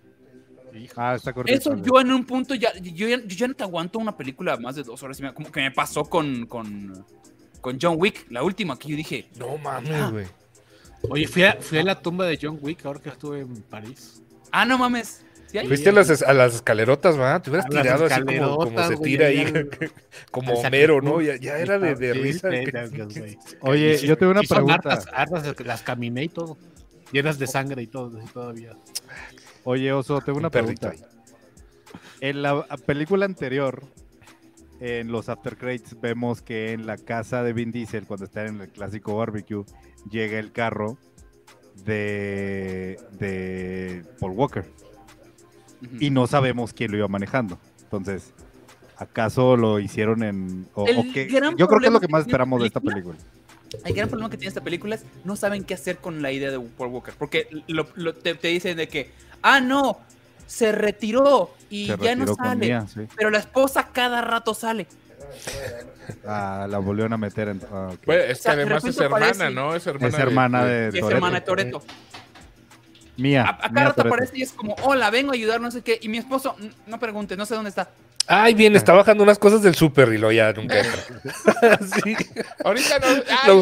Ah, 0.96 1.14
está 1.14 1.32
eso 1.46 1.74
yo 1.82 1.98
en 1.98 2.12
un 2.12 2.24
punto 2.26 2.54
ya 2.54 2.72
yo, 2.78 3.08
ya, 3.08 3.16
yo 3.16 3.26
ya 3.36 3.48
no 3.48 3.54
te 3.54 3.62
aguanto 3.64 3.98
una 3.98 4.14
película 4.16 4.56
más 4.58 4.76
de 4.76 4.82
dos 4.82 5.02
horas. 5.02 5.18
y 5.18 5.22
me- 5.22 5.32
Como 5.32 5.50
que 5.50 5.60
me 5.60 5.70
pasó 5.70 6.04
con, 6.04 6.44
con, 6.46 7.06
con 7.62 7.78
John 7.80 7.94
Wick, 7.98 8.26
la 8.30 8.42
última 8.42 8.78
que 8.78 8.88
yo 8.88 8.96
dije. 8.96 9.30
No 9.38 9.56
mames, 9.58 10.10
güey. 10.12 10.26
Oye, 11.08 11.26
fui 11.26 11.42
a, 11.44 11.54
fui 11.58 11.78
a 11.78 11.84
la 11.84 11.98
tumba 12.00 12.26
de 12.26 12.38
John 12.40 12.58
Wick 12.60 12.84
ahora 12.84 13.00
que 13.00 13.08
estuve 13.08 13.40
en 13.40 13.62
París. 13.62 14.22
Ah, 14.52 14.64
no 14.66 14.76
mames. 14.76 15.24
¿Sí 15.48 15.58
hay? 15.58 15.66
Fuiste 15.66 15.88
a 15.88 15.92
las, 15.92 16.22
a 16.22 16.32
las 16.34 16.56
escalerotas, 16.56 17.18
¿va? 17.18 17.40
Te 17.40 17.50
hubieras 17.50 17.68
tirado 17.70 18.04
así 18.04 18.20
como, 18.22 18.56
como 18.58 18.86
se 18.86 18.96
tira 18.98 19.26
ahí 19.26 19.46
como 20.30 20.52
Homero, 20.54 21.00
¿no? 21.00 21.22
Ya, 21.22 21.36
ya 21.36 21.58
era 21.58 21.78
de, 21.78 22.12
risa. 22.12 22.50
que-. 22.50 23.38
Oye, 23.60 23.98
yo 23.98 24.16
tengo 24.18 24.32
una 24.32 24.42
pregunta. 24.42 24.74
hartas, 24.74 25.06
hartas, 25.12 25.60
las 25.64 25.82
caminé 25.82 26.24
y 26.24 26.28
todo. 26.28 26.58
Llenas 27.12 27.38
de 27.38 27.46
sangre 27.46 27.82
y 27.82 27.86
todo, 27.86 28.18
así 28.18 28.28
todavía. 28.32 28.76
Oye, 29.64 29.90
Oso, 29.92 30.20
tengo 30.20 30.38
una 30.38 30.48
Un 30.48 30.52
pregunta. 30.52 30.92
En 32.20 32.42
la 32.42 32.66
película 32.84 33.24
anterior, 33.24 33.82
en 34.80 35.10
los 35.10 35.30
after 35.30 35.56
credits, 35.56 35.98
vemos 35.98 36.42
que 36.42 36.72
en 36.72 36.86
la 36.86 36.98
casa 36.98 37.42
de 37.42 37.54
Vin 37.54 37.72
Diesel, 37.72 38.06
cuando 38.06 38.26
está 38.26 38.44
en 38.44 38.60
el 38.60 38.68
clásico 38.68 39.16
barbecue, 39.16 39.64
llega 40.10 40.38
el 40.38 40.52
carro 40.52 40.98
de, 41.84 42.98
de 43.12 44.04
Paul 44.20 44.32
Walker. 44.32 44.64
Y 46.00 46.10
no 46.10 46.26
sabemos 46.26 46.72
quién 46.72 46.90
lo 46.90 46.98
iba 46.98 47.08
manejando. 47.08 47.58
Entonces, 47.82 48.32
¿acaso 48.96 49.56
lo 49.56 49.78
hicieron 49.80 50.22
en... 50.22 50.66
o- 50.74 50.86
El 50.86 50.98
o 50.98 51.04
qué? 51.12 51.24
gran 51.26 51.56
Yo 51.56 51.68
creo 51.68 51.80
que 51.80 51.86
es 51.86 51.92
lo 51.92 52.00
que 52.00 52.08
más 52.08 52.22
esperamos 52.22 52.60
de 52.60 52.66
esta 52.66 52.80
película. 52.80 53.16
El 53.84 53.94
gran 53.94 54.08
problema 54.08 54.30
que 54.30 54.36
tiene 54.38 54.48
esta 54.48 54.62
película 54.62 54.94
es 54.94 55.04
no 55.24 55.36
saben 55.36 55.62
qué 55.64 55.74
hacer 55.74 55.98
con 55.98 56.22
la 56.22 56.32
idea 56.32 56.50
de 56.50 56.58
Paul 56.58 56.90
Walker. 56.90 57.14
Porque 57.18 57.48
lo- 57.66 57.86
lo- 57.96 58.14
te, 58.14 58.34
te 58.34 58.48
dicen 58.48 58.76
de 58.76 58.88
que, 58.88 59.10
ah, 59.42 59.60
no, 59.60 59.98
se 60.46 60.72
retiró 60.72 61.50
y 61.68 61.86
Se 61.86 61.98
ya 61.98 62.16
no 62.16 62.24
retiró 62.24 62.34
sale. 62.34 62.80
Sí. 62.88 63.00
Pero 63.16 63.30
la 63.30 63.38
esposa 63.38 63.88
cada 63.92 64.22
rato 64.22 64.54
sale. 64.54 64.86
Ah, 66.26 66.66
la 66.68 66.78
volvieron 66.78 67.12
a 67.12 67.16
meter 67.18 67.48
en... 67.48 67.60
ah, 67.70 67.90
ok. 67.92 67.98
Pues, 68.04 68.30
es 68.30 68.38
que 68.38 68.42
sea, 68.42 68.56
de 68.56 68.62
además 68.62 68.84
es 68.84 68.98
hermana, 68.98 69.26
aparece- 69.28 69.54
¿no? 69.54 69.74
Es 69.74 69.86
hermana, 69.86 70.08
es 70.08 70.18
hermana 70.18 70.64
de, 70.64 70.90
Que 70.92 70.98
es 71.00 71.04
hermana 71.10 71.40
de 71.40 71.46
Toreto. 71.46 71.82
Mía. 73.18 73.42
A, 73.44 73.66
a 73.66 73.72
cada 73.72 73.86
rato 73.88 74.02
aparece 74.02 74.38
y 74.38 74.42
es 74.42 74.52
como, 74.52 74.74
hola, 74.82 75.10
vengo 75.10 75.32
a 75.32 75.34
ayudar, 75.34 75.60
no 75.60 75.70
sé 75.70 75.82
qué. 75.82 75.98
Y 76.00 76.08
mi 76.08 76.18
esposo, 76.18 76.56
"Mm, 76.58 76.90
no 76.90 76.98
preguntes, 76.98 77.36
no 77.36 77.44
sé 77.44 77.54
dónde 77.54 77.68
está. 77.70 77.90
Ay, 78.30 78.52
bien, 78.52 78.76
está 78.76 78.92
bajando 78.92 79.22
unas 79.24 79.38
cosas 79.38 79.62
del 79.62 79.74
súper 79.74 80.12
y 80.12 80.18
lo 80.18 80.30
ya 80.30 80.52
nunca 80.52 80.78
entra. 80.80 81.02
sí. 82.04 82.14
Ahorita 82.62 82.98
no. 82.98 83.06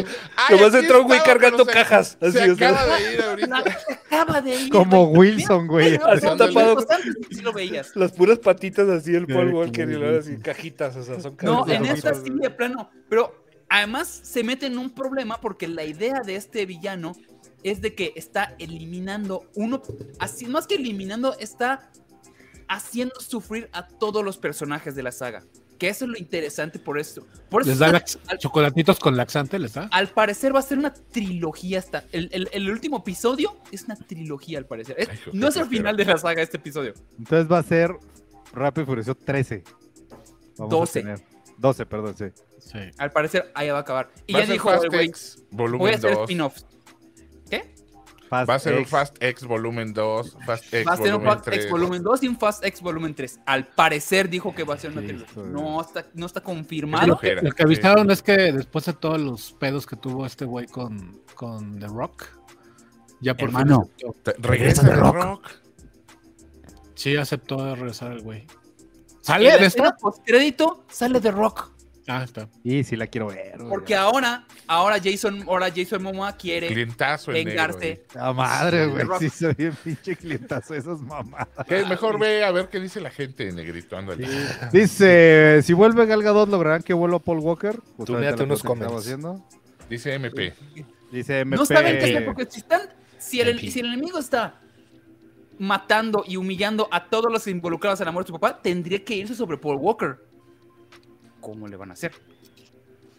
Lo- 0.01 0.03
ay, 0.35 0.55
nomás 0.57 0.73
aquí 0.75 0.83
entró 0.83 1.01
un 1.01 1.07
güey 1.07 1.23
cargando 1.23 1.63
se- 1.65 1.71
cajas, 1.71 2.17
Se, 2.19 2.27
así, 2.27 2.49
o 2.49 2.55
sea. 2.57 2.69
acaba 2.71 2.97
de 2.97 3.13
ir 3.13 3.21
ahorita. 3.21 3.63
Acaba 4.07 4.41
de 4.41 4.55
ir. 4.55 4.69
Como. 4.69 5.05
Wilson, 5.05 5.67
güey. 5.67 5.95
Así 5.95 6.27
tapado. 6.37 6.75
lo 6.75 6.81
sí 7.31 7.41
lo 7.41 7.53
veías. 7.53 7.95
Las 7.95 8.11
puras 8.11 8.39
patitas 8.39 8.89
así, 8.89 9.15
el 9.15 9.25
Paul 9.25 9.53
Walker 9.53 9.89
y 9.89 9.93
luego 9.93 10.19
así, 10.19 10.37
cajitas, 10.37 10.97
o 10.97 11.03
sea, 11.03 11.19
son 11.21 11.37
No, 11.43 11.63
cajitas 11.63 11.79
en 11.79 11.85
esta 11.95 12.13
sí, 12.13 12.29
de 12.29 12.49
plano. 12.49 12.89
Pero 13.09 13.45
además 13.69 14.07
se 14.23 14.43
mete 14.43 14.65
en 14.65 14.77
un 14.77 14.89
problema 14.89 15.39
porque 15.39 15.67
la 15.69 15.85
idea 15.85 16.21
de 16.25 16.35
este 16.35 16.65
villano 16.65 17.13
es 17.71 17.81
de 17.81 17.93
que 17.95 18.13
está 18.15 18.55
eliminando 18.59 19.45
uno, 19.55 19.81
así 20.19 20.45
más 20.45 20.67
que 20.67 20.75
eliminando, 20.75 21.35
está 21.39 21.89
haciendo 22.67 23.15
sufrir 23.19 23.69
a 23.73 23.87
todos 23.87 24.23
los 24.23 24.37
personajes 24.37 24.95
de 24.95 25.03
la 25.03 25.11
saga. 25.11 25.43
Que 25.77 25.89
eso 25.89 26.05
es 26.05 26.11
lo 26.11 26.17
interesante 26.17 26.79
por 26.79 26.97
esto. 26.97 27.27
Por 27.49 27.61
eso 27.61 27.69
Les 27.69 27.79
da 27.79 27.87
al, 27.87 28.37
chocolatitos 28.39 28.99
con 28.99 29.15
laxante, 29.15 29.59
¿les 29.59 29.73
da? 29.75 29.87
al 29.91 30.07
parecer 30.09 30.53
va 30.55 30.59
a 30.59 30.63
ser 30.63 30.79
una 30.79 30.91
trilogía 30.91 31.77
hasta 31.79 32.03
el, 32.11 32.29
el- 32.31 32.49
el 32.51 32.71
último 32.71 32.97
episodio 32.97 33.55
es 33.71 33.83
una 33.83 33.95
trilogía 33.95 34.57
al 34.57 34.65
parecer. 34.65 34.95
Es- 34.97 35.09
Ay, 35.09 35.15
hijo, 35.21 35.31
no 35.33 35.47
es 35.49 35.55
el 35.55 35.67
final 35.67 35.95
de 35.95 36.05
la 36.05 36.17
saga 36.17 36.41
este 36.41 36.57
episodio. 36.57 36.93
Entonces 37.19 37.49
va 37.51 37.59
a 37.59 37.63
ser 37.63 37.91
Rápido 38.53 38.83
y 38.83 38.85
Furioso 38.87 39.13
13. 39.13 39.63
Vamos 40.57 40.73
a 40.73 40.77
12. 40.77 41.01
tener- 41.01 41.23
12, 41.59 41.85
perdón, 41.85 42.15
sí. 42.17 42.25
Sí. 42.59 42.79
Al 42.97 43.11
parecer 43.11 43.51
ahí 43.53 43.69
va 43.69 43.77
a 43.77 43.81
acabar. 43.81 44.09
Y 44.25 44.33
ya 44.33 44.45
dijo 44.47 44.69
güey, 44.75 44.89
voy 44.89 45.11
a 45.11 45.11
volumen 45.51 45.93
hacer 45.95 46.11
2. 46.13 46.21
spin-offs. 46.21 46.65
Fast 48.29 48.49
Va 48.49 48.55
a 48.55 48.59
ser 48.59 48.73
un 48.73 48.79
X. 48.81 48.89
Fast 48.91 49.17
X 49.23 49.43
volumen 49.45 49.93
2, 49.93 50.37
Fast 50.45 50.73
X 50.73 50.87
Va 50.87 50.93
a 50.93 50.97
ser 50.97 51.05
un 51.07 51.11
volumen 51.23 51.33
Fast 51.33 51.45
3. 51.45 51.57
X 51.57 51.71
volumen 51.71 52.03
2 52.03 52.23
y 52.23 52.27
un 52.27 52.37
Fast 52.37 52.65
X 52.65 52.81
volumen 52.81 53.15
3. 53.15 53.39
Al 53.45 53.67
parecer 53.67 54.29
dijo 54.29 54.53
que 54.53 54.63
va 54.63 54.73
a 54.75 54.77
ser 54.77 54.91
una 54.91 55.01
Sí, 55.01 55.07
trilogía. 55.07 55.43
No 55.43 55.81
está, 55.81 56.05
no 56.13 56.25
está 56.25 56.41
confirmado. 56.41 57.05
flojera. 57.05 57.41
Lo 57.41 57.51
que 57.51 57.63
avisaron 57.63 58.11
es 58.11 58.21
que 58.21 58.33
después 58.51 58.85
de 58.85 58.93
todos 58.93 59.19
los 59.19 59.53
pedos 59.53 59.85
que 59.85 59.95
tuvo 59.95 60.25
este 60.25 60.45
güey 60.45 60.67
con, 60.67 61.21
con 61.35 61.79
The 61.79 61.87
Rock, 61.87 62.25
ya 63.21 63.35
por 63.35 63.49
Hermano. 63.49 63.89
fin 63.97 64.13
Regresa 64.39 64.83
de 64.83 64.95
rock. 64.95 65.47
Sí, 66.95 67.15
aceptó 67.15 67.75
regresar 67.75 68.11
el 68.11 68.21
güey. 68.21 68.45
¿Sale 69.21 69.57
de 69.57 69.65
esta? 69.65 69.95
postcrédito 69.95 70.85
sale 70.89 71.19
The 71.19 71.31
Rock. 71.31 71.71
Ah, 72.09 72.23
está. 72.23 72.47
Y 72.63 72.85
sí 72.85 72.95
la 72.95 73.07
quiero 73.07 73.27
ver. 73.27 73.57
güey. 73.57 73.69
Porque 73.69 73.93
ahora, 73.93 74.45
ahora 74.65 74.97
Jason, 75.03 75.43
ahora 75.45 75.69
Jason 75.75 76.01
Momoa 76.01 76.31
quiere 76.37 76.67
Clientazo 76.67 77.33
vengarse. 77.33 78.05
La 78.13 78.31
madre, 78.31 78.87
güey. 78.87 79.05
Sí, 79.19 79.29
soy 79.29 79.53
bien 79.55 79.75
pinche 79.83 80.15
clientazo 80.15 80.73
esas 80.73 81.01
mamadas. 81.01 81.49
güey. 81.67 81.67
¿Qué? 81.83 81.85
Mejor 81.85 82.17
ve 82.17 82.45
a 82.45 82.51
ver 82.51 82.69
qué 82.69 82.79
dice 82.79 83.01
la 83.01 83.09
gente, 83.09 83.51
negrito. 83.51 83.97
Ándale. 83.97 84.25
Dice, 84.71 85.61
si 85.63 85.73
vuelve 85.73 86.05
Gal 86.05 86.23
Gadot, 86.23 86.47
¿lograrán 86.49 86.81
que 86.81 86.93
vuelva 86.93 87.19
Paul 87.19 87.39
Walker? 87.39 87.77
Justamente 87.97 88.25
mírate 88.25 88.43
unos 88.43 88.63
comments. 88.63 88.93
haciendo. 88.95 89.45
Dice 89.89 90.13
MP. 90.13 90.53
Dice 91.11 91.41
MP. 91.41 91.57
No 91.57 91.65
saben 91.65 91.97
qué 91.99 92.05
hacer 92.05 92.25
porque 92.25 92.45
si 92.49 92.59
están, 92.59 92.81
si 93.17 93.41
el, 93.41 93.59
si 93.71 93.79
el 93.81 93.87
enemigo 93.87 94.17
está 94.19 94.61
matando 95.59 96.23
y 96.27 96.37
humillando 96.37 96.87
a 96.91 97.05
todos 97.09 97.31
los 97.31 97.47
involucrados 97.47 97.99
en 97.99 98.05
la 98.05 98.11
muerte 98.11 98.31
de 98.31 98.35
su 98.35 98.39
papá, 98.39 98.61
tendría 98.61 99.03
que 99.03 99.15
irse 99.15 99.35
sobre 99.35 99.57
Paul 99.57 99.77
Walker. 99.77 100.17
¿Cómo 101.47 101.65
le 101.69 101.77
van 101.77 101.91
a 101.91 101.93
hacer? 101.93 102.11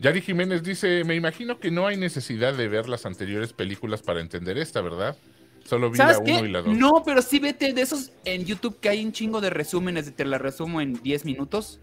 Yari 0.01 0.21
Jiménez 0.21 0.63
dice, 0.63 1.03
me 1.03 1.15
imagino 1.15 1.59
que 1.59 1.71
no 1.71 1.87
hay 1.87 1.97
necesidad 1.97 2.53
de 2.53 2.69
ver 2.69 2.87
las 2.87 3.07
anteriores 3.07 3.55
películas 3.55 4.03
para 4.03 4.21
entender 4.21 4.59
esta, 4.59 4.83
¿verdad? 4.83 5.17
Solo 5.65 5.91
vi 5.91 5.97
la 5.97 6.13
¿Sabes 6.13 6.19
1 6.31 6.43
qué? 6.43 6.47
y 6.47 6.53
la 6.53 6.61
2. 6.61 6.77
No, 6.77 7.03
pero 7.07 7.23
sí 7.23 7.39
vete 7.39 7.73
de 7.73 7.81
esos 7.81 8.13
en 8.27 8.45
YouTube 8.45 8.81
que 8.81 8.91
hay 8.91 9.03
un 9.03 9.13
chingo 9.13 9.41
de 9.41 9.49
resúmenes, 9.49 10.15
te 10.15 10.27
la 10.27 10.37
resumo 10.37 10.83
en 10.83 10.93
10 11.03 11.25
minutos. 11.25 11.81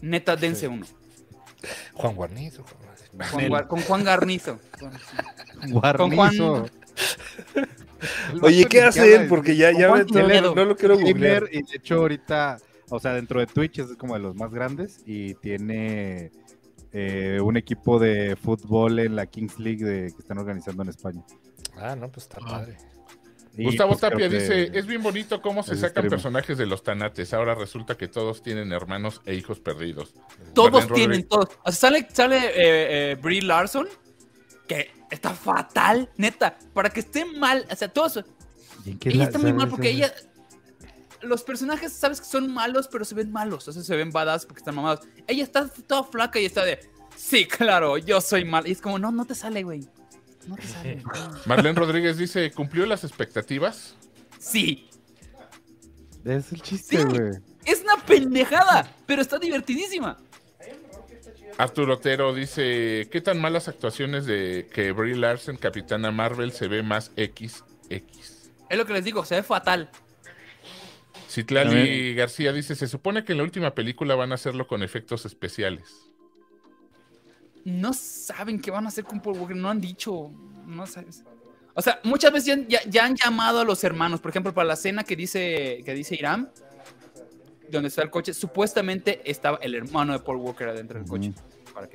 Neta, 0.00 0.36
dense 0.36 0.68
uno. 0.68 0.86
Juan 1.92 2.14
Guarnizo. 2.14 2.62
Juan- 2.64 3.28
Juan 3.30 3.48
Guar- 3.50 3.66
con 3.68 3.80
Juan 3.82 4.02
Garnizo. 4.04 4.58
Guarnizo. 5.68 6.66
El 8.32 8.40
Oye, 8.42 8.64
¿qué 8.64 8.82
hace 8.84 9.14
él? 9.16 9.28
Porque 9.28 9.54
ya, 9.54 9.70
ya 9.72 9.90
Juan 9.90 10.06
me- 10.14 10.40
no, 10.40 10.54
no 10.54 10.64
lo 10.64 10.76
quiero 10.78 10.98
googlear. 10.98 11.44
y 11.52 11.62
de 11.62 11.76
hecho 11.76 11.96
ahorita, 11.96 12.56
o 12.90 12.98
sea, 13.00 13.14
dentro 13.14 13.40
de 13.40 13.46
Twitch 13.46 13.78
es 13.78 13.96
como 13.96 14.14
de 14.14 14.20
los 14.20 14.34
más 14.34 14.50
grandes 14.50 15.00
y 15.06 15.34
tiene 15.34 16.30
eh, 16.92 17.38
un 17.42 17.56
equipo 17.56 17.98
de 17.98 18.36
fútbol 18.36 18.98
en 18.98 19.16
la 19.16 19.26
Kings 19.26 19.58
League 19.58 19.84
de, 19.84 20.12
que 20.12 20.18
están 20.18 20.38
organizando 20.38 20.82
en 20.82 20.88
España. 20.88 21.22
Ah, 21.76 21.94
no, 21.96 22.10
pues 22.10 22.24
está 22.26 22.38
Ah. 22.42 22.48
padre. 22.50 22.76
Y, 23.56 23.64
Gustavo 23.64 23.90
pues, 23.90 24.00
Tapia 24.00 24.28
dice, 24.28 24.70
es 24.78 24.86
bien 24.86 25.02
bonito 25.02 25.42
cómo 25.42 25.62
se 25.64 25.74
sacan 25.74 25.88
extremo. 26.04 26.10
personajes 26.10 26.56
de 26.56 26.66
los 26.66 26.84
tanates. 26.84 27.34
Ahora 27.34 27.54
resulta 27.56 27.96
que 27.96 28.06
todos 28.06 28.42
tienen 28.42 28.72
hermanos 28.72 29.20
e 29.26 29.34
hijos 29.34 29.58
perdidos. 29.58 30.14
Todos 30.54 30.72
Marlene 30.88 30.94
tienen, 30.94 31.08
Rodríguez. 31.22 31.28
todos. 31.28 31.48
O 31.64 31.72
sea, 31.72 31.90
sale 31.90 32.06
sale 32.12 32.36
eh, 32.36 33.12
eh, 33.12 33.14
Brie 33.20 33.42
Larson, 33.42 33.88
que 34.68 34.90
está 35.10 35.30
fatal, 35.34 36.08
neta. 36.16 36.56
Para 36.72 36.90
que 36.90 37.00
esté 37.00 37.24
mal, 37.24 37.66
o 37.70 37.74
sea, 37.74 37.88
todos. 37.88 38.24
¿Y 38.84 38.92
en 38.92 38.98
qué 39.00 39.08
Ella 39.10 39.18
la- 39.18 39.24
está 39.24 39.38
muy 39.40 39.52
mal 39.52 39.68
porque 39.68 39.90
ella. 39.90 40.12
Los 41.22 41.42
personajes, 41.42 41.92
sabes 41.92 42.20
que 42.20 42.26
son 42.26 42.52
malos, 42.52 42.88
pero 42.88 43.04
se 43.04 43.14
ven 43.14 43.30
malos. 43.30 43.68
O 43.68 43.72
sea, 43.72 43.82
se 43.82 43.96
ven 43.96 44.10
badass 44.10 44.46
porque 44.46 44.60
están 44.60 44.74
mamados. 44.74 45.00
Ella 45.26 45.42
está 45.44 45.68
toda 45.68 46.04
flaca 46.04 46.40
y 46.40 46.46
está 46.46 46.64
de. 46.64 46.80
Sí, 47.16 47.46
claro, 47.46 47.98
yo 47.98 48.20
soy 48.20 48.44
mal. 48.44 48.66
Y 48.66 48.72
es 48.72 48.80
como, 48.80 48.98
no, 48.98 49.10
no 49.12 49.24
te 49.26 49.34
sale, 49.34 49.62
güey. 49.62 49.86
No 50.46 50.56
te 50.56 50.66
sale. 50.66 51.02
Marlene 51.46 51.78
Rodríguez 51.78 52.16
dice, 52.16 52.50
¿cumplió 52.52 52.86
las 52.86 53.04
expectativas? 53.04 53.94
Sí, 54.38 54.88
Es 56.24 56.52
el 56.52 56.62
chiste, 56.62 56.96
Sí. 56.98 57.04
güey. 57.04 57.32
es 57.66 57.82
una 57.82 57.96
pendejada, 58.06 58.90
pero 59.06 59.20
está 59.20 59.38
divertidísima. 59.38 60.16
Arturo 61.58 61.94
Otero 61.94 62.32
dice, 62.32 63.08
¿qué 63.12 63.20
tan 63.20 63.38
malas 63.38 63.68
actuaciones 63.68 64.24
de 64.24 64.66
que 64.72 64.92
Brie 64.92 65.14
Larson, 65.16 65.56
Capitana 65.58 66.10
Marvel, 66.10 66.52
se 66.52 66.68
ve 66.68 66.82
más 66.82 67.10
XX? 67.16 67.62
Es 67.90 68.78
lo 68.78 68.86
que 68.86 68.92
les 68.94 69.04
digo, 69.04 69.24
se 69.26 69.34
ve 69.34 69.42
fatal. 69.42 69.90
Citlali 71.30 71.70
También- 71.70 72.16
García 72.16 72.52
dice, 72.52 72.74
se 72.74 72.88
supone 72.88 73.24
que 73.24 73.32
en 73.32 73.38
la 73.38 73.44
última 73.44 73.74
película 73.74 74.14
van 74.16 74.32
a 74.32 74.34
hacerlo 74.34 74.66
con 74.66 74.82
efectos 74.82 75.24
especiales. 75.26 76.06
no 77.64 77.92
saben 77.92 78.58
qué 78.60 78.70
van 78.70 78.86
a 78.86 78.88
hacer 78.88 79.04
con 79.04 79.20
Paul 79.20 79.36
Walker, 79.38 79.54
no 79.54 79.68
han 79.68 79.80
dicho, 79.82 80.30
no 80.66 80.86
sabes. 80.86 81.24
O 81.74 81.82
sea, 81.82 82.00
muchas 82.04 82.32
veces 82.32 82.46
ya, 82.46 82.66
ya- 82.66 82.90
ya 82.90 83.04
han 83.04 83.14
llamado 83.16 83.60
a 83.60 83.64
los 83.64 83.84
hermanos, 83.84 84.18
por 84.20 84.30
ejemplo, 84.30 84.52
para 84.54 84.66
la 84.68 84.74
escena 84.74 85.04
que 85.04 85.14
dice, 85.14 85.82
que 85.84 85.92
dice 85.94 86.14
Irán, 86.14 86.50
donde 87.70 87.88
está 87.88 88.02
el 88.02 88.08
coche, 88.10 88.32
supuestamente 88.32 89.20
estaba 89.30 89.58
el 89.62 89.74
hermano 89.74 90.14
de 90.14 90.20
Paul 90.20 90.38
Walker 90.38 90.68
adentro 90.68 90.98
del 90.98 91.06
coche. 91.08 91.32
Para 91.74 91.86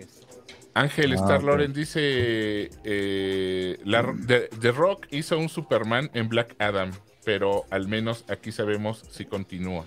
Ángel 0.75 1.11
Ah, 1.13 1.15
Star 1.15 1.37
ok. 1.39 1.43
Loren 1.45 1.73
dice, 1.73 2.69
eh, 2.83 3.79
la, 3.85 4.13
The, 4.27 4.49
The 4.61 4.71
Rock 4.71 5.07
hizo 5.11 5.37
un 5.39 5.49
Superman 5.49 6.09
en 6.13 6.29
Black 6.29 6.55
Adam, 6.59 6.91
pero 7.25 7.65
al 7.71 7.87
menos 7.87 8.23
aquí 8.29 8.51
sabemos 8.51 9.03
si 9.09 9.25
continúa. 9.25 9.85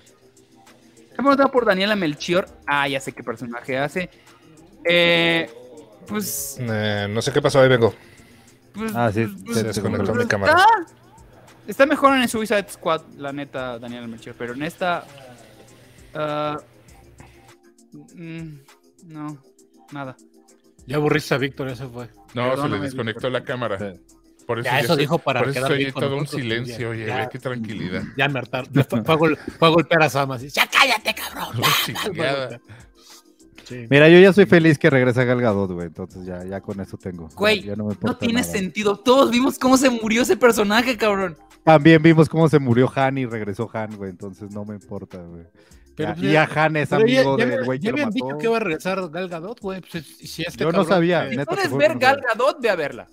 Me 1.12 1.16
preguntaba 1.16 1.51
por 1.51 1.64
Daniela 1.64 1.97
Melchior. 1.97 2.47
Ah, 2.66 2.86
ya 2.89 3.01
sé 3.01 3.12
qué 3.12 3.22
personaje 3.22 3.78
hace. 3.78 4.11
Eh, 4.84 5.51
pues, 6.07 6.59
Eh, 6.61 7.07
no 7.11 7.22
sé 7.22 7.32
qué 7.32 7.41
pasó, 7.43 7.61
ahí 7.61 7.68
vengo. 7.68 7.95
pues, 8.74 8.93
Ah, 8.95 9.11
sí, 9.12 9.26
pues, 9.45 9.59
se 9.59 9.64
desconectó 9.64 10.12
pues, 10.12 10.24
mi 10.24 10.28
cámara. 10.28 10.53
está. 10.53 10.66
Está 11.66 11.84
mejor 11.86 12.14
en 12.16 12.22
el 12.22 12.28
Suicide 12.28 12.66
Squad, 12.70 13.03
la 13.16 13.30
neta, 13.32 13.78
Daniel 13.78 14.09
Melchior, 14.09 14.34
pero 14.39 14.55
en 14.55 14.62
esta. 14.62 15.05
ah, 16.14 16.59
mm, 18.14 18.49
no, 19.07 19.39
nada. 19.93 20.16
Ya 20.86 20.97
aburriste 20.97 21.34
a 21.34 21.39
Víctor, 21.39 21.68
ese 21.68 21.86
fue. 21.86 22.09
No, 22.34 22.57
se 22.57 22.68
le 22.68 22.78
desconectó 22.78 23.28
la 23.28 23.43
cámara. 23.45 23.78
Sí. 23.78 24.01
Por 24.49 24.61
eso 24.61 24.64
Ya, 24.70 24.80
eso 24.80 24.96
dijo 24.96 25.18
para 25.18 25.40
por 25.40 25.51
eso 25.51 25.61
quedar 25.61 25.76
bien 25.76 25.92
con 25.92 26.03
todo 26.03 26.16
un 26.16 26.26
silencio, 26.26 26.78
ya. 26.78 26.88
oye, 26.88 27.07
Ya. 27.07 27.28
qué 27.28 27.38
tranquilidad. 27.38 28.03
Ya 28.16 28.28
me 28.30 28.38
hartaron. 28.38 28.72
Fue, 28.72 28.82
fue 29.05 29.14
a 29.14 29.16
gol- 29.18 29.38
a 29.61 29.68
golpear 29.68 30.03
a 30.05 30.09
Sam 30.09 30.32
así. 30.32 30.49
¡Ya 30.49 30.66
cállate, 30.66 31.14
cabrón! 31.14 31.62
Sí. 33.64 33.86
Mira, 33.90 34.09
yo 34.09 34.18
ya 34.18 34.32
soy 34.32 34.46
feliz 34.46 34.78
que 34.78 34.88
regrese 34.88 35.22
Gal 35.26 35.42
Gadot, 35.42 35.70
güey. 35.72 35.88
Entonces 35.88 36.24
ya, 36.24 36.42
ya 36.46 36.62
con 36.62 36.80
eso 36.80 36.96
tengo. 36.96 37.28
Ya- 37.28 37.34
Güey, 37.36 37.62
ya 37.62 37.76
no, 37.76 37.84
me 37.88 37.94
No 38.01 38.16
tiene 38.16 38.40
nada. 38.40 38.44
sentido. 38.51 38.96
Todos 38.96 39.30
vimos 39.30 39.59
cómo 39.59 39.76
se 39.76 39.90
murió 39.90 40.22
ese 40.22 40.38
personaje, 40.38 40.96
cabrón. 40.96 41.36
También 41.64 42.03
vimos 42.03 42.30
cómo 42.30 42.49
se 42.49 42.59
murió 42.59 42.90
Han 42.96 43.18
y 43.18 43.26
regresó 43.26 43.68
Han, 43.74 43.94
güey. 43.96 44.09
Entonces 44.12 44.51
no 44.51 44.64
me 44.64 44.76
importa, 44.76 45.18
güey. 45.18 45.42
Pero 45.94 46.09
Ya- 46.11 46.14
pues 46.14 46.26
y 46.26 46.32
ya- 46.32 46.49
ya 46.49 46.64
Han 46.64 46.76
es 46.76 46.88
ya, 46.88 46.96
amigo 46.96 47.36
ya 47.36 47.44
del 47.44 47.64
güey 47.66 47.78
ya 47.78 47.82
que 47.82 47.90
lo 47.90 47.94
habían 47.96 48.11
dicho 48.11 48.38
que 48.38 48.46
iba 48.46 48.57
a 48.57 48.61
regresar 48.61 49.11
Gal 49.11 49.28
Gadot, 49.28 49.61
güey. 49.61 49.82
Pues, 49.82 50.07
si 50.07 50.42
este 50.44 50.64
Yo 50.64 50.72
no 50.72 50.84
sabía, 50.84 51.26
eh, 51.26 51.36
neta, 51.36 51.44
puedes 51.55 51.76
ver 51.76 51.99
Gal. 51.99 52.22
Gadot, 52.26 52.62
ve 52.62 52.70
a 52.70 52.76
verla. 52.76 53.07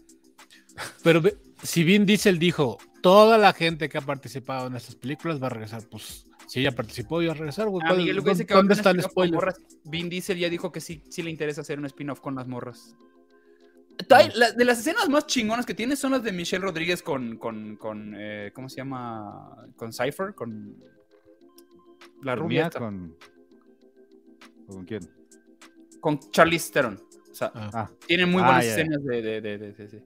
Pero 1.03 1.21
si 1.63 1.83
Vin 1.83 2.05
Diesel 2.05 2.37
dijo, 2.39 2.77
toda 3.01 3.37
la 3.37 3.53
gente 3.53 3.89
que 3.89 3.97
ha 3.97 4.01
participado 4.01 4.67
en 4.67 4.75
estas 4.75 4.95
películas 4.95 5.41
va 5.41 5.47
a 5.47 5.51
regresar, 5.51 5.83
pues 5.89 6.25
si 6.47 6.59
ella 6.59 6.71
participó, 6.73 7.21
iba 7.21 7.31
a 7.31 7.35
regresar, 7.35 7.67
güey. 7.69 7.81
Ah, 7.85 7.89
¿Cuál- 7.89 7.99
Miguel 7.99 8.17
¿Dónde, 8.17 8.45
que 8.45 8.53
va 8.53 8.59
a 8.59 8.63
haber 8.63 8.69
dónde 8.69 8.73
un 8.73 8.79
está 8.79 8.89
el 8.91 8.99
spin-off 8.99 9.03
con 9.05 9.11
spoiler? 9.11 9.35
morras. 9.35 9.61
Vin 9.83 10.09
Diesel 10.09 10.37
ya 10.37 10.49
dijo 10.49 10.71
que 10.71 10.81
sí, 10.81 11.01
sí 11.09 11.23
le 11.23 11.29
interesa 11.31 11.61
hacer 11.61 11.79
un 11.79 11.85
spin-off 11.85 12.19
con 12.19 12.35
las 12.35 12.47
morras. 12.47 12.95
La- 14.09 14.51
de 14.51 14.65
las 14.65 14.79
escenas 14.79 15.07
más 15.07 15.25
chingonas 15.25 15.65
que 15.65 15.73
tiene 15.73 15.95
son 15.95 16.11
las 16.11 16.21
de 16.21 16.33
Michelle 16.33 16.61
Rodríguez 16.63 17.01
con, 17.01 17.37
con, 17.37 17.77
con 17.77 18.13
eh, 18.17 18.51
¿cómo 18.53 18.67
se 18.67 18.77
llama? 18.77 19.65
Con 19.77 19.93
Cypher, 19.93 20.35
con 20.35 20.75
la 22.21 22.33
¿Con 22.33 22.43
rubia. 22.43 22.69
¿Con... 22.69 23.15
¿Con 24.67 24.85
quién? 24.85 25.09
con 26.01 26.19
Charlize 26.31 26.71
Theron. 26.71 27.01
O 27.31 27.33
sea, 27.35 27.51
Ah. 27.55 27.89
Tiene 28.05 28.25
muy 28.27 28.41
Ah, 28.43 28.45
buenas 28.45 28.65
escenas 28.65 29.03
de, 29.03 29.21
de, 29.21 29.41
de, 29.41 29.57
de- 29.57 29.71
de- 29.73 29.87
de- 29.87 30.03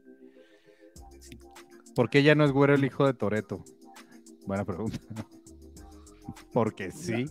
¿Por 1.99 2.09
qué 2.09 2.23
ya 2.23 2.33
no 2.33 2.45
es 2.45 2.53
güero 2.53 2.75
el 2.75 2.85
hijo 2.85 3.05
de 3.05 3.13
Toreto? 3.13 3.61
Buena 4.45 4.63
pregunta. 4.63 4.97
Porque 6.53 6.91
sí. 6.91 7.25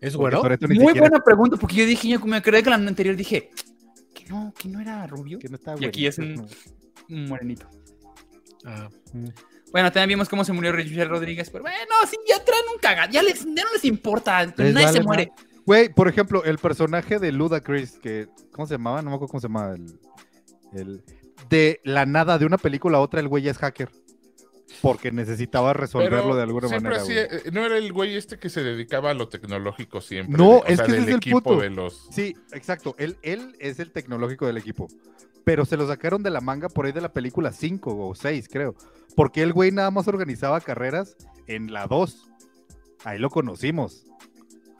¿Es 0.00 0.16
güero? 0.16 0.42
Muy 0.42 0.58
siquiera- 0.58 1.00
buena 1.02 1.20
pregunta, 1.20 1.56
porque 1.56 1.76
yo 1.76 1.86
dije, 1.86 2.08
yo 2.08 2.18
me 2.26 2.38
acordé 2.38 2.64
que 2.64 2.70
la 2.70 2.74
anterior 2.74 3.14
dije, 3.14 3.52
que 4.12 4.24
no, 4.26 4.52
que 4.58 4.68
no 4.68 4.80
era 4.80 5.06
rubio. 5.06 5.38
que 5.38 5.48
no 5.48 5.54
está 5.54 5.76
Y 5.78 5.84
aquí 5.84 6.08
es 6.08 6.18
un- 6.18 6.34
¿no? 6.34 6.46
Un 7.10 7.28
morenito. 7.28 7.68
Ah, 8.64 8.88
mm. 9.12 9.28
Bueno, 9.70 9.92
también 9.92 10.08
vimos 10.08 10.28
cómo 10.28 10.44
se 10.44 10.52
murió 10.52 10.72
Michelle 10.74 11.04
Rodríguez, 11.04 11.48
pero 11.50 11.62
bueno, 11.62 11.78
sí, 12.10 12.16
ya 12.28 12.44
traen 12.44 12.64
un 12.74 12.80
cagado, 12.80 13.12
ya, 13.12 13.22
les, 13.22 13.44
ya 13.44 13.62
no 13.62 13.72
les 13.72 13.84
importa, 13.84 14.44
Les 14.46 14.74
nadie 14.74 14.86
vale 14.86 14.98
se 14.98 15.04
muere. 15.04 15.32
Güey, 15.64 15.94
por 15.94 16.08
ejemplo, 16.08 16.42
el 16.42 16.58
personaje 16.58 17.20
de 17.20 17.30
Ludacris, 17.30 18.00
que. 18.00 18.26
¿Cómo 18.50 18.66
se 18.66 18.74
llamaba? 18.74 19.00
No 19.00 19.10
me 19.10 19.14
acuerdo 19.14 19.30
cómo 19.30 19.40
se 19.40 19.46
llamaba. 19.46 19.74
El, 19.76 19.96
el- 20.72 21.04
de 21.48 21.80
la 21.84 22.04
nada, 22.04 22.36
de 22.36 22.46
una 22.46 22.58
película 22.58 22.98
a 22.98 23.00
otra, 23.00 23.20
el 23.20 23.28
güey 23.28 23.44
ya 23.44 23.52
es 23.52 23.58
hacker. 23.58 23.88
Porque 24.82 25.10
necesitaba 25.10 25.72
resolverlo 25.72 26.22
Pero 26.22 26.36
de 26.36 26.42
alguna 26.42 26.68
manera. 26.68 27.02
eh, 27.08 27.50
no 27.52 27.64
era 27.64 27.78
el 27.78 27.92
güey 27.92 28.16
este 28.16 28.38
que 28.38 28.48
se 28.50 28.62
dedicaba 28.62 29.10
a 29.10 29.14
lo 29.14 29.28
tecnológico 29.28 30.00
siempre. 30.00 30.36
No, 30.36 30.58
o 30.58 30.64
es 30.66 30.76
sea, 30.76 30.86
que 30.86 30.92
ese 30.92 31.00
es 31.02 31.08
el 31.08 31.14
equipo 31.16 31.42
punto. 31.42 31.60
de 31.62 31.70
los. 31.70 32.08
Sí, 32.10 32.34
exacto. 32.52 32.94
Él, 32.98 33.16
él 33.22 33.56
es 33.60 33.80
el 33.80 33.90
tecnológico 33.90 34.46
del 34.46 34.58
equipo. 34.58 34.88
Pero 35.44 35.64
se 35.64 35.76
lo 35.78 35.86
sacaron 35.88 36.22
de 36.22 36.30
la 36.30 36.40
manga 36.42 36.68
por 36.68 36.84
ahí 36.86 36.92
de 36.92 37.00
la 37.00 37.12
película 37.12 37.52
5 37.52 38.08
o 38.08 38.14
6, 38.14 38.48
creo. 38.52 38.74
Porque 39.16 39.42
el 39.42 39.52
güey 39.52 39.72
nada 39.72 39.90
más 39.90 40.06
organizaba 40.06 40.60
carreras 40.60 41.16
en 41.46 41.72
la 41.72 41.86
2. 41.86 42.28
Ahí 43.04 43.18
lo 43.18 43.30
conocimos. 43.30 44.04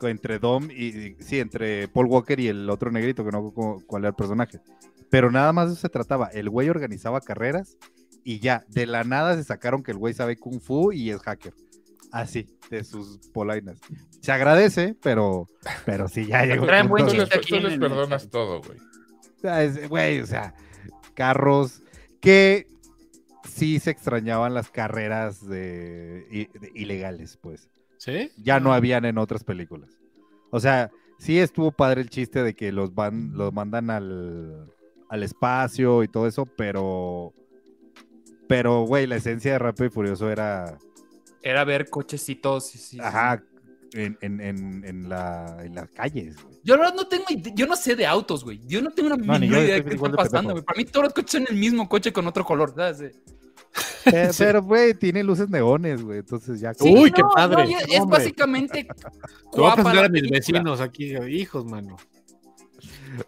Entre 0.01 0.39
Dom 0.39 0.69
y. 0.71 1.15
Sí, 1.19 1.39
entre 1.39 1.87
Paul 1.87 2.05
Walker 2.05 2.39
y 2.39 2.47
el 2.47 2.69
otro 2.69 2.91
negrito, 2.91 3.25
que 3.25 3.31
no 3.31 3.51
cuál 3.51 4.03
era 4.03 4.09
el 4.09 4.15
personaje. 4.15 4.59
Pero 5.09 5.31
nada 5.31 5.51
más 5.51 5.67
de 5.67 5.73
eso 5.73 5.81
se 5.81 5.89
trataba. 5.89 6.27
El 6.27 6.49
güey 6.49 6.69
organizaba 6.69 7.19
carreras 7.19 7.75
y 8.23 8.39
ya. 8.39 8.65
De 8.69 8.85
la 8.85 9.03
nada 9.03 9.35
se 9.35 9.43
sacaron 9.43 9.83
que 9.83 9.91
el 9.91 9.97
güey 9.97 10.13
sabe 10.13 10.37
Kung 10.37 10.59
Fu 10.61 10.91
y 10.91 11.09
es 11.11 11.21
hacker. 11.21 11.53
Así, 12.11 12.47
de 12.71 12.83
sus 12.83 13.19
polainas. 13.33 13.79
Se 14.21 14.31
agradece, 14.31 14.95
pero. 15.01 15.47
Pero 15.85 16.07
sí, 16.07 16.25
ya 16.25 16.45
llegó. 16.45 16.65
Traen 16.65 16.87
buen 16.89 17.07
chiste 17.07 17.35
aquí 17.37 17.49
tú 17.49 17.59
les 17.59 17.73
el- 17.73 17.79
perdonas 17.79 18.29
todo, 18.29 18.61
güey. 18.61 18.77
o 18.79 19.39
sea, 19.41 19.63
es- 19.63 19.87
güey, 19.87 20.19
o 20.19 20.25
sea, 20.25 20.53
carros 21.13 21.81
que 22.19 22.67
sí 23.47 23.79
se 23.79 23.91
extrañaban 23.91 24.53
las 24.53 24.69
carreras 24.71 25.47
de 25.47 26.49
ilegales, 26.75 27.37
pues. 27.41 27.69
¿Sí? 27.97 28.31
Ya 28.37 28.59
no 28.59 28.73
habían 28.73 29.05
en 29.05 29.17
otras 29.17 29.43
películas. 29.43 29.89
O 30.51 30.59
sea, 30.59 30.89
sí 31.19 31.37
estuvo 31.37 31.71
padre 31.71 32.01
el 32.01 32.09
chiste 32.09 32.41
de 32.43 32.53
que 32.55 32.71
los 32.71 32.95
van, 32.95 33.33
los 33.33 33.53
mandan 33.53 33.89
al, 33.89 34.71
al 35.09 35.23
espacio 35.23 36.01
y 36.03 36.07
todo 36.07 36.25
eso, 36.27 36.45
pero, 36.45 37.33
pero, 38.49 38.81
güey, 38.81 39.05
la 39.05 39.17
esencia 39.17 39.51
de 39.51 39.59
Rápido 39.59 39.85
y 39.85 39.89
Furioso 39.91 40.31
era, 40.31 40.79
Era 41.43 41.63
ver 41.65 41.87
cochecitos. 41.87 42.65
sí, 42.65 42.79
sí, 42.79 42.97
ajá, 42.99 43.43
en, 43.93 44.17
en, 44.21 44.41
en, 44.41 44.83
en 44.83 45.07
la, 45.07 45.57
en 45.63 45.75
las 45.75 45.87
calles, 45.89 46.35
güey. 46.41 46.55
Yo 46.63 46.75
no 46.75 47.07
tengo, 47.07 47.25
yo 47.53 47.67
no 47.67 47.75
sé 47.75 47.95
de 47.95 48.07
autos, 48.07 48.43
güey. 48.43 48.59
Yo 48.65 48.81
no 48.81 48.89
tengo 48.89 49.13
una 49.13 49.17
No, 49.17 49.33
ni 49.37 49.47
mínima 49.47 49.59
idea 49.63 49.75
de 49.75 49.85
qué 49.85 49.93
está 49.93 50.09
de 50.09 50.17
pasando, 50.17 50.51
güey. 50.53 50.63
Para 50.63 50.77
mí 50.77 50.85
todos 50.85 51.03
los 51.05 51.13
coches 51.13 51.31
son 51.31 51.45
el 51.47 51.55
mismo 51.57 51.87
coche 51.87 52.11
con 52.11 52.25
otro 52.25 52.43
color, 52.43 52.73
¿sabes? 52.75 53.13
Pero, 54.03 54.31
pero, 54.37 54.63
güey, 54.63 54.95
tiene 54.95 55.23
luces 55.23 55.47
neones, 55.47 56.01
güey, 56.01 56.19
entonces 56.19 56.59
ya... 56.59 56.73
Sí, 56.73 56.91
Uy, 56.91 57.11
qué 57.11 57.21
padre. 57.35 57.65
no, 57.65 57.77
es, 57.79 58.05
básicamente. 58.07 58.87
Te 59.51 59.59
voy 59.61 59.69
a 59.69 59.75
presentar 59.75 60.05
a 60.05 60.09
mis 60.09 60.27
vecinos 60.27 60.81
aquí, 60.81 61.15
hijos, 61.15 61.65
mano. 61.65 61.97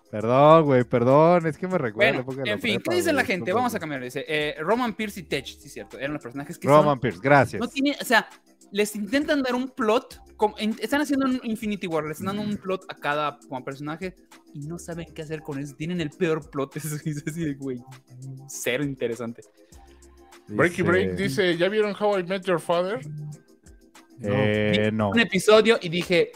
Perdón, 0.10 0.66
güey, 0.66 0.84
perdón, 0.84 1.48
es 1.48 1.58
que 1.58 1.68
me 1.68 1.78
recuerda. 1.78 2.18
la 2.18 2.22
Bueno, 2.22 2.44
en 2.46 2.60
fin, 2.60 2.76
prepa, 2.76 2.92
¿qué 2.92 2.96
dice 2.98 3.14
la 3.14 3.24
gente? 3.24 3.54
Vamos 3.54 3.74
a 3.76 3.80
cambiar. 3.80 4.02
Dice 4.04 4.26
eh, 4.28 4.56
Roman 4.60 4.94
Pierce 4.94 5.20
y 5.22 5.24
Tech, 5.24 5.46
sí, 5.46 5.70
cierto. 5.70 5.98
Eran 5.98 6.14
los 6.14 6.22
personajes 6.22 6.58
que 6.58 6.68
Roman 6.68 6.86
son- 6.96 7.00
Pierce, 7.00 7.20
gracias. 7.22 7.60
No 7.60 7.68
tiene, 7.68 7.96
o 8.02 8.06
sea, 8.06 8.28
les 8.72 8.96
intentan 8.96 9.42
dar 9.42 9.56
un 9.56 9.70
plot. 9.70 10.22
como- 10.38 10.58
en- 10.58 10.76
están 10.80 11.02
haciendo 11.02 11.28
un 11.28 11.40
Infinity 11.44 11.86
War, 11.86 12.04
les 12.04 12.20
están 12.20 12.36
dando 12.36 12.42
un 12.52 12.58
plot 12.58 12.86
a 12.90 12.96
cada 12.96 13.38
como 13.48 13.64
personaje 13.64 14.16
y 14.56 14.62
no 14.62 14.80
saben 14.80 15.06
qué 15.14 15.22
hacer 15.22 15.42
con 15.44 15.60
eso. 15.60 15.76
Tienen 15.76 16.02
el 16.02 16.10
peor 16.10 16.50
plot. 16.50 16.78
Es 16.78 16.92
así 16.92 17.14
de, 17.14 17.54
güey, 17.54 17.80
cero 18.48 18.84
interesante. 18.84 19.44
Breaky 20.48 20.82
Break 20.82 21.12
dice: 21.16 21.56
¿Ya 21.58 21.70
vieron 21.70 21.94
How 22.00 22.18
I 22.20 22.24
Met 22.24 22.44
Your 22.46 22.60
Father? 22.60 23.00
Eh, 24.24 24.90
no. 24.92 25.12
Un 25.12 25.20
episodio 25.20 25.78
y 25.82 25.90
dije, 25.90 26.32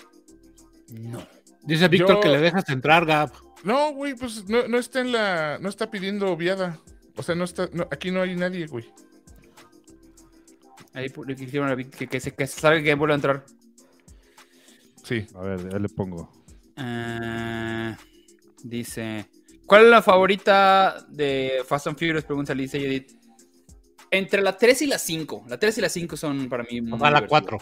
no. 0.91 1.25
Dice 1.65 1.87
Víctor 1.87 2.15
Yo- 2.15 2.19
que 2.21 2.29
le 2.29 2.39
dejas 2.39 2.67
entrar, 2.69 3.05
Gab. 3.05 3.31
No, 3.63 3.93
güey, 3.93 4.13
pues 4.15 4.47
no, 4.47 4.67
no 4.67 4.77
está 4.77 5.01
en 5.01 5.11
la. 5.11 5.57
No 5.59 5.69
está 5.69 5.89
pidiendo 5.89 6.35
viada. 6.37 6.79
O 7.15 7.23
sea, 7.23 7.33
no 7.35 7.43
está. 7.45 7.69
no, 7.73 7.87
aquí 7.91 8.11
no 8.11 8.21
hay 8.21 8.35
nadie, 8.35 8.67
güey. 8.67 8.85
Ahí 10.93 11.11
dijeron 11.35 11.69
a 11.69 11.75
que, 11.75 12.07
que, 12.07 12.19
se, 12.19 12.33
que 12.33 12.47
se 12.47 12.59
salga 12.61 12.81
que 12.81 12.93
vuelva 12.93 13.15
a 13.15 13.17
entrar. 13.17 13.45
Sí. 15.03 15.25
A 15.35 15.41
ver, 15.41 15.69
ya 15.69 15.79
le 15.79 15.89
pongo. 15.89 16.31
Ah, 16.77 17.97
dice, 18.63 19.25
¿cuál 19.65 19.85
es 19.85 19.89
la 19.89 20.01
favorita 20.01 21.05
de 21.09 21.61
Fast 21.67 21.87
and 21.87 21.97
Furious? 21.97 22.23
Pregunta 22.23 22.53
Lisa 22.53 22.77
y 22.77 22.85
Edith. 22.85 23.11
Entre 24.11 24.41
la 24.41 24.57
3 24.57 24.83
y 24.83 24.87
la 24.87 24.97
5. 24.99 25.45
La 25.49 25.59
3 25.59 25.77
y 25.77 25.81
la 25.81 25.89
5 25.89 26.15
son 26.15 26.47
para 26.47 26.63
mí 26.63 26.79
muy 26.81 26.99
A 27.01 27.11
la 27.11 27.19
divertidas. 27.21 27.29
4. 27.29 27.57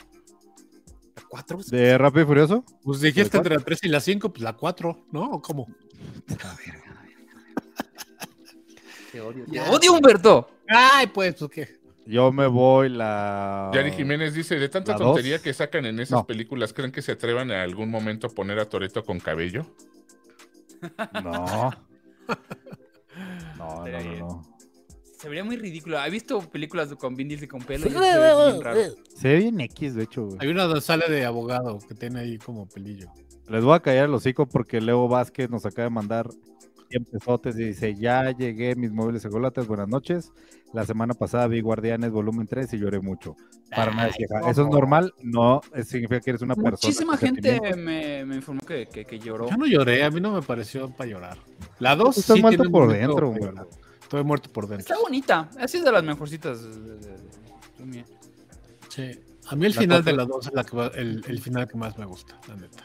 ¿La 1.33 1.41
4? 1.41 1.59
¿De 1.71 1.97
Rápido 1.97 2.23
y 2.23 2.27
Furioso? 2.27 2.63
Pues 2.83 3.01
dijiste 3.01 3.31
¿De 3.31 3.37
entre 3.37 3.55
la 3.55 3.61
3 3.63 3.79
y 3.83 3.87
la 3.87 3.99
5, 3.99 4.31
pues 4.31 4.43
la 4.43 4.53
4, 4.53 5.05
¿no? 5.11 5.31
¿O 5.31 5.41
cómo? 5.41 5.67
Te 9.11 9.19
odio. 9.19 9.45
Te 9.51 9.59
odio, 9.61 9.93
Humberto. 9.93 10.49
Ay, 10.67 11.07
pues, 11.07 11.33
pues 11.35 11.49
qué. 11.49 11.79
Yo 12.05 12.31
me 12.31 12.45
voy 12.45 12.89
la. 12.89 13.71
Yari 13.73 13.91
Jiménez 13.93 14.35
dice: 14.35 14.55
De 14.59 14.69
tanta 14.69 14.91
¿La 14.91 14.97
tontería 14.99 15.37
dos? 15.37 15.41
que 15.43 15.53
sacan 15.53 15.85
en 15.87 15.99
esas 15.99 16.19
No. 16.19 16.27
películas, 16.27 16.71
¿creen 16.73 16.91
que 16.91 17.01
se 17.01 17.13
atrevan 17.13 17.49
a 17.49 17.63
algún 17.63 17.89
momento 17.89 18.27
a 18.27 18.29
poner 18.29 18.59
a 18.59 18.65
Toreto 18.69 19.03
con 19.03 19.19
cabello? 19.19 19.65
No. 21.23 21.71
No, 23.57 23.85
no, 23.85 24.01
no, 24.01 24.15
no. 24.17 24.52
Se 25.23 25.29
vería 25.29 25.45
muy 25.45 25.55
ridículo. 25.55 26.03
¿He 26.03 26.09
visto 26.09 26.41
películas 26.41 26.93
con 26.95 27.15
Vin 27.15 27.29
Diesel 27.29 27.47
con 27.47 27.61
pelo? 27.61 27.87
y 27.87 27.91
se 27.91 27.97
ve 27.97 28.51
bien 28.51 28.61
raro. 28.61 28.79
Se 29.15 29.27
ve 29.29 29.37
bien 29.37 29.61
X, 29.61 29.95
de 29.95 30.03
hecho, 30.03 30.25
güey. 30.25 30.37
Hay 30.41 30.49
una 30.49 30.63
donde 30.63 30.81
sale 30.81 31.07
de 31.07 31.23
abogado 31.23 31.79
que 31.87 31.95
tiene 31.95 32.19
ahí 32.19 32.37
como 32.37 32.67
pelillo. 32.67 33.07
Les 33.47 33.63
voy 33.63 33.73
a 33.73 33.79
callar 33.79 34.09
el 34.09 34.13
hocico 34.13 34.45
porque 34.45 34.81
Leo 34.81 35.07
Vázquez 35.07 35.49
nos 35.49 35.65
acaba 35.65 35.85
de 35.85 35.91
mandar 35.91 36.29
100 36.89 37.05
pesotes 37.05 37.57
y 37.57 37.63
dice: 37.63 37.95
Ya 37.95 38.31
llegué, 38.31 38.75
mis 38.75 38.91
móviles 38.91 39.23
chocolates, 39.23 39.65
buenas 39.65 39.87
noches. 39.87 40.33
La 40.73 40.85
semana 40.85 41.13
pasada 41.13 41.47
vi 41.47 41.61
Guardianes 41.61 42.11
volumen 42.11 42.45
3 42.45 42.73
y 42.73 42.79
lloré 42.79 42.99
mucho. 42.99 43.37
Para 43.73 43.93
nada 43.93 44.09
es 44.09 44.15
Ay, 44.19 44.25
queja. 44.25 44.51
¿Eso 44.51 44.63
es 44.63 44.67
normal? 44.67 45.13
No, 45.21 45.61
significa 45.85 46.19
que 46.19 46.31
eres 46.31 46.41
una 46.41 46.55
persona. 46.55 46.71
Muchísima 46.71 47.15
gente 47.15 47.77
me, 47.77 48.25
me 48.25 48.35
informó 48.35 48.59
que, 48.67 48.87
que, 48.87 49.05
que 49.05 49.19
lloró. 49.19 49.49
Yo 49.49 49.55
no 49.55 49.67
lloré, 49.67 50.03
a 50.03 50.11
mí 50.11 50.19
no 50.19 50.33
me 50.33 50.41
pareció 50.41 50.89
para 50.89 51.09
llorar. 51.09 51.37
La 51.79 51.95
2 51.95 52.13
Tú 52.13 52.19
estás 52.19 52.35
sí 52.35 52.41
muerto 52.41 52.63
tiene 52.63 52.71
por 52.71 52.91
dentro, 52.91 53.29
güey. 53.29 53.51
Estoy 54.13 54.25
muerto 54.25 54.51
por 54.51 54.67
dentro. 54.67 54.93
Está 54.93 54.99
bonita. 54.99 55.49
Así 55.57 55.77
es 55.77 55.83
de 55.83 55.91
las 55.91 56.03
mejorcitas. 56.03 56.59
Sí. 58.89 59.19
A 59.47 59.55
mí 59.55 59.65
el 59.65 59.73
La 59.73 59.81
final 59.81 60.03
de 60.03 60.13
la 60.13 60.25
2 60.25 60.47
es 60.47 60.53
la 60.53 60.63
que 60.63 60.77
el, 60.99 61.25
el 61.27 61.41
final 61.41 61.67
que 61.67 61.75
más 61.77 61.97
me 61.97 62.05
gusta, 62.05 62.39
la 62.47 62.55
neta. 62.55 62.83